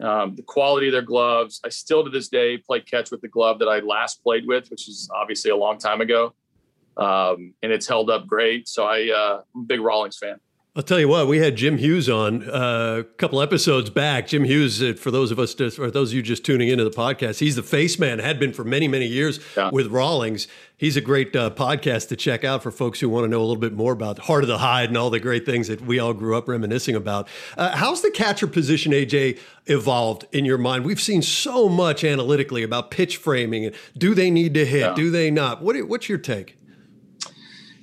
um, 0.00 0.34
the 0.34 0.42
quality 0.42 0.88
of 0.88 0.92
their 0.92 1.02
gloves. 1.02 1.60
I 1.64 1.68
still 1.68 2.02
to 2.02 2.10
this 2.10 2.28
day 2.28 2.56
play 2.56 2.80
catch 2.80 3.10
with 3.10 3.20
the 3.20 3.28
glove 3.28 3.58
that 3.58 3.68
I 3.68 3.80
last 3.80 4.22
played 4.22 4.46
with, 4.46 4.70
which 4.70 4.88
is 4.88 5.08
obviously 5.14 5.50
a 5.50 5.56
long 5.56 5.78
time 5.78 6.00
ago. 6.00 6.34
Um, 6.96 7.54
and 7.62 7.72
it's 7.72 7.86
held 7.86 8.10
up 8.10 8.26
great. 8.26 8.68
So 8.68 8.84
I, 8.84 9.10
uh, 9.10 9.42
I'm 9.54 9.62
a 9.62 9.64
big 9.64 9.80
Rawlings 9.80 10.18
fan. 10.18 10.40
I'll 10.74 10.82
tell 10.82 10.98
you 10.98 11.08
what, 11.08 11.28
we 11.28 11.36
had 11.36 11.54
Jim 11.54 11.76
Hughes 11.76 12.08
on 12.08 12.48
uh, 12.48 13.00
a 13.00 13.04
couple 13.04 13.42
episodes 13.42 13.90
back. 13.90 14.26
Jim 14.26 14.44
Hughes, 14.44 14.82
uh, 14.82 14.94
for 14.96 15.10
those 15.10 15.30
of 15.30 15.38
us, 15.38 15.52
just, 15.52 15.78
or 15.78 15.90
those 15.90 16.12
of 16.12 16.14
you 16.14 16.22
just 16.22 16.46
tuning 16.46 16.70
into 16.70 16.82
the 16.82 16.90
podcast, 16.90 17.40
he's 17.40 17.56
the 17.56 17.62
face 17.62 17.98
man, 17.98 18.20
had 18.20 18.40
been 18.40 18.54
for 18.54 18.64
many, 18.64 18.88
many 18.88 19.04
years 19.04 19.38
yeah. 19.54 19.68
with 19.70 19.88
Rawlings. 19.88 20.48
He's 20.78 20.96
a 20.96 21.02
great 21.02 21.36
uh, 21.36 21.50
podcast 21.50 22.08
to 22.08 22.16
check 22.16 22.42
out 22.42 22.62
for 22.62 22.70
folks 22.70 23.00
who 23.00 23.10
want 23.10 23.24
to 23.24 23.28
know 23.28 23.40
a 23.40 23.44
little 23.44 23.56
bit 23.56 23.74
more 23.74 23.92
about 23.92 24.20
Heart 24.20 24.44
of 24.44 24.48
the 24.48 24.56
Hide 24.56 24.88
and 24.88 24.96
all 24.96 25.10
the 25.10 25.20
great 25.20 25.44
things 25.44 25.68
that 25.68 25.82
we 25.82 25.98
all 25.98 26.14
grew 26.14 26.38
up 26.38 26.48
reminiscing 26.48 26.96
about. 26.96 27.28
Uh, 27.58 27.76
how's 27.76 28.00
the 28.00 28.10
catcher 28.10 28.46
position, 28.46 28.92
AJ, 28.92 29.38
evolved 29.66 30.24
in 30.32 30.46
your 30.46 30.56
mind? 30.56 30.86
We've 30.86 31.02
seen 31.02 31.20
so 31.20 31.68
much 31.68 32.02
analytically 32.02 32.62
about 32.62 32.90
pitch 32.90 33.18
framing 33.18 33.66
and 33.66 33.74
do 33.98 34.14
they 34.14 34.30
need 34.30 34.54
to 34.54 34.64
hit, 34.64 34.80
yeah. 34.80 34.94
do 34.94 35.10
they 35.10 35.30
not? 35.30 35.60
What, 35.60 35.76
what's 35.86 36.08
your 36.08 36.16
take? 36.16 36.56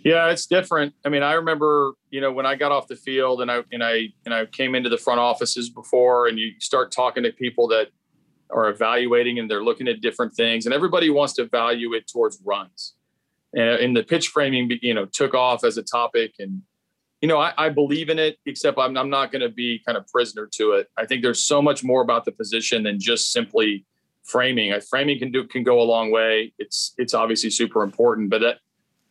Yeah, 0.10 0.32
it's 0.32 0.48
different. 0.48 0.96
I 1.06 1.10
mean, 1.10 1.22
I 1.22 1.34
remember, 1.34 1.94
you 2.10 2.20
know, 2.20 2.32
when 2.32 2.48
I 2.48 2.56
got 2.56 2.72
off 2.72 2.88
the 2.88 2.96
field 2.96 3.44
and 3.44 3.52
I 3.52 3.62
and 3.72 3.84
I 3.84 4.08
and 4.26 4.34
I 4.34 4.48
came 4.48 4.74
into 4.74 4.90
the 4.90 4.98
front 4.98 5.20
offices 5.20 5.70
before 5.70 6.28
and 6.28 6.40
you 6.40 6.54
start 6.60 6.92
talking 6.92 7.22
to 7.22 7.32
people 7.32 7.68
that 7.68 7.90
are 8.50 8.70
evaluating 8.70 9.38
and 9.38 9.48
they're 9.48 9.62
looking 9.62 9.88
at 9.88 10.02
different 10.02 10.34
things 10.34 10.66
and 10.66 10.74
everybody 10.74 11.12
wants 11.12 11.34
to 11.34 11.46
value 11.46 11.94
it 11.94 12.08
towards 12.08 12.42
runs. 12.44 12.96
And, 13.54 13.96
the 13.96 14.02
pitch 14.02 14.30
framing, 14.30 14.72
you 14.82 14.96
know, 14.96 15.06
took 15.06 15.36
off 15.36 15.64
as 15.64 15.78
a 15.78 15.84
topic 15.84 16.34
and 16.40 16.64
you 17.22 17.28
know, 17.28 17.38
I, 17.38 17.54
I 17.56 17.70
believe 17.70 18.10
in 18.10 18.18
it, 18.18 18.38
except 18.48 18.80
I'm, 18.80 18.98
I'm 18.98 19.12
not 19.12 19.32
going 19.32 19.42
to 19.44 19.50
be 19.50 19.80
kind 19.86 19.96
of 19.96 20.08
prisoner 20.08 20.50
to 20.54 20.72
it. 20.72 20.88
I 20.98 21.06
think 21.06 21.22
there's 21.22 21.44
so 21.44 21.62
much 21.62 21.84
more 21.84 22.02
about 22.02 22.26
the 22.26 22.32
position 22.32 22.82
than 22.82 23.00
just 23.00 23.32
simply 23.32 23.86
framing. 24.24 24.74
Framing 24.90 25.20
can 25.20 25.32
do 25.32 25.44
can 25.44 25.62
go 25.62 25.80
a 25.80 25.84
long 25.84 26.10
way. 26.10 26.52
It's 26.58 26.96
it's 26.98 27.14
obviously 27.14 27.52
super 27.52 27.84
important, 27.84 28.32
but 28.32 28.42
that 28.42 28.58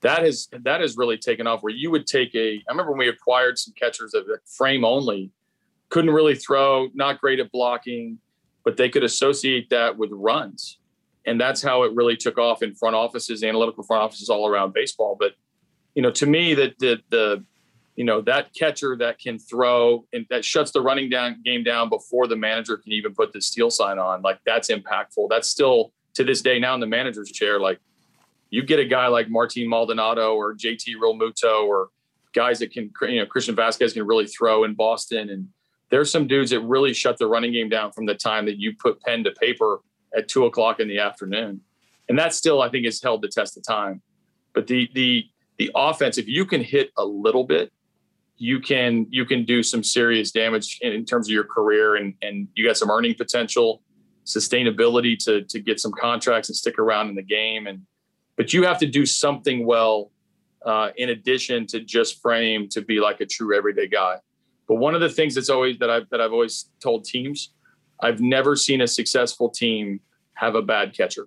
that 0.01 0.23
has 0.23 0.49
that 0.65 0.81
has 0.81 0.97
really 0.97 1.19
taken 1.19 1.47
off 1.47 1.63
where 1.63 1.73
you 1.73 1.91
would 1.91 2.07
take 2.07 2.35
a 2.35 2.63
i 2.69 2.71
remember 2.71 2.93
when 2.93 2.99
we 2.99 3.09
acquired 3.09 3.59
some 3.59 3.75
catchers 3.75 4.13
that 4.13 4.25
frame 4.47 4.85
only 4.85 5.31
couldn't 5.89 6.11
really 6.11 6.35
throw 6.35 6.89
not 6.95 7.21
great 7.21 7.41
at 7.41 7.51
blocking 7.51 8.19
but 8.69 8.77
they 8.77 8.91
could 8.91 9.03
associate 9.03 9.71
that 9.71 9.97
with 9.97 10.11
runs. 10.13 10.79
And 11.25 11.41
that's 11.41 11.63
how 11.63 11.85
it 11.85 11.95
really 11.95 12.19
took 12.19 12.37
off 12.37 12.63
in 12.63 12.75
front 12.75 12.95
offices 12.95 13.43
analytical 13.43 13.83
front 13.83 14.03
offices 14.03 14.29
all 14.29 14.47
around 14.47 14.75
baseball. 14.75 15.17
But 15.19 15.33
you 15.95 16.03
know 16.03 16.11
to 16.11 16.27
me 16.27 16.53
that 16.53 16.79
the 16.79 17.01
the 17.09 17.43
you 17.97 18.05
know 18.05 18.21
that 18.21 18.53
catcher 18.55 18.95
that 18.97 19.19
can 19.19 19.39
throw 19.39 20.05
and 20.13 20.27
that 20.29 20.45
shuts 20.45 20.71
the 20.71 20.83
running 20.83 21.09
down 21.09 21.41
game 21.47 21.65
down 21.65 21.89
before 21.89 22.27
the 22.27 22.37
manager 22.37 22.77
can 22.77 22.93
even 22.93 23.15
put 23.15 23.33
the 23.33 23.41
steal 23.41 23.71
sign 23.71 23.99
on 23.99 24.21
like 24.21 24.39
that's 24.45 24.69
impactful. 24.69 25.29
That's 25.31 25.49
still 25.49 25.95
to 26.13 26.23
this 26.23 26.43
day 26.43 26.59
now 26.59 26.75
in 26.75 26.81
the 26.81 26.87
manager's 26.87 27.33
chair 27.33 27.59
like 27.59 27.81
you 28.51 28.63
get 28.63 28.79
a 28.79 28.85
guy 28.85 29.09
like 29.09 29.29
Martin 29.29 29.69
Maldonado 29.69 30.35
or 30.35 30.55
JT 30.55 30.97
Realmuto 31.03 31.65
or 31.65 31.89
guys 32.35 32.59
that 32.61 32.73
can, 32.73 32.91
you 33.03 33.17
know, 33.17 33.27
Christian 33.27 33.55
Vazquez 33.57 33.95
can 33.95 34.07
really 34.07 34.27
throw 34.27 34.65
in 34.65 34.75
Boston. 34.75 35.31
And 35.31 35.49
there's 35.91 36.11
some 36.11 36.27
dudes 36.27 36.51
that 36.51 36.61
really 36.61 36.95
shut 36.95 37.19
the 37.19 37.27
running 37.27 37.53
game 37.53 37.69
down 37.69 37.93
from 37.93 38.07
the 38.07 38.15
time 38.15 38.47
that 38.47 38.59
you 38.59 38.75
put 38.77 39.01
pen 39.03 39.25
to 39.25 39.31
paper 39.33 39.81
at 40.17 40.29
two 40.29 40.47
o'clock 40.47 40.81
in 40.81 40.89
the 40.89 40.99
afternoon. 40.99 41.61
And 42.09 42.19
that 42.19 42.33
still, 42.33 42.63
I 42.63 42.69
think, 42.69 42.87
has 42.87 43.03
held 43.03 43.23
the 43.23 43.29
test 43.29 43.57
of 43.57 43.65
time. 43.65 44.03
But 44.55 44.67
the 44.67 44.89
the 44.95 45.27
the 45.59 45.71
offense, 45.75 46.17
if 46.17 46.27
you 46.27 46.47
can 46.47 46.63
hit 46.63 46.91
a 46.97 47.05
little 47.05 47.45
bit, 47.45 47.71
you 48.39 48.61
can 48.61 49.07
you 49.11 49.27
can 49.27 49.45
do 49.45 49.63
some 49.63 49.85
serious 49.85 50.31
damage 50.31 50.79
in, 50.81 50.93
in 50.93 51.05
terms 51.05 51.29
of 51.29 51.33
your 51.33 51.45
career 51.45 51.97
and 51.97 52.15
and 52.23 52.49
you 52.55 52.67
got 52.67 52.77
some 52.77 52.91
earning 52.91 53.15
potential, 53.15 53.83
sustainability 54.25 55.19
to 55.25 55.43
to 55.43 55.61
get 55.61 55.81
some 55.81 55.93
contracts 55.93 56.49
and 56.49 56.57
stick 56.57 56.79
around 56.79 57.09
in 57.11 57.15
the 57.15 57.23
game. 57.23 57.67
And 57.67 57.83
but 58.39 58.55
you 58.55 58.63
have 58.63 58.79
to 58.79 58.87
do 58.87 59.05
something 59.05 59.67
well 59.67 60.11
uh, 60.65 60.91
in 60.97 61.11
addition 61.11 61.67
to 61.67 61.81
just 61.81 62.23
frame 62.23 62.69
to 62.71 62.81
be 62.81 63.01
like 63.01 63.21
a 63.21 63.27
true 63.27 63.55
everyday 63.55 63.89
guy. 63.89 64.17
But 64.67 64.77
one 64.77 64.95
of 64.95 65.01
the 65.01 65.09
things 65.09 65.35
that's 65.35 65.51
always 65.51 65.77
that 65.79 65.91
I've 65.91 66.09
that 66.11 66.21
I've 66.21 66.33
always 66.33 66.71
told 66.81 67.05
teams, 67.05 67.53
I've 68.01 68.21
never 68.21 68.55
seen 68.55 68.81
a 68.81 68.87
successful 68.87 69.51
team 69.51 70.01
have 70.35 70.55
a 70.55 70.63
bad 70.63 70.97
catcher. 70.97 71.27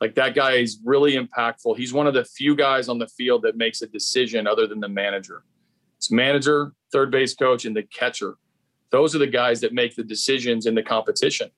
Like 0.00 0.14
that 0.14 0.34
guy 0.34 0.52
is 0.52 0.78
really 0.84 1.16
impactful. 1.16 1.76
He's 1.76 1.92
one 1.92 2.06
of 2.06 2.14
the 2.14 2.24
few 2.24 2.56
guys 2.56 2.88
on 2.88 2.98
the 2.98 3.08
field 3.08 3.42
that 3.42 3.56
makes 3.56 3.82
a 3.82 3.86
decision 3.86 4.46
other 4.46 4.66
than 4.66 4.80
the 4.80 4.88
manager. 4.88 5.42
It's 5.98 6.10
manager, 6.10 6.72
third 6.92 7.10
base 7.10 7.34
coach, 7.34 7.64
and 7.64 7.76
the 7.76 7.82
catcher. 7.82 8.36
Those 8.90 9.14
are 9.14 9.18
the 9.18 9.26
guys 9.26 9.60
that 9.60 9.72
make 9.72 9.96
the 9.96 10.04
decisions 10.04 10.66
in 10.66 10.74
the 10.74 10.82
competition. 10.82 11.50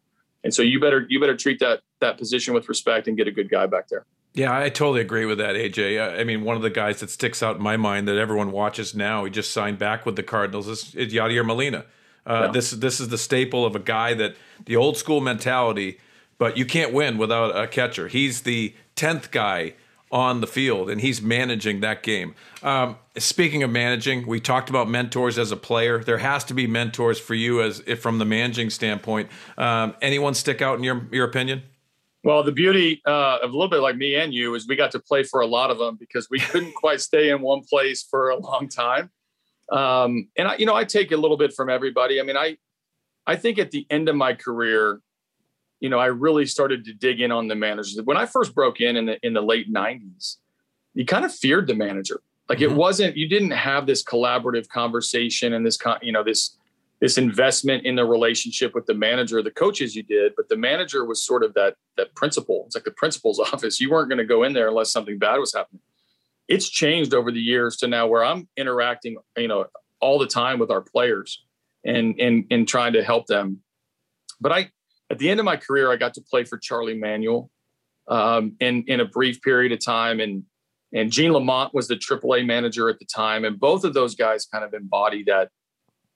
And 0.42 0.52
so 0.52 0.62
you 0.62 0.80
better 0.80 1.06
you 1.08 1.20
better 1.20 1.36
treat 1.36 1.60
that 1.60 1.80
that 2.00 2.18
position 2.18 2.54
with 2.54 2.68
respect 2.68 3.06
and 3.06 3.16
get 3.16 3.28
a 3.28 3.32
good 3.32 3.50
guy 3.50 3.66
back 3.66 3.88
there. 3.88 4.06
Yeah, 4.38 4.56
I 4.56 4.68
totally 4.68 5.00
agree 5.00 5.24
with 5.24 5.38
that, 5.38 5.56
AJ. 5.56 6.20
I 6.20 6.22
mean, 6.22 6.44
one 6.44 6.54
of 6.54 6.62
the 6.62 6.70
guys 6.70 7.00
that 7.00 7.10
sticks 7.10 7.42
out 7.42 7.56
in 7.56 7.62
my 7.62 7.76
mind 7.76 8.06
that 8.06 8.16
everyone 8.16 8.52
watches 8.52 8.94
now, 8.94 9.24
he 9.24 9.32
just 9.32 9.50
signed 9.50 9.80
back 9.80 10.06
with 10.06 10.14
the 10.14 10.22
Cardinals, 10.22 10.68
is, 10.68 10.94
is 10.94 11.12
Yadier 11.12 11.44
Molina. 11.44 11.84
Uh, 12.24 12.44
yeah. 12.44 12.52
This 12.52 12.70
this 12.70 13.00
is 13.00 13.08
the 13.08 13.18
staple 13.18 13.66
of 13.66 13.74
a 13.74 13.80
guy 13.80 14.14
that 14.14 14.36
the 14.64 14.76
old 14.76 14.96
school 14.96 15.20
mentality, 15.20 15.98
but 16.38 16.56
you 16.56 16.64
can't 16.64 16.92
win 16.92 17.18
without 17.18 17.56
a 17.56 17.66
catcher. 17.66 18.06
He's 18.06 18.42
the 18.42 18.74
tenth 18.94 19.32
guy 19.32 19.74
on 20.12 20.40
the 20.40 20.46
field, 20.46 20.88
and 20.88 21.00
he's 21.00 21.20
managing 21.20 21.80
that 21.80 22.04
game. 22.04 22.36
Um, 22.62 22.96
speaking 23.16 23.64
of 23.64 23.70
managing, 23.70 24.24
we 24.24 24.38
talked 24.38 24.70
about 24.70 24.88
mentors 24.88 25.36
as 25.36 25.50
a 25.50 25.56
player. 25.56 26.04
There 26.04 26.18
has 26.18 26.44
to 26.44 26.54
be 26.54 26.68
mentors 26.68 27.18
for 27.18 27.34
you 27.34 27.60
as 27.60 27.82
if 27.86 28.00
from 28.00 28.18
the 28.18 28.24
managing 28.24 28.70
standpoint. 28.70 29.30
Um, 29.56 29.96
anyone 30.00 30.34
stick 30.34 30.62
out 30.62 30.78
in 30.78 30.84
your 30.84 31.08
your 31.10 31.26
opinion? 31.26 31.62
Well, 32.24 32.42
the 32.42 32.52
beauty 32.52 33.00
uh, 33.06 33.38
of 33.42 33.50
a 33.50 33.52
little 33.52 33.68
bit 33.68 33.80
like 33.80 33.96
me 33.96 34.16
and 34.16 34.34
you 34.34 34.54
is 34.54 34.66
we 34.66 34.76
got 34.76 34.90
to 34.92 34.98
play 34.98 35.22
for 35.22 35.40
a 35.40 35.46
lot 35.46 35.70
of 35.70 35.78
them 35.78 35.96
because 35.98 36.28
we 36.30 36.40
couldn't 36.40 36.74
quite 36.76 37.00
stay 37.00 37.30
in 37.30 37.40
one 37.40 37.62
place 37.62 38.02
for 38.02 38.30
a 38.30 38.36
long 38.36 38.68
time. 38.68 39.10
Um, 39.70 40.28
and 40.36 40.48
I, 40.48 40.56
you 40.56 40.66
know, 40.66 40.74
I 40.74 40.84
take 40.84 41.12
a 41.12 41.16
little 41.16 41.36
bit 41.36 41.52
from 41.52 41.70
everybody. 41.70 42.20
I 42.20 42.24
mean, 42.24 42.36
I, 42.36 42.56
I 43.26 43.36
think 43.36 43.58
at 43.58 43.70
the 43.70 43.86
end 43.90 44.08
of 44.08 44.16
my 44.16 44.32
career, 44.32 45.00
you 45.80 45.88
know, 45.88 45.98
I 45.98 46.06
really 46.06 46.46
started 46.46 46.84
to 46.86 46.92
dig 46.92 47.20
in 47.20 47.30
on 47.30 47.46
the 47.46 47.54
managers. 47.54 48.00
When 48.02 48.16
I 48.16 48.26
first 48.26 48.54
broke 48.54 48.80
in 48.80 48.96
in 48.96 49.06
the 49.06 49.24
in 49.24 49.32
the 49.32 49.40
late 49.40 49.72
'90s, 49.72 50.38
you 50.94 51.04
kind 51.04 51.24
of 51.24 51.32
feared 51.32 51.68
the 51.68 51.74
manager. 51.74 52.20
Like 52.48 52.58
mm-hmm. 52.58 52.72
it 52.72 52.76
wasn't, 52.76 53.16
you 53.16 53.28
didn't 53.28 53.52
have 53.52 53.86
this 53.86 54.02
collaborative 54.02 54.68
conversation 54.68 55.52
and 55.52 55.64
this, 55.64 55.78
you 56.02 56.12
know, 56.12 56.24
this 56.24 56.57
this 57.00 57.16
investment 57.16 57.86
in 57.86 57.94
the 57.94 58.04
relationship 58.04 58.74
with 58.74 58.86
the 58.86 58.94
manager, 58.94 59.42
the 59.42 59.50
coaches 59.50 59.94
you 59.94 60.02
did, 60.02 60.32
but 60.36 60.48
the 60.48 60.56
manager 60.56 61.04
was 61.04 61.24
sort 61.24 61.44
of 61.44 61.54
that 61.54 61.74
that 61.96 62.14
principal. 62.14 62.64
It's 62.66 62.74
like 62.74 62.84
the 62.84 62.90
principal's 62.92 63.38
office. 63.52 63.80
You 63.80 63.90
weren't 63.90 64.08
going 64.08 64.18
to 64.18 64.24
go 64.24 64.42
in 64.42 64.52
there 64.52 64.68
unless 64.68 64.92
something 64.92 65.18
bad 65.18 65.38
was 65.38 65.54
happening. 65.54 65.82
It's 66.48 66.68
changed 66.68 67.14
over 67.14 67.30
the 67.30 67.40
years 67.40 67.76
to 67.78 67.88
now 67.88 68.06
where 68.06 68.24
I'm 68.24 68.48
interacting, 68.56 69.18
you 69.36 69.48
know, 69.48 69.66
all 70.00 70.18
the 70.18 70.26
time 70.26 70.58
with 70.58 70.70
our 70.70 70.80
players 70.80 71.44
and 71.84 72.18
and 72.18 72.44
and 72.50 72.66
trying 72.66 72.94
to 72.94 73.04
help 73.04 73.26
them. 73.26 73.62
But 74.40 74.52
I 74.52 74.70
at 75.10 75.18
the 75.18 75.30
end 75.30 75.40
of 75.40 75.44
my 75.44 75.56
career, 75.56 75.90
I 75.90 75.96
got 75.96 76.14
to 76.14 76.20
play 76.20 76.44
for 76.44 76.58
Charlie 76.58 76.98
Manuel 76.98 77.50
um, 78.08 78.56
in 78.60 78.84
in 78.88 79.00
a 79.00 79.04
brief 79.04 79.40
period 79.42 79.72
of 79.72 79.84
time, 79.84 80.20
and 80.20 80.44
and 80.92 81.12
Gene 81.12 81.32
Lamont 81.32 81.74
was 81.74 81.86
the 81.86 81.96
AAA 81.96 82.46
manager 82.46 82.88
at 82.88 82.98
the 82.98 83.04
time, 83.04 83.44
and 83.44 83.60
both 83.60 83.84
of 83.84 83.94
those 83.94 84.14
guys 84.14 84.46
kind 84.46 84.64
of 84.64 84.74
embody 84.74 85.22
that 85.24 85.50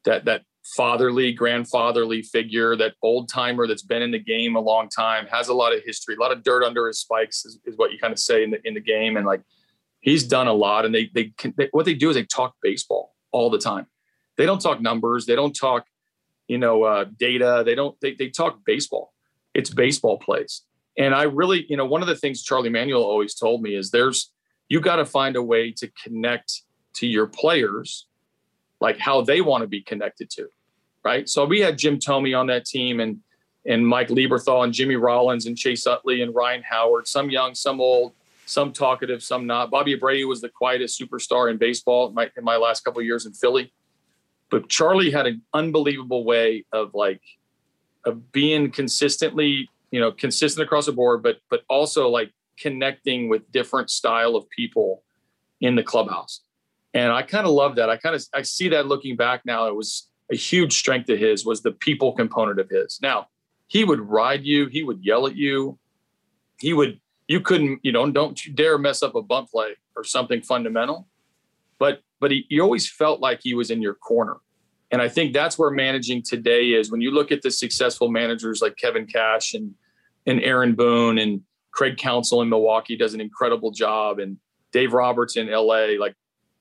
that 0.04 0.24
that 0.24 0.42
fatherly, 0.64 1.32
grandfatherly 1.32 2.22
figure, 2.22 2.76
that 2.76 2.94
old 3.02 3.28
timer 3.28 3.66
that's 3.66 3.82
been 3.82 4.02
in 4.02 4.10
the 4.10 4.18
game 4.18 4.56
a 4.56 4.60
long 4.60 4.88
time, 4.88 5.26
has 5.26 5.48
a 5.48 5.54
lot 5.54 5.74
of 5.74 5.82
history, 5.84 6.14
a 6.14 6.20
lot 6.20 6.32
of 6.32 6.42
dirt 6.42 6.64
under 6.64 6.86
his 6.86 7.00
spikes, 7.00 7.44
is, 7.44 7.58
is 7.64 7.76
what 7.76 7.92
you 7.92 7.98
kind 7.98 8.12
of 8.12 8.18
say 8.18 8.42
in 8.42 8.50
the 8.50 8.66
in 8.66 8.74
the 8.74 8.80
game. 8.80 9.16
And 9.16 9.26
like 9.26 9.42
he's 10.00 10.24
done 10.24 10.48
a 10.48 10.52
lot. 10.52 10.84
And 10.84 10.94
they, 10.94 11.10
they 11.14 11.32
they 11.56 11.68
what 11.72 11.84
they 11.84 11.94
do 11.94 12.10
is 12.10 12.16
they 12.16 12.24
talk 12.24 12.54
baseball 12.62 13.14
all 13.32 13.50
the 13.50 13.58
time. 13.58 13.86
They 14.36 14.46
don't 14.46 14.60
talk 14.60 14.80
numbers. 14.80 15.26
They 15.26 15.36
don't 15.36 15.54
talk, 15.54 15.86
you 16.48 16.58
know, 16.58 16.84
uh, 16.84 17.04
data. 17.18 17.62
They 17.64 17.74
don't. 17.74 17.98
They 18.00 18.14
they 18.14 18.28
talk 18.28 18.60
baseball. 18.64 19.12
It's 19.54 19.70
baseball 19.70 20.18
plays. 20.18 20.62
And 20.98 21.14
I 21.14 21.22
really, 21.22 21.66
you 21.68 21.76
know, 21.76 21.86
one 21.86 22.02
of 22.02 22.08
the 22.08 22.16
things 22.16 22.42
Charlie 22.42 22.68
Manuel 22.68 23.02
always 23.02 23.34
told 23.34 23.62
me 23.62 23.74
is 23.74 23.90
there's 23.90 24.30
you 24.68 24.80
got 24.80 24.96
to 24.96 25.04
find 25.04 25.36
a 25.36 25.42
way 25.42 25.72
to 25.72 25.90
connect 26.02 26.62
to 26.94 27.06
your 27.06 27.26
players 27.26 28.06
like 28.82 28.98
how 28.98 29.22
they 29.22 29.40
want 29.40 29.62
to 29.62 29.68
be 29.68 29.80
connected 29.80 30.28
to, 30.28 30.48
right? 31.04 31.28
So 31.28 31.44
we 31.44 31.60
had 31.60 31.78
Jim 31.78 31.98
Thome 32.00 32.36
on 32.36 32.48
that 32.48 32.66
team 32.66 32.98
and 33.00 33.20
and 33.64 33.86
Mike 33.86 34.08
Lieberthal 34.08 34.64
and 34.64 34.72
Jimmy 34.72 34.96
Rollins 34.96 35.46
and 35.46 35.56
Chase 35.56 35.86
Utley 35.86 36.22
and 36.22 36.34
Ryan 36.34 36.64
Howard, 36.68 37.06
some 37.06 37.30
young, 37.30 37.54
some 37.54 37.80
old, 37.80 38.12
some 38.44 38.72
talkative, 38.72 39.22
some 39.22 39.46
not. 39.46 39.70
Bobby 39.70 39.96
Abreu 39.96 40.26
was 40.26 40.40
the 40.40 40.48
quietest 40.48 41.00
superstar 41.00 41.48
in 41.48 41.58
baseball 41.58 42.08
in 42.08 42.14
my, 42.14 42.28
in 42.36 42.42
my 42.42 42.56
last 42.56 42.84
couple 42.84 43.00
years 43.02 43.24
in 43.24 43.32
Philly. 43.32 43.72
But 44.50 44.68
Charlie 44.68 45.12
had 45.12 45.28
an 45.28 45.42
unbelievable 45.54 46.24
way 46.24 46.64
of 46.72 46.92
like 46.92 47.22
of 48.04 48.32
being 48.32 48.72
consistently, 48.72 49.70
you 49.92 50.00
know, 50.00 50.10
consistent 50.10 50.64
across 50.64 50.86
the 50.86 50.92
board, 50.92 51.22
but 51.22 51.36
but 51.48 51.62
also 51.68 52.08
like 52.08 52.32
connecting 52.58 53.28
with 53.28 53.50
different 53.52 53.90
style 53.90 54.34
of 54.34 54.50
people 54.50 55.04
in 55.60 55.76
the 55.76 55.84
clubhouse 55.84 56.40
and 56.94 57.12
I 57.12 57.22
kind 57.22 57.46
of 57.46 57.52
love 57.52 57.76
that. 57.76 57.88
I 57.88 57.96
kind 57.96 58.14
of 58.14 58.24
I 58.34 58.42
see 58.42 58.68
that 58.70 58.86
looking 58.86 59.16
back 59.16 59.42
now. 59.44 59.66
It 59.66 59.74
was 59.74 60.08
a 60.30 60.36
huge 60.36 60.78
strength 60.78 61.08
of 61.08 61.18
his 61.18 61.44
was 61.44 61.62
the 61.62 61.72
people 61.72 62.12
component 62.12 62.58
of 62.58 62.68
his. 62.68 62.98
Now 63.02 63.28
he 63.66 63.84
would 63.84 64.00
ride 64.00 64.44
you, 64.44 64.66
he 64.66 64.82
would 64.82 65.02
yell 65.04 65.26
at 65.26 65.36
you, 65.36 65.78
he 66.58 66.72
would 66.72 67.00
you 67.28 67.40
couldn't 67.40 67.80
you 67.82 67.92
know 67.92 68.10
don't 68.10 68.44
you 68.44 68.52
dare 68.52 68.78
mess 68.78 69.02
up 69.02 69.14
a 69.14 69.22
bump 69.22 69.50
play 69.50 69.76
or 69.96 70.04
something 70.04 70.42
fundamental, 70.42 71.08
but 71.78 72.00
but 72.20 72.30
he, 72.30 72.46
he 72.48 72.60
always 72.60 72.88
felt 72.88 73.20
like 73.20 73.40
he 73.42 73.54
was 73.54 73.70
in 73.70 73.82
your 73.82 73.94
corner. 73.94 74.36
And 74.90 75.00
I 75.00 75.08
think 75.08 75.32
that's 75.32 75.58
where 75.58 75.70
managing 75.70 76.22
today 76.22 76.72
is. 76.72 76.90
When 76.90 77.00
you 77.00 77.10
look 77.10 77.32
at 77.32 77.40
the 77.40 77.50
successful 77.50 78.10
managers 78.10 78.60
like 78.60 78.76
Kevin 78.76 79.06
Cash 79.06 79.54
and 79.54 79.74
and 80.26 80.40
Aaron 80.40 80.74
Boone 80.74 81.18
and 81.18 81.40
Craig 81.72 81.96
Counsell 81.96 82.42
in 82.42 82.50
Milwaukee 82.50 82.96
does 82.96 83.14
an 83.14 83.20
incredible 83.20 83.70
job, 83.70 84.18
and 84.18 84.36
Dave 84.72 84.92
Roberts 84.92 85.36
in 85.36 85.50
LA, 85.50 85.96
like 85.98 86.14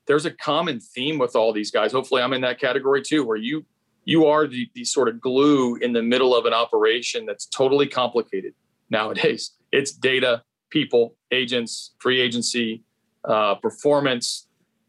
there's 0.06 0.26
a 0.26 0.30
common 0.30 0.80
theme 0.80 1.18
with 1.18 1.36
all 1.36 1.52
these 1.52 1.70
guys. 1.70 1.92
Hopefully, 1.92 2.22
I'm 2.22 2.32
in 2.32 2.40
that 2.42 2.60
category 2.60 3.02
too, 3.02 3.24
where 3.24 3.36
you 3.36 3.64
you 4.04 4.26
are 4.26 4.46
the, 4.46 4.68
the 4.74 4.84
sort 4.84 5.08
of 5.08 5.20
glue 5.20 5.76
in 5.76 5.92
the 5.92 6.02
middle 6.02 6.34
of 6.34 6.44
an 6.44 6.52
operation 6.52 7.24
that's 7.24 7.46
totally 7.46 7.86
complicated 7.86 8.54
nowadays. 8.90 9.52
It's 9.74 9.90
data, 9.90 10.42
people, 10.68 11.16
agents, 11.30 11.94
free 11.98 12.20
agency, 12.20 12.82
uh, 13.24 13.54
performance. 13.54 14.46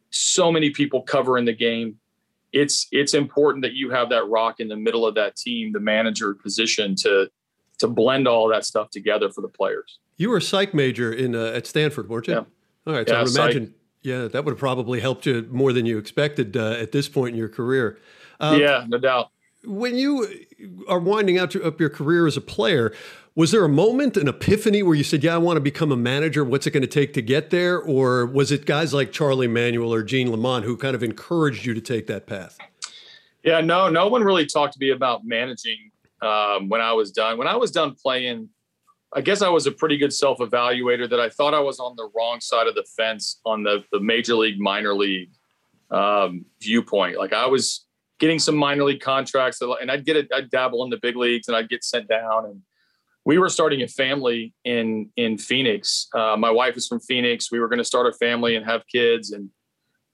So 0.09 0.51
many 0.51 0.71
people 0.71 1.01
covering 1.03 1.45
the 1.45 1.53
game. 1.53 1.99
It's 2.51 2.87
it's 2.91 3.13
important 3.13 3.61
that 3.63 3.75
you 3.75 3.91
have 3.91 4.09
that 4.09 4.27
rock 4.27 4.59
in 4.59 4.67
the 4.67 4.75
middle 4.75 5.05
of 5.07 5.15
that 5.15 5.37
team, 5.37 5.71
the 5.71 5.79
manager 5.79 6.33
position 6.33 6.95
to 6.95 7.29
to 7.77 7.87
blend 7.87 8.27
all 8.27 8.49
that 8.49 8.65
stuff 8.65 8.89
together 8.89 9.29
for 9.29 9.39
the 9.39 9.47
players. 9.47 9.99
You 10.17 10.31
were 10.31 10.37
a 10.37 10.41
psych 10.41 10.73
major 10.73 11.13
in 11.13 11.33
uh, 11.33 11.53
at 11.55 11.65
Stanford, 11.65 12.09
weren't 12.09 12.27
you? 12.27 12.33
Yeah. 12.33 12.43
All 12.85 12.93
right. 12.93 13.07
So 13.07 13.13
yeah, 13.13 13.21
I 13.21 13.23
would 13.23 13.35
imagine 13.35 13.73
yeah, 14.03 14.27
that 14.27 14.45
would 14.45 14.51
have 14.51 14.59
probably 14.59 14.99
helped 14.99 15.25
you 15.25 15.47
more 15.49 15.73
than 15.73 15.85
you 15.85 15.97
expected 15.97 16.55
uh, 16.55 16.71
at 16.71 16.91
this 16.91 17.09
point 17.09 17.33
in 17.33 17.39
your 17.39 17.49
career. 17.49 17.97
Um, 18.39 18.59
yeah, 18.59 18.85
no 18.87 18.97
doubt. 18.97 19.31
When 19.63 19.95
you 19.95 20.27
are 20.89 20.99
winding 20.99 21.37
out 21.37 21.55
up 21.55 21.79
your 21.79 21.89
career 21.89 22.27
as 22.27 22.35
a 22.35 22.41
player, 22.41 22.93
was 23.35 23.51
there 23.51 23.63
a 23.63 23.69
moment, 23.69 24.17
an 24.17 24.27
epiphany 24.27 24.83
where 24.83 24.93
you 24.93 25.03
said, 25.03 25.23
Yeah, 25.23 25.35
I 25.35 25.37
want 25.37 25.57
to 25.57 25.61
become 25.61 25.91
a 25.91 25.95
manager? 25.97 26.43
What's 26.43 26.67
it 26.67 26.71
going 26.71 26.81
to 26.81 26.87
take 26.87 27.13
to 27.13 27.21
get 27.21 27.49
there? 27.49 27.79
Or 27.79 28.25
was 28.25 28.51
it 28.51 28.65
guys 28.65 28.93
like 28.93 29.11
Charlie 29.11 29.47
Manuel 29.47 29.93
or 29.93 30.03
Gene 30.03 30.29
Lamont 30.29 30.65
who 30.65 30.75
kind 30.75 30.95
of 30.95 31.01
encouraged 31.01 31.65
you 31.65 31.73
to 31.73 31.81
take 31.81 32.07
that 32.07 32.27
path? 32.27 32.57
Yeah, 33.43 33.61
no, 33.61 33.89
no 33.89 34.07
one 34.07 34.23
really 34.23 34.45
talked 34.45 34.73
to 34.73 34.79
me 34.79 34.91
about 34.91 35.25
managing 35.25 35.91
um, 36.21 36.69
when 36.69 36.81
I 36.81 36.93
was 36.93 37.11
done. 37.11 37.37
When 37.37 37.47
I 37.47 37.55
was 37.55 37.71
done 37.71 37.95
playing, 37.95 38.49
I 39.15 39.21
guess 39.21 39.41
I 39.41 39.49
was 39.49 39.67
a 39.67 39.71
pretty 39.71 39.97
good 39.97 40.13
self 40.13 40.39
evaluator 40.39 41.09
that 41.09 41.19
I 41.19 41.29
thought 41.29 41.53
I 41.53 41.59
was 41.59 41.79
on 41.79 41.95
the 41.95 42.09
wrong 42.15 42.39
side 42.41 42.67
of 42.67 42.75
the 42.75 42.85
fence 42.97 43.39
on 43.45 43.63
the, 43.63 43.83
the 43.91 43.99
major 43.99 44.35
league, 44.35 44.59
minor 44.59 44.93
league 44.93 45.29
um, 45.91 46.45
viewpoint. 46.61 47.17
Like 47.17 47.33
I 47.33 47.45
was 47.45 47.85
getting 48.19 48.39
some 48.39 48.55
minor 48.55 48.83
league 48.83 49.01
contracts 49.01 49.61
and 49.61 49.91
I'd 49.91 50.05
get 50.05 50.15
it, 50.15 50.29
I'd 50.33 50.49
dabble 50.49 50.83
in 50.83 50.89
the 50.89 50.97
big 51.01 51.15
leagues 51.15 51.47
and 51.47 51.55
I'd 51.57 51.69
get 51.69 51.83
sent 51.83 52.07
down. 52.07 52.45
And 52.45 52.61
we 53.25 53.37
were 53.37 53.49
starting 53.49 53.81
a 53.81 53.87
family 53.87 54.53
in, 54.63 55.09
in 55.15 55.37
Phoenix. 55.37 56.07
Uh, 56.13 56.35
my 56.37 56.49
wife 56.49 56.75
is 56.75 56.87
from 56.87 56.99
Phoenix. 56.99 57.51
We 57.51 57.59
were 57.59 57.67
going 57.67 57.79
to 57.79 57.85
start 57.85 58.07
a 58.07 58.13
family 58.13 58.55
and 58.55 58.65
have 58.65 58.83
kids. 58.87 59.31
And, 59.31 59.49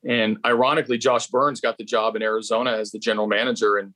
and 0.08 0.38
ironically, 0.46 0.98
Josh 0.98 1.28
Byrnes 1.28 1.62
got 1.62 1.78
the 1.78 1.84
job 1.84 2.16
in 2.16 2.22
Arizona 2.22 2.72
as 2.72 2.92
the 2.92 3.00
general 3.00 3.28
manager. 3.28 3.78
And, 3.78 3.94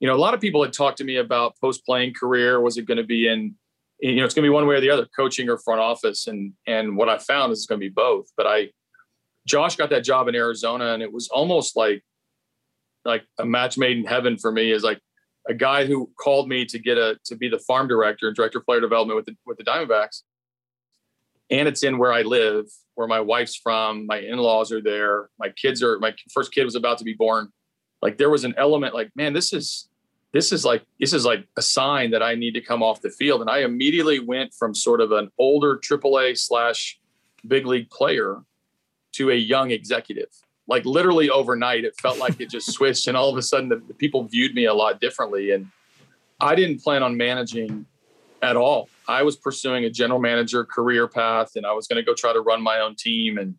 you 0.00 0.08
know, 0.08 0.14
a 0.14 0.18
lot 0.18 0.34
of 0.34 0.40
people 0.40 0.62
had 0.62 0.72
talked 0.72 0.98
to 0.98 1.04
me 1.04 1.16
about 1.16 1.54
post 1.60 1.84
playing 1.84 2.14
career. 2.14 2.60
Was 2.60 2.76
it 2.76 2.86
going 2.86 2.98
to 2.98 3.04
be 3.04 3.28
in, 3.28 3.54
you 4.02 4.16
know, 4.16 4.24
it's 4.24 4.34
going 4.34 4.42
to 4.42 4.46
be 4.46 4.52
one 4.52 4.66
way 4.66 4.74
or 4.74 4.80
the 4.80 4.90
other, 4.90 5.06
coaching 5.16 5.48
or 5.48 5.56
front 5.58 5.80
office. 5.80 6.26
And 6.26 6.52
and 6.66 6.96
what 6.96 7.08
I 7.08 7.18
found 7.18 7.52
is 7.52 7.60
it's 7.60 7.66
going 7.66 7.80
to 7.80 7.86
be 7.86 7.92
both. 7.94 8.26
But 8.36 8.46
I, 8.46 8.70
Josh 9.46 9.76
got 9.76 9.90
that 9.90 10.04
job 10.04 10.28
in 10.28 10.34
Arizona, 10.34 10.92
and 10.92 11.02
it 11.02 11.12
was 11.12 11.28
almost 11.28 11.76
like 11.76 12.02
like 13.04 13.22
a 13.38 13.46
match 13.46 13.78
made 13.78 13.96
in 13.96 14.04
heaven 14.04 14.36
for 14.36 14.50
me. 14.50 14.72
Is 14.72 14.82
like 14.82 15.00
a 15.48 15.54
guy 15.54 15.86
who 15.86 16.10
called 16.20 16.48
me 16.48 16.64
to 16.66 16.78
get 16.80 16.98
a 16.98 17.16
to 17.26 17.36
be 17.36 17.48
the 17.48 17.60
farm 17.60 17.86
director 17.86 18.26
and 18.26 18.34
director 18.34 18.58
of 18.58 18.66
player 18.66 18.80
development 18.80 19.16
with 19.16 19.26
the 19.26 19.36
with 19.46 19.56
the 19.56 19.64
Diamondbacks. 19.64 20.22
And 21.50 21.68
it's 21.68 21.84
in 21.84 21.98
where 21.98 22.12
I 22.12 22.22
live, 22.22 22.66
where 22.94 23.06
my 23.06 23.20
wife's 23.20 23.56
from. 23.56 24.06
My 24.06 24.18
in-laws 24.18 24.72
are 24.72 24.80
there. 24.80 25.28
My 25.38 25.50
kids 25.50 25.82
are. 25.82 25.98
My 26.00 26.14
first 26.34 26.52
kid 26.52 26.64
was 26.64 26.74
about 26.74 26.98
to 26.98 27.04
be 27.04 27.14
born. 27.14 27.50
Like 28.00 28.18
there 28.18 28.30
was 28.30 28.42
an 28.42 28.54
element, 28.56 28.94
like 28.94 29.10
man, 29.14 29.32
this 29.32 29.52
is 29.52 29.88
this 30.32 30.50
is 30.50 30.64
like 30.64 30.84
this 30.98 31.12
is 31.12 31.24
like 31.24 31.46
a 31.56 31.62
sign 31.62 32.10
that 32.10 32.22
I 32.22 32.34
need 32.34 32.54
to 32.54 32.60
come 32.60 32.82
off 32.82 33.02
the 33.02 33.10
field. 33.10 33.42
And 33.42 33.50
I 33.50 33.58
immediately 33.58 34.18
went 34.18 34.54
from 34.54 34.74
sort 34.74 35.00
of 35.00 35.12
an 35.12 35.30
older 35.38 35.78
AAA 35.78 36.38
slash 36.38 36.98
big 37.46 37.66
league 37.66 37.90
player 37.90 38.42
to 39.12 39.30
a 39.30 39.34
young 39.34 39.70
executive. 39.70 40.30
Like 40.66 40.84
literally 40.86 41.28
overnight, 41.28 41.84
it 41.84 41.94
felt 42.00 42.18
like 42.18 42.40
it 42.40 42.48
just 42.50 42.72
switched, 42.72 43.08
and 43.08 43.16
all 43.16 43.28
of 43.28 43.36
a 43.36 43.42
sudden, 43.42 43.68
the, 43.68 43.76
the 43.76 43.94
people 43.94 44.24
viewed 44.24 44.54
me 44.54 44.64
a 44.64 44.74
lot 44.74 45.00
differently. 45.00 45.50
And 45.50 45.68
I 46.40 46.54
didn't 46.54 46.82
plan 46.82 47.02
on 47.02 47.16
managing 47.16 47.86
at 48.40 48.56
all. 48.56 48.88
I 49.06 49.22
was 49.22 49.36
pursuing 49.36 49.84
a 49.84 49.90
general 49.90 50.18
manager 50.18 50.64
career 50.64 51.08
path, 51.08 51.56
and 51.56 51.66
I 51.66 51.72
was 51.72 51.86
going 51.86 51.96
to 51.96 52.02
go 52.02 52.14
try 52.14 52.32
to 52.32 52.40
run 52.40 52.62
my 52.62 52.80
own 52.80 52.96
team 52.96 53.38
and 53.38 53.56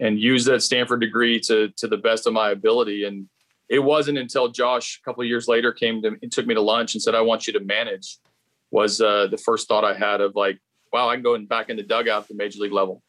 and 0.00 0.18
use 0.18 0.44
that 0.44 0.62
Stanford 0.62 1.00
degree 1.00 1.38
to 1.40 1.68
to 1.76 1.86
the 1.86 1.98
best 1.98 2.26
of 2.26 2.32
my 2.32 2.50
ability. 2.50 3.04
And 3.04 3.28
it 3.68 3.80
wasn't 3.80 4.18
until 4.18 4.48
Josh 4.48 5.00
a 5.00 5.04
couple 5.04 5.22
of 5.22 5.28
years 5.28 5.48
later 5.48 5.72
came 5.72 6.02
to 6.02 6.16
and 6.22 6.32
took 6.32 6.46
me 6.46 6.54
to 6.54 6.60
lunch 6.60 6.94
and 6.94 7.02
said, 7.02 7.14
"I 7.14 7.20
want 7.20 7.46
you 7.46 7.52
to 7.54 7.60
manage." 7.60 8.18
Was 8.70 9.00
uh, 9.00 9.28
the 9.28 9.38
first 9.38 9.68
thought 9.68 9.84
I 9.84 9.94
had 9.94 10.20
of 10.20 10.34
like, 10.34 10.58
"Wow, 10.92 11.08
I 11.08 11.14
can 11.14 11.22
go 11.22 11.38
back 11.38 11.70
in 11.70 11.76
the 11.76 11.82
dugout 11.82 12.22
at 12.22 12.28
the 12.28 12.34
major 12.34 12.60
league 12.60 12.72
level." 12.72 13.02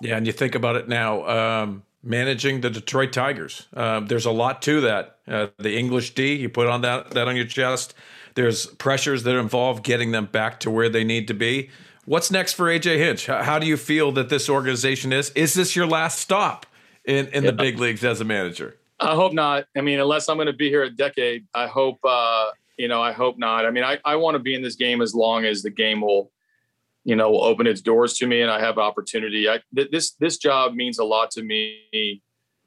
Yeah, 0.00 0.16
and 0.16 0.26
you 0.26 0.32
think 0.32 0.54
about 0.54 0.76
it 0.76 0.88
now. 0.88 1.26
Um, 1.26 1.82
managing 2.02 2.60
the 2.60 2.70
Detroit 2.70 3.12
Tigers. 3.12 3.66
Uh, 3.74 4.00
there's 4.00 4.26
a 4.26 4.30
lot 4.30 4.62
to 4.62 4.80
that. 4.82 5.18
Uh, 5.26 5.48
the 5.58 5.76
English 5.76 6.14
D, 6.14 6.34
you 6.34 6.48
put 6.48 6.66
on 6.66 6.82
that 6.82 7.10
that 7.10 7.28
on 7.28 7.36
your 7.36 7.46
chest. 7.46 7.94
There's 8.34 8.66
pressures 8.66 9.22
that 9.22 9.34
involve 9.36 9.82
getting 9.82 10.12
them 10.12 10.26
back 10.26 10.60
to 10.60 10.70
where 10.70 10.90
they 10.90 11.04
need 11.04 11.26
to 11.28 11.34
be. 11.34 11.70
What's 12.04 12.30
next 12.30 12.52
for 12.52 12.66
AJ 12.66 12.98
Hinch? 12.98 13.26
How, 13.26 13.42
how 13.42 13.58
do 13.58 13.66
you 13.66 13.76
feel 13.76 14.12
that 14.12 14.28
this 14.28 14.48
organization 14.48 15.12
is? 15.12 15.30
Is 15.30 15.54
this 15.54 15.74
your 15.74 15.86
last 15.86 16.20
stop 16.20 16.66
in, 17.04 17.26
in 17.28 17.42
yeah. 17.42 17.50
the 17.50 17.56
big 17.56 17.78
leagues 17.78 18.04
as 18.04 18.20
a 18.20 18.24
manager? 18.24 18.76
I 18.98 19.14
hope 19.14 19.32
not. 19.32 19.66
I 19.76 19.82
mean, 19.82 20.00
unless 20.00 20.28
I'm 20.28 20.36
going 20.36 20.46
to 20.46 20.52
be 20.52 20.68
here 20.68 20.82
a 20.82 20.90
decade, 20.90 21.46
I 21.54 21.66
hope, 21.66 21.98
uh, 22.04 22.50
you 22.78 22.88
know, 22.88 23.02
I 23.02 23.12
hope 23.12 23.38
not. 23.38 23.66
I 23.66 23.70
mean, 23.70 23.84
I, 23.84 23.98
I 24.04 24.16
want 24.16 24.36
to 24.36 24.38
be 24.38 24.54
in 24.54 24.62
this 24.62 24.76
game 24.76 25.02
as 25.02 25.14
long 25.14 25.44
as 25.44 25.62
the 25.62 25.70
game 25.70 26.00
will, 26.00 26.30
you 27.04 27.14
know, 27.14 27.30
will 27.30 27.44
open 27.44 27.66
its 27.66 27.80
doors 27.80 28.14
to 28.18 28.26
me 28.26 28.40
and 28.40 28.50
I 28.50 28.60
have 28.60 28.78
opportunity. 28.78 29.48
I, 29.48 29.60
th- 29.74 29.90
this, 29.90 30.12
this 30.12 30.38
job 30.38 30.74
means 30.74 30.98
a 30.98 31.04
lot 31.04 31.30
to 31.32 31.42
me 31.42 32.22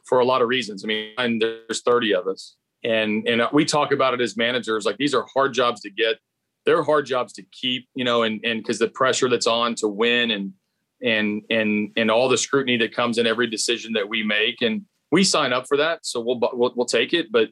for 0.06 0.20
a 0.20 0.26
lot 0.26 0.42
of 0.42 0.48
reasons. 0.48 0.84
I 0.84 0.88
mean, 0.88 1.14
and 1.18 1.42
there's 1.42 1.82
30 1.82 2.16
of 2.16 2.28
us 2.28 2.56
and, 2.84 3.28
and 3.28 3.42
we 3.52 3.66
talk 3.66 3.92
about 3.92 4.14
it 4.14 4.22
as 4.22 4.38
managers, 4.38 4.86
like 4.86 4.98
these 4.98 5.14
are 5.14 5.26
hard 5.34 5.54
jobs 5.54 5.82
to 5.82 5.90
get. 5.90 6.18
They're 6.66 6.84
hard 6.84 7.06
jobs 7.06 7.34
to 7.34 7.44
keep, 7.52 7.88
you 7.96 8.04
know, 8.04 8.24
and, 8.24 8.40
and 8.44 8.66
cause 8.66 8.80
the 8.80 8.90
pressure 8.90 9.30
that's 9.30 9.48
on 9.48 9.76
to 9.76 9.88
win 9.88 10.32
and, 10.32 10.54
and, 11.02 11.42
and, 11.50 11.92
and 11.98 12.12
all 12.12 12.30
the 12.30 12.38
scrutiny 12.38 12.78
that 12.78 12.94
comes 12.94 13.18
in 13.18 13.26
every 13.26 13.48
decision 13.48 13.94
that 13.94 14.08
we 14.08 14.24
make. 14.24 14.62
And, 14.62 14.84
we 15.12 15.24
sign 15.24 15.54
up 15.54 15.68
for 15.68 15.78
that, 15.78 16.06
so 16.06 16.20
we'll 16.20 16.40
we'll, 16.54 16.74
we'll 16.76 16.86
take 16.86 17.14
it. 17.14 17.32
But 17.32 17.50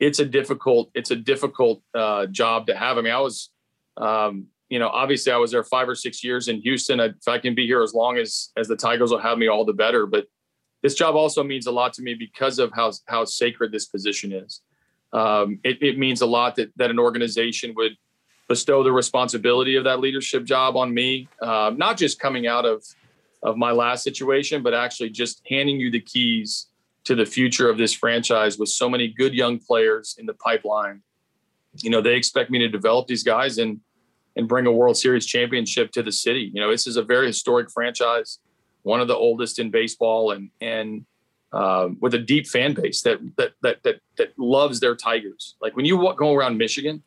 it's 0.00 0.18
a 0.18 0.24
difficult 0.24 0.90
it's 0.94 1.10
a 1.10 1.16
difficult 1.16 1.82
uh, 1.94 2.26
job 2.26 2.66
to 2.66 2.76
have. 2.76 2.98
I 2.98 3.02
mean, 3.02 3.12
I 3.12 3.20
was, 3.20 3.50
um, 3.96 4.46
you 4.68 4.78
know, 4.78 4.88
obviously 4.88 5.32
I 5.32 5.36
was 5.36 5.50
there 5.50 5.64
five 5.64 5.88
or 5.88 5.94
six 5.94 6.22
years 6.22 6.48
in 6.48 6.60
Houston. 6.60 7.00
if 7.00 7.26
I 7.26 7.38
can 7.38 7.54
be 7.54 7.66
here 7.66 7.82
as 7.82 7.94
long 7.94 8.18
as 8.18 8.50
as 8.56 8.68
the 8.68 8.76
Tigers 8.76 9.10
will 9.10 9.18
have 9.18 9.38
me, 9.38 9.48
all 9.48 9.64
the 9.64 9.72
better. 9.72 10.06
But 10.06 10.26
this 10.82 10.94
job 10.94 11.16
also 11.16 11.42
means 11.42 11.66
a 11.66 11.72
lot 11.72 11.92
to 11.94 12.02
me 12.02 12.14
because 12.14 12.58
of 12.58 12.72
how 12.72 12.92
how 13.06 13.24
sacred 13.24 13.72
this 13.72 13.86
position 13.86 14.32
is. 14.32 14.60
Um, 15.12 15.58
it, 15.64 15.82
it 15.82 15.98
means 15.98 16.20
a 16.20 16.26
lot 16.26 16.56
that 16.56 16.70
that 16.76 16.90
an 16.90 16.98
organization 16.98 17.74
would 17.76 17.96
bestow 18.46 18.82
the 18.82 18.92
responsibility 18.92 19.76
of 19.76 19.84
that 19.84 20.00
leadership 20.00 20.44
job 20.44 20.76
on 20.76 20.92
me, 20.92 21.28
uh, 21.42 21.70
not 21.76 21.96
just 21.96 22.20
coming 22.20 22.46
out 22.46 22.64
of 22.64 22.84
of 23.42 23.56
my 23.56 23.70
last 23.72 24.04
situation, 24.04 24.62
but 24.62 24.74
actually 24.74 25.10
just 25.10 25.42
handing 25.48 25.80
you 25.80 25.90
the 25.90 26.00
keys 26.00 26.67
to 27.08 27.14
the 27.14 27.24
future 27.24 27.70
of 27.70 27.78
this 27.78 27.94
franchise 27.94 28.58
with 28.58 28.68
so 28.68 28.86
many 28.86 29.08
good 29.08 29.32
young 29.32 29.58
players 29.58 30.14
in 30.18 30.26
the 30.26 30.34
pipeline. 30.34 31.00
You 31.78 31.88
know, 31.88 32.02
they 32.02 32.14
expect 32.14 32.50
me 32.50 32.58
to 32.58 32.68
develop 32.68 33.06
these 33.06 33.22
guys 33.22 33.56
and 33.56 33.80
and 34.36 34.46
bring 34.46 34.66
a 34.66 34.72
World 34.72 34.98
Series 34.98 35.24
championship 35.24 35.90
to 35.92 36.02
the 36.02 36.12
city. 36.12 36.50
You 36.52 36.60
know, 36.60 36.70
this 36.70 36.86
is 36.86 36.98
a 36.98 37.02
very 37.02 37.28
historic 37.28 37.70
franchise, 37.70 38.40
one 38.82 39.00
of 39.00 39.08
the 39.08 39.16
oldest 39.16 39.58
in 39.58 39.70
baseball, 39.70 40.32
and 40.32 40.50
and 40.60 41.06
uh, 41.50 41.88
with 41.98 42.12
a 42.12 42.18
deep 42.18 42.46
fan 42.46 42.74
base 42.74 43.00
that 43.00 43.20
that 43.38 43.52
that 43.62 43.82
that 43.84 44.00
that 44.18 44.38
loves 44.38 44.78
their 44.78 44.94
Tigers. 44.94 45.56
Like 45.62 45.76
when 45.76 45.86
you 45.86 46.12
go 46.14 46.34
around 46.34 46.58
Michigan, 46.58 47.02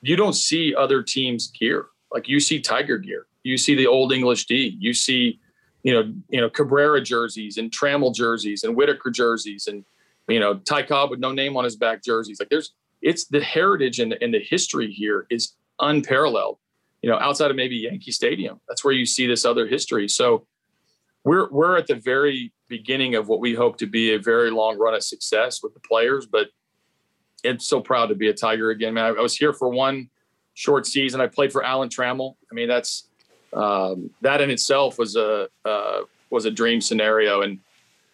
you 0.00 0.16
don't 0.16 0.32
see 0.32 0.74
other 0.74 1.02
teams 1.02 1.48
gear. 1.48 1.88
Like 2.10 2.28
you 2.28 2.40
see 2.40 2.60
Tiger 2.60 2.96
gear, 2.96 3.26
you 3.42 3.58
see 3.58 3.74
the 3.74 3.88
Old 3.88 4.10
English 4.10 4.46
D, 4.46 4.74
you 4.80 4.94
see 4.94 5.38
you 5.84 5.92
know, 5.92 6.12
you 6.30 6.40
know, 6.40 6.50
Cabrera 6.50 7.00
jerseys 7.00 7.58
and 7.58 7.70
Trammell 7.70 8.12
jerseys 8.12 8.64
and 8.64 8.74
Whitaker 8.74 9.10
jerseys 9.10 9.68
and, 9.68 9.84
you 10.26 10.40
know, 10.40 10.54
Ty 10.54 10.84
Cobb 10.84 11.10
with 11.10 11.20
no 11.20 11.30
name 11.30 11.56
on 11.56 11.62
his 11.62 11.76
back 11.76 12.02
jerseys. 12.02 12.40
Like 12.40 12.48
there's, 12.48 12.72
it's 13.02 13.26
the 13.26 13.40
heritage 13.40 14.00
and, 14.00 14.16
and 14.22 14.32
the 14.32 14.40
history 14.40 14.90
here 14.90 15.26
is 15.30 15.54
unparalleled, 15.78 16.58
you 17.02 17.10
know, 17.10 17.18
outside 17.18 17.50
of 17.50 17.56
maybe 17.56 17.76
Yankee 17.76 18.12
Stadium. 18.12 18.60
That's 18.66 18.82
where 18.82 18.94
you 18.94 19.04
see 19.04 19.26
this 19.26 19.44
other 19.44 19.66
history. 19.66 20.08
So 20.08 20.46
we're, 21.22 21.50
we're 21.50 21.76
at 21.76 21.86
the 21.86 21.96
very 21.96 22.50
beginning 22.66 23.14
of 23.14 23.28
what 23.28 23.40
we 23.40 23.54
hope 23.54 23.76
to 23.78 23.86
be 23.86 24.14
a 24.14 24.18
very 24.18 24.50
long 24.50 24.78
run 24.78 24.94
of 24.94 25.02
success 25.02 25.62
with 25.62 25.74
the 25.74 25.80
players, 25.80 26.26
but 26.26 26.48
I'm 27.44 27.60
so 27.60 27.82
proud 27.82 28.06
to 28.06 28.14
be 28.14 28.28
a 28.28 28.32
Tiger 28.32 28.70
again, 28.70 28.94
man. 28.94 29.04
I, 29.04 29.08
I 29.18 29.20
was 29.20 29.36
here 29.36 29.52
for 29.52 29.68
one 29.68 30.08
short 30.54 30.86
season. 30.86 31.20
I 31.20 31.26
played 31.26 31.52
for 31.52 31.62
Alan 31.62 31.90
Trammell. 31.90 32.36
I 32.50 32.54
mean, 32.54 32.68
that's, 32.68 33.10
um, 33.54 34.10
that 34.20 34.40
in 34.40 34.50
itself 34.50 34.98
was 34.98 35.16
a 35.16 35.48
uh, 35.64 36.00
was 36.30 36.44
a 36.44 36.50
dream 36.50 36.80
scenario, 36.80 37.42
and 37.42 37.60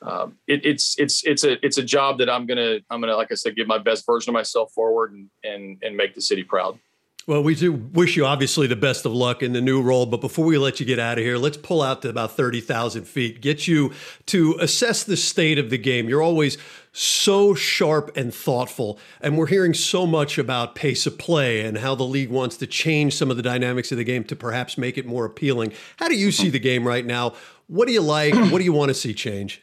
um, 0.02 0.36
it, 0.46 0.64
it's 0.64 0.98
it's 0.98 1.24
it's 1.24 1.44
a 1.44 1.64
it's 1.64 1.78
a 1.78 1.82
job 1.82 2.18
that 2.18 2.30
I'm 2.30 2.46
gonna 2.46 2.78
I'm 2.90 3.00
gonna 3.00 3.16
like 3.16 3.32
I 3.32 3.34
said 3.34 3.56
give 3.56 3.66
my 3.66 3.78
best 3.78 4.06
version 4.06 4.30
of 4.30 4.34
myself 4.34 4.72
forward 4.72 5.12
and 5.12 5.30
and 5.44 5.78
and 5.82 5.96
make 5.96 6.14
the 6.14 6.22
city 6.22 6.44
proud. 6.44 6.78
Well, 7.26 7.42
we 7.42 7.54
do 7.54 7.72
wish 7.72 8.16
you 8.16 8.24
obviously 8.24 8.66
the 8.66 8.76
best 8.76 9.04
of 9.04 9.12
luck 9.12 9.42
in 9.42 9.52
the 9.52 9.60
new 9.60 9.82
role. 9.82 10.06
But 10.06 10.20
before 10.20 10.46
we 10.46 10.56
let 10.58 10.80
you 10.80 10.86
get 10.86 10.98
out 10.98 11.18
of 11.18 11.24
here, 11.24 11.36
let's 11.36 11.58
pull 11.58 11.82
out 11.82 12.02
to 12.02 12.08
about 12.08 12.32
30,000 12.32 13.04
feet, 13.04 13.40
get 13.40 13.68
you 13.68 13.92
to 14.26 14.56
assess 14.58 15.04
the 15.04 15.16
state 15.16 15.58
of 15.58 15.70
the 15.70 15.78
game. 15.78 16.08
You're 16.08 16.22
always 16.22 16.56
so 16.92 17.54
sharp 17.54 18.16
and 18.16 18.34
thoughtful. 18.34 18.98
And 19.20 19.36
we're 19.36 19.46
hearing 19.46 19.74
so 19.74 20.06
much 20.06 20.38
about 20.38 20.74
pace 20.74 21.06
of 21.06 21.18
play 21.18 21.60
and 21.60 21.78
how 21.78 21.94
the 21.94 22.04
league 22.04 22.30
wants 22.30 22.56
to 22.56 22.66
change 22.66 23.14
some 23.14 23.30
of 23.30 23.36
the 23.36 23.42
dynamics 23.42 23.92
of 23.92 23.98
the 23.98 24.04
game 24.04 24.24
to 24.24 24.34
perhaps 24.34 24.78
make 24.78 24.96
it 24.96 25.06
more 25.06 25.24
appealing. 25.24 25.72
How 25.98 26.08
do 26.08 26.16
you 26.16 26.32
see 26.32 26.48
the 26.48 26.58
game 26.58 26.86
right 26.86 27.04
now? 27.04 27.34
What 27.66 27.86
do 27.86 27.92
you 27.92 28.02
like? 28.02 28.34
What 28.34 28.58
do 28.58 28.64
you 28.64 28.72
want 28.72 28.88
to 28.88 28.94
see 28.94 29.14
change? 29.14 29.62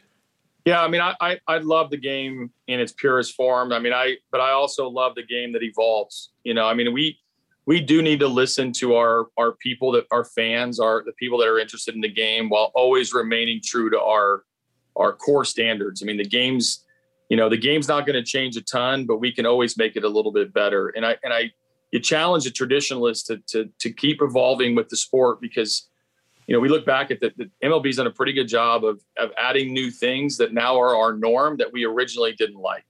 Yeah, 0.63 0.81
I 0.81 0.89
mean, 0.89 1.01
I, 1.01 1.15
I, 1.19 1.39
I 1.47 1.57
love 1.59 1.89
the 1.89 1.97
game 1.97 2.51
in 2.67 2.79
its 2.79 2.91
purest 2.91 3.35
form. 3.35 3.71
I 3.71 3.79
mean, 3.79 3.93
I 3.93 4.17
but 4.31 4.41
I 4.41 4.51
also 4.51 4.89
love 4.89 5.15
the 5.15 5.23
game 5.23 5.53
that 5.53 5.63
evolves. 5.63 6.31
You 6.43 6.53
know, 6.53 6.67
I 6.67 6.73
mean, 6.73 6.93
we 6.93 7.17
we 7.67 7.81
do 7.81 8.01
need 8.01 8.19
to 8.21 8.27
listen 8.27 8.71
to 8.71 8.95
our 8.95 9.27
our 9.37 9.51
people 9.51 9.91
that 9.91 10.07
our 10.09 10.23
fans 10.23 10.79
are 10.79 11.03
the 11.05 11.11
people 11.11 11.37
that 11.37 11.47
are 11.47 11.59
interested 11.59 11.93
in 11.93 12.01
the 12.01 12.11
game 12.11 12.49
while 12.49 12.71
always 12.73 13.13
remaining 13.13 13.61
true 13.63 13.91
to 13.91 14.01
our 14.01 14.43
our 14.95 15.13
core 15.13 15.45
standards. 15.45 16.01
I 16.01 16.05
mean, 16.07 16.17
the 16.17 16.25
game's 16.25 16.85
you 17.29 17.37
know 17.37 17.49
the 17.49 17.57
game's 17.57 17.87
not 17.87 18.07
going 18.07 18.15
to 18.15 18.23
change 18.23 18.57
a 18.57 18.61
ton, 18.61 19.05
but 19.05 19.17
we 19.17 19.31
can 19.31 19.45
always 19.45 19.77
make 19.77 19.95
it 19.95 20.03
a 20.03 20.09
little 20.09 20.31
bit 20.31 20.51
better. 20.53 20.89
And 20.89 21.05
I 21.05 21.17
and 21.23 21.31
I 21.31 21.51
you 21.91 21.99
challenge 21.99 22.45
the 22.45 22.51
traditionalists 22.51 23.27
to 23.27 23.37
to 23.49 23.69
to 23.79 23.91
keep 23.91 24.21
evolving 24.21 24.73
with 24.73 24.87
the 24.87 24.97
sport 24.97 25.41
because 25.41 25.89
you 26.47 26.55
know 26.55 26.61
we 26.61 26.69
look 26.69 26.85
back 26.85 27.11
at 27.11 27.19
the, 27.19 27.33
the 27.35 27.51
MLB's 27.61 27.97
done 27.97 28.07
a 28.07 28.11
pretty 28.11 28.33
good 28.33 28.47
job 28.47 28.85
of 28.85 29.01
of 29.17 29.31
adding 29.37 29.73
new 29.73 29.91
things 29.91 30.37
that 30.37 30.53
now 30.53 30.79
are 30.79 30.95
our 30.95 31.13
norm 31.13 31.57
that 31.57 31.73
we 31.73 31.83
originally 31.83 32.31
didn't 32.31 32.61
like. 32.61 32.85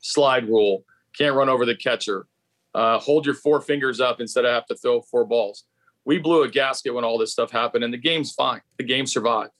Slide 0.00 0.48
rule, 0.48 0.84
can't 1.16 1.36
run 1.36 1.48
over 1.48 1.64
the 1.64 1.76
catcher 1.76 2.26
uh, 2.78 2.96
hold 3.00 3.26
your 3.26 3.34
four 3.34 3.60
fingers 3.60 4.00
up 4.00 4.20
instead 4.20 4.44
of 4.44 4.52
have 4.52 4.66
to 4.66 4.76
throw 4.76 5.00
four 5.02 5.24
balls. 5.24 5.64
We 6.04 6.18
blew 6.18 6.44
a 6.44 6.48
gasket 6.48 6.94
when 6.94 7.02
all 7.02 7.18
this 7.18 7.32
stuff 7.32 7.50
happened, 7.50 7.82
and 7.82 7.92
the 7.92 7.98
game's 7.98 8.32
fine. 8.32 8.60
The 8.76 8.84
game 8.84 9.04
survived. 9.04 9.50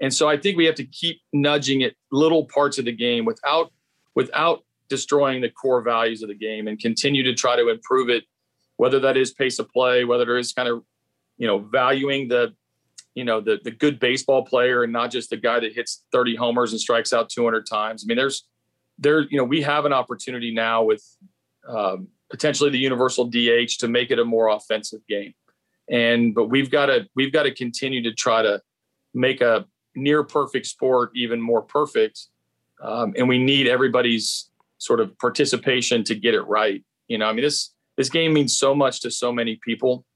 And 0.00 0.12
so 0.12 0.26
I 0.26 0.38
think 0.38 0.56
we 0.56 0.64
have 0.64 0.74
to 0.76 0.86
keep 0.86 1.20
nudging 1.34 1.82
at 1.82 1.92
little 2.10 2.46
parts 2.46 2.78
of 2.78 2.86
the 2.86 2.92
game 2.92 3.26
without 3.26 3.70
without 4.14 4.64
destroying 4.88 5.42
the 5.42 5.50
core 5.50 5.82
values 5.82 6.22
of 6.22 6.28
the 6.28 6.34
game 6.34 6.66
and 6.66 6.78
continue 6.78 7.22
to 7.22 7.34
try 7.34 7.56
to 7.56 7.68
improve 7.68 8.08
it, 8.08 8.24
whether 8.76 8.98
that 9.00 9.18
is 9.18 9.32
pace 9.34 9.58
of 9.58 9.68
play, 9.68 10.04
whether 10.04 10.36
it 10.36 10.40
is 10.40 10.54
kind 10.54 10.68
of, 10.68 10.82
you 11.36 11.46
know, 11.46 11.58
valuing 11.58 12.28
the, 12.28 12.54
you 13.14 13.24
know, 13.24 13.42
the 13.42 13.58
the 13.62 13.70
good 13.70 14.00
baseball 14.00 14.46
player 14.46 14.82
and 14.82 14.94
not 14.94 15.10
just 15.10 15.28
the 15.28 15.36
guy 15.36 15.60
that 15.60 15.74
hits 15.74 16.04
30 16.10 16.36
homers 16.36 16.72
and 16.72 16.80
strikes 16.80 17.12
out 17.12 17.28
200 17.28 17.66
times. 17.66 18.02
I 18.02 18.06
mean, 18.06 18.16
there's 18.16 18.48
there, 18.98 19.20
you 19.20 19.36
know, 19.36 19.44
we 19.44 19.60
have 19.60 19.84
an 19.84 19.92
opportunity 19.92 20.54
now 20.54 20.84
with 20.84 21.04
um, 21.68 22.08
potentially 22.32 22.70
the 22.70 22.78
universal 22.78 23.26
DH 23.26 23.78
to 23.78 23.88
make 23.88 24.10
it 24.10 24.18
a 24.18 24.24
more 24.24 24.48
offensive 24.48 25.06
game. 25.06 25.34
And 25.88 26.34
but 26.34 26.46
we've 26.46 26.70
got 26.70 26.86
to 26.86 27.06
we've 27.14 27.32
got 27.32 27.42
to 27.44 27.54
continue 27.54 28.02
to 28.02 28.12
try 28.12 28.42
to 28.42 28.60
make 29.14 29.42
a 29.42 29.66
near 29.94 30.24
perfect 30.24 30.66
sport 30.66 31.12
even 31.14 31.40
more 31.40 31.60
perfect. 31.60 32.28
Um, 32.82 33.12
and 33.16 33.28
we 33.28 33.38
need 33.38 33.68
everybody's 33.68 34.50
sort 34.78 34.98
of 34.98 35.16
participation 35.18 36.02
to 36.04 36.14
get 36.14 36.34
it 36.34 36.42
right. 36.42 36.82
You 37.06 37.18
know, 37.18 37.26
I 37.26 37.32
mean 37.32 37.44
this 37.44 37.74
this 37.96 38.08
game 38.08 38.32
means 38.32 38.58
so 38.58 38.74
much 38.74 39.00
to 39.02 39.10
so 39.10 39.30
many 39.30 39.60
people, 39.62 40.06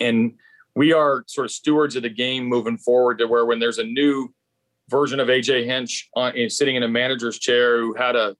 and 0.00 0.32
we 0.74 0.94
are 0.94 1.24
sort 1.26 1.44
of 1.44 1.50
stewards 1.50 1.94
of 1.94 2.02
the 2.02 2.08
game 2.08 2.46
moving 2.46 2.78
forward 2.78 3.18
to 3.18 3.26
where 3.26 3.44
when 3.44 3.58
there's 3.58 3.78
a 3.78 3.84
new 3.84 4.32
version 4.88 5.20
of 5.20 5.28
AJ 5.28 5.66
Hinch 5.66 6.08
on, 6.16 6.32
sitting 6.48 6.76
in 6.76 6.82
a 6.82 6.88
manager's 6.88 7.38
chair 7.38 7.78
who 7.78 7.94
had 7.94 8.16
a 8.16 8.34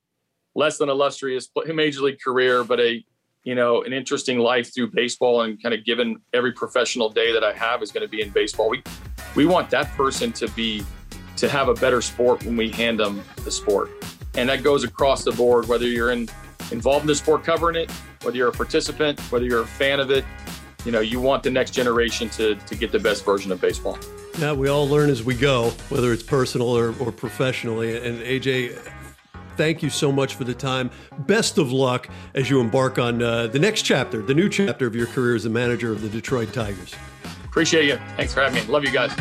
less 0.55 0.79
than 0.79 0.89
illustrious 0.89 1.49
major 1.67 2.01
league 2.03 2.21
career, 2.21 2.65
but 2.65 2.81
a 2.81 3.05
you 3.45 3.55
know 3.55 3.83
an 3.83 3.93
interesting 3.93 4.39
life 4.39 4.75
through 4.75 4.91
baseball 4.91 5.43
and 5.43 5.63
kind 5.63 5.75
of 5.75 5.85
given 5.85 6.17
every 6.33 6.53
professional 6.53 7.09
day 7.11 7.33
that 7.33 7.45
I 7.45 7.53
have 7.53 7.83
is 7.83 7.93
going 7.93 8.03
to 8.03 8.09
be 8.09 8.23
in 8.23 8.31
baseball. 8.31 8.71
We 8.71 8.83
we 9.35 9.47
want 9.47 9.71
that 9.71 9.91
person 9.93 10.33
to 10.33 10.49
be 10.49 10.85
to 11.37 11.49
have 11.49 11.69
a 11.69 11.75
better 11.75 12.01
sport 12.01 12.45
when 12.45 12.57
we 12.57 12.71
hand 12.71 13.01
them 13.01 13.23
the 13.45 13.51
sport, 13.51 13.91
and 14.35 14.49
that 14.49 14.63
goes 14.63 14.85
across 14.85 15.25
the 15.25 15.33
board. 15.33 15.69
Whether 15.69 15.87
you're 15.87 16.13
in 16.13 16.29
involved 16.71 17.03
in 17.03 17.09
the 17.09 17.15
sport, 17.15 17.45
covering 17.45 17.77
it, 17.77 17.91
whether 18.23 18.37
you're 18.37 18.49
a 18.49 18.53
participant, 18.53 19.21
whether 19.31 19.45
you're 19.45 19.63
a 19.63 19.67
fan 19.67 20.01
of 20.01 20.11
it, 20.11 20.25
you 20.85 20.93
know 20.93 21.01
you 21.01 21.21
want 21.21 21.43
the 21.43 21.51
next 21.51 21.73
generation 21.73 22.29
to 22.31 22.55
to 22.55 22.75
get 22.75 22.93
the 22.93 22.99
best 22.99 23.25
version 23.25 23.53
of 23.53 23.61
baseball. 23.61 23.99
Yeah, 24.39 24.53
we 24.53 24.69
all 24.69 24.89
learn 24.89 25.11
as 25.11 25.23
we 25.23 25.35
go, 25.37 25.71
whether 25.91 26.13
it's 26.13 26.25
personal 26.25 26.69
or, 26.69 26.93
or 26.99 27.13
professionally. 27.13 27.97
And 27.97 28.19
AJ, 28.21 28.77
thank 29.57 29.83
you 29.83 29.91
so 29.91 30.13
much 30.13 30.35
for 30.35 30.45
the 30.45 30.55
time. 30.55 30.91
Best 31.21 31.59
of 31.59 31.73
luck 31.73 32.09
as 32.35 32.51
you 32.51 32.61
embark 32.61 32.99
on 32.99 33.23
uh, 33.23 33.47
the 33.47 33.59
next 33.59 33.83
chapter, 33.83 34.23
the 34.23 34.35
new 34.35 34.49
chapter 34.49 34.87
of 34.87 34.95
your 34.95 35.07
career 35.07 35.35
as 35.35 35.45
a 35.45 35.51
manager 35.51 35.93
of 35.93 36.03
the 36.03 36.09
Detroit 36.09 36.53
Tigers. 36.53 36.95
Appreciate 37.45 37.87
you. 37.87 37.97
Thanks 38.17 38.35
for 38.35 38.41
having 38.41 38.65
me. 38.65 38.73
Love 38.73 38.85
you 38.85 38.91
guys. 38.91 39.13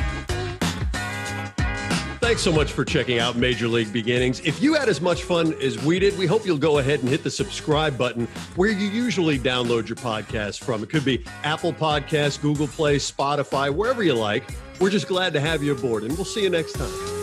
Thanks 2.19 2.41
so 2.41 2.53
much 2.53 2.71
for 2.71 2.85
checking 2.85 3.19
out 3.19 3.35
Major 3.35 3.67
League 3.67 3.91
Beginnings. 3.91 4.39
If 4.39 4.61
you 4.61 4.73
had 4.73 4.89
as 4.89 5.01
much 5.01 5.23
fun 5.23 5.53
as 5.61 5.83
we 5.83 5.99
did, 5.99 6.17
we 6.17 6.25
hope 6.25 6.45
you'll 6.45 6.57
go 6.57 6.79
ahead 6.79 7.01
and 7.01 7.09
hit 7.09 7.21
the 7.21 7.29
subscribe 7.29 7.97
button 7.97 8.27
where 8.55 8.71
you 8.71 8.87
usually 8.87 9.37
download 9.37 9.87
your 9.87 9.97
podcast 9.97 10.63
from. 10.63 10.81
It 10.81 10.89
could 10.89 11.05
be 11.05 11.25
Apple 11.43 11.73
Podcasts, 11.73 12.41
Google 12.41 12.67
Play, 12.67 12.95
Spotify, 12.95 13.71
wherever 13.71 14.01
you 14.01 14.13
like. 14.13 14.49
We're 14.79 14.89
just 14.89 15.07
glad 15.07 15.33
to 15.33 15.41
have 15.41 15.61
you 15.61 15.73
aboard, 15.73 16.03
and 16.03 16.13
we'll 16.13 16.25
see 16.25 16.41
you 16.41 16.49
next 16.49 16.73
time. 16.73 17.22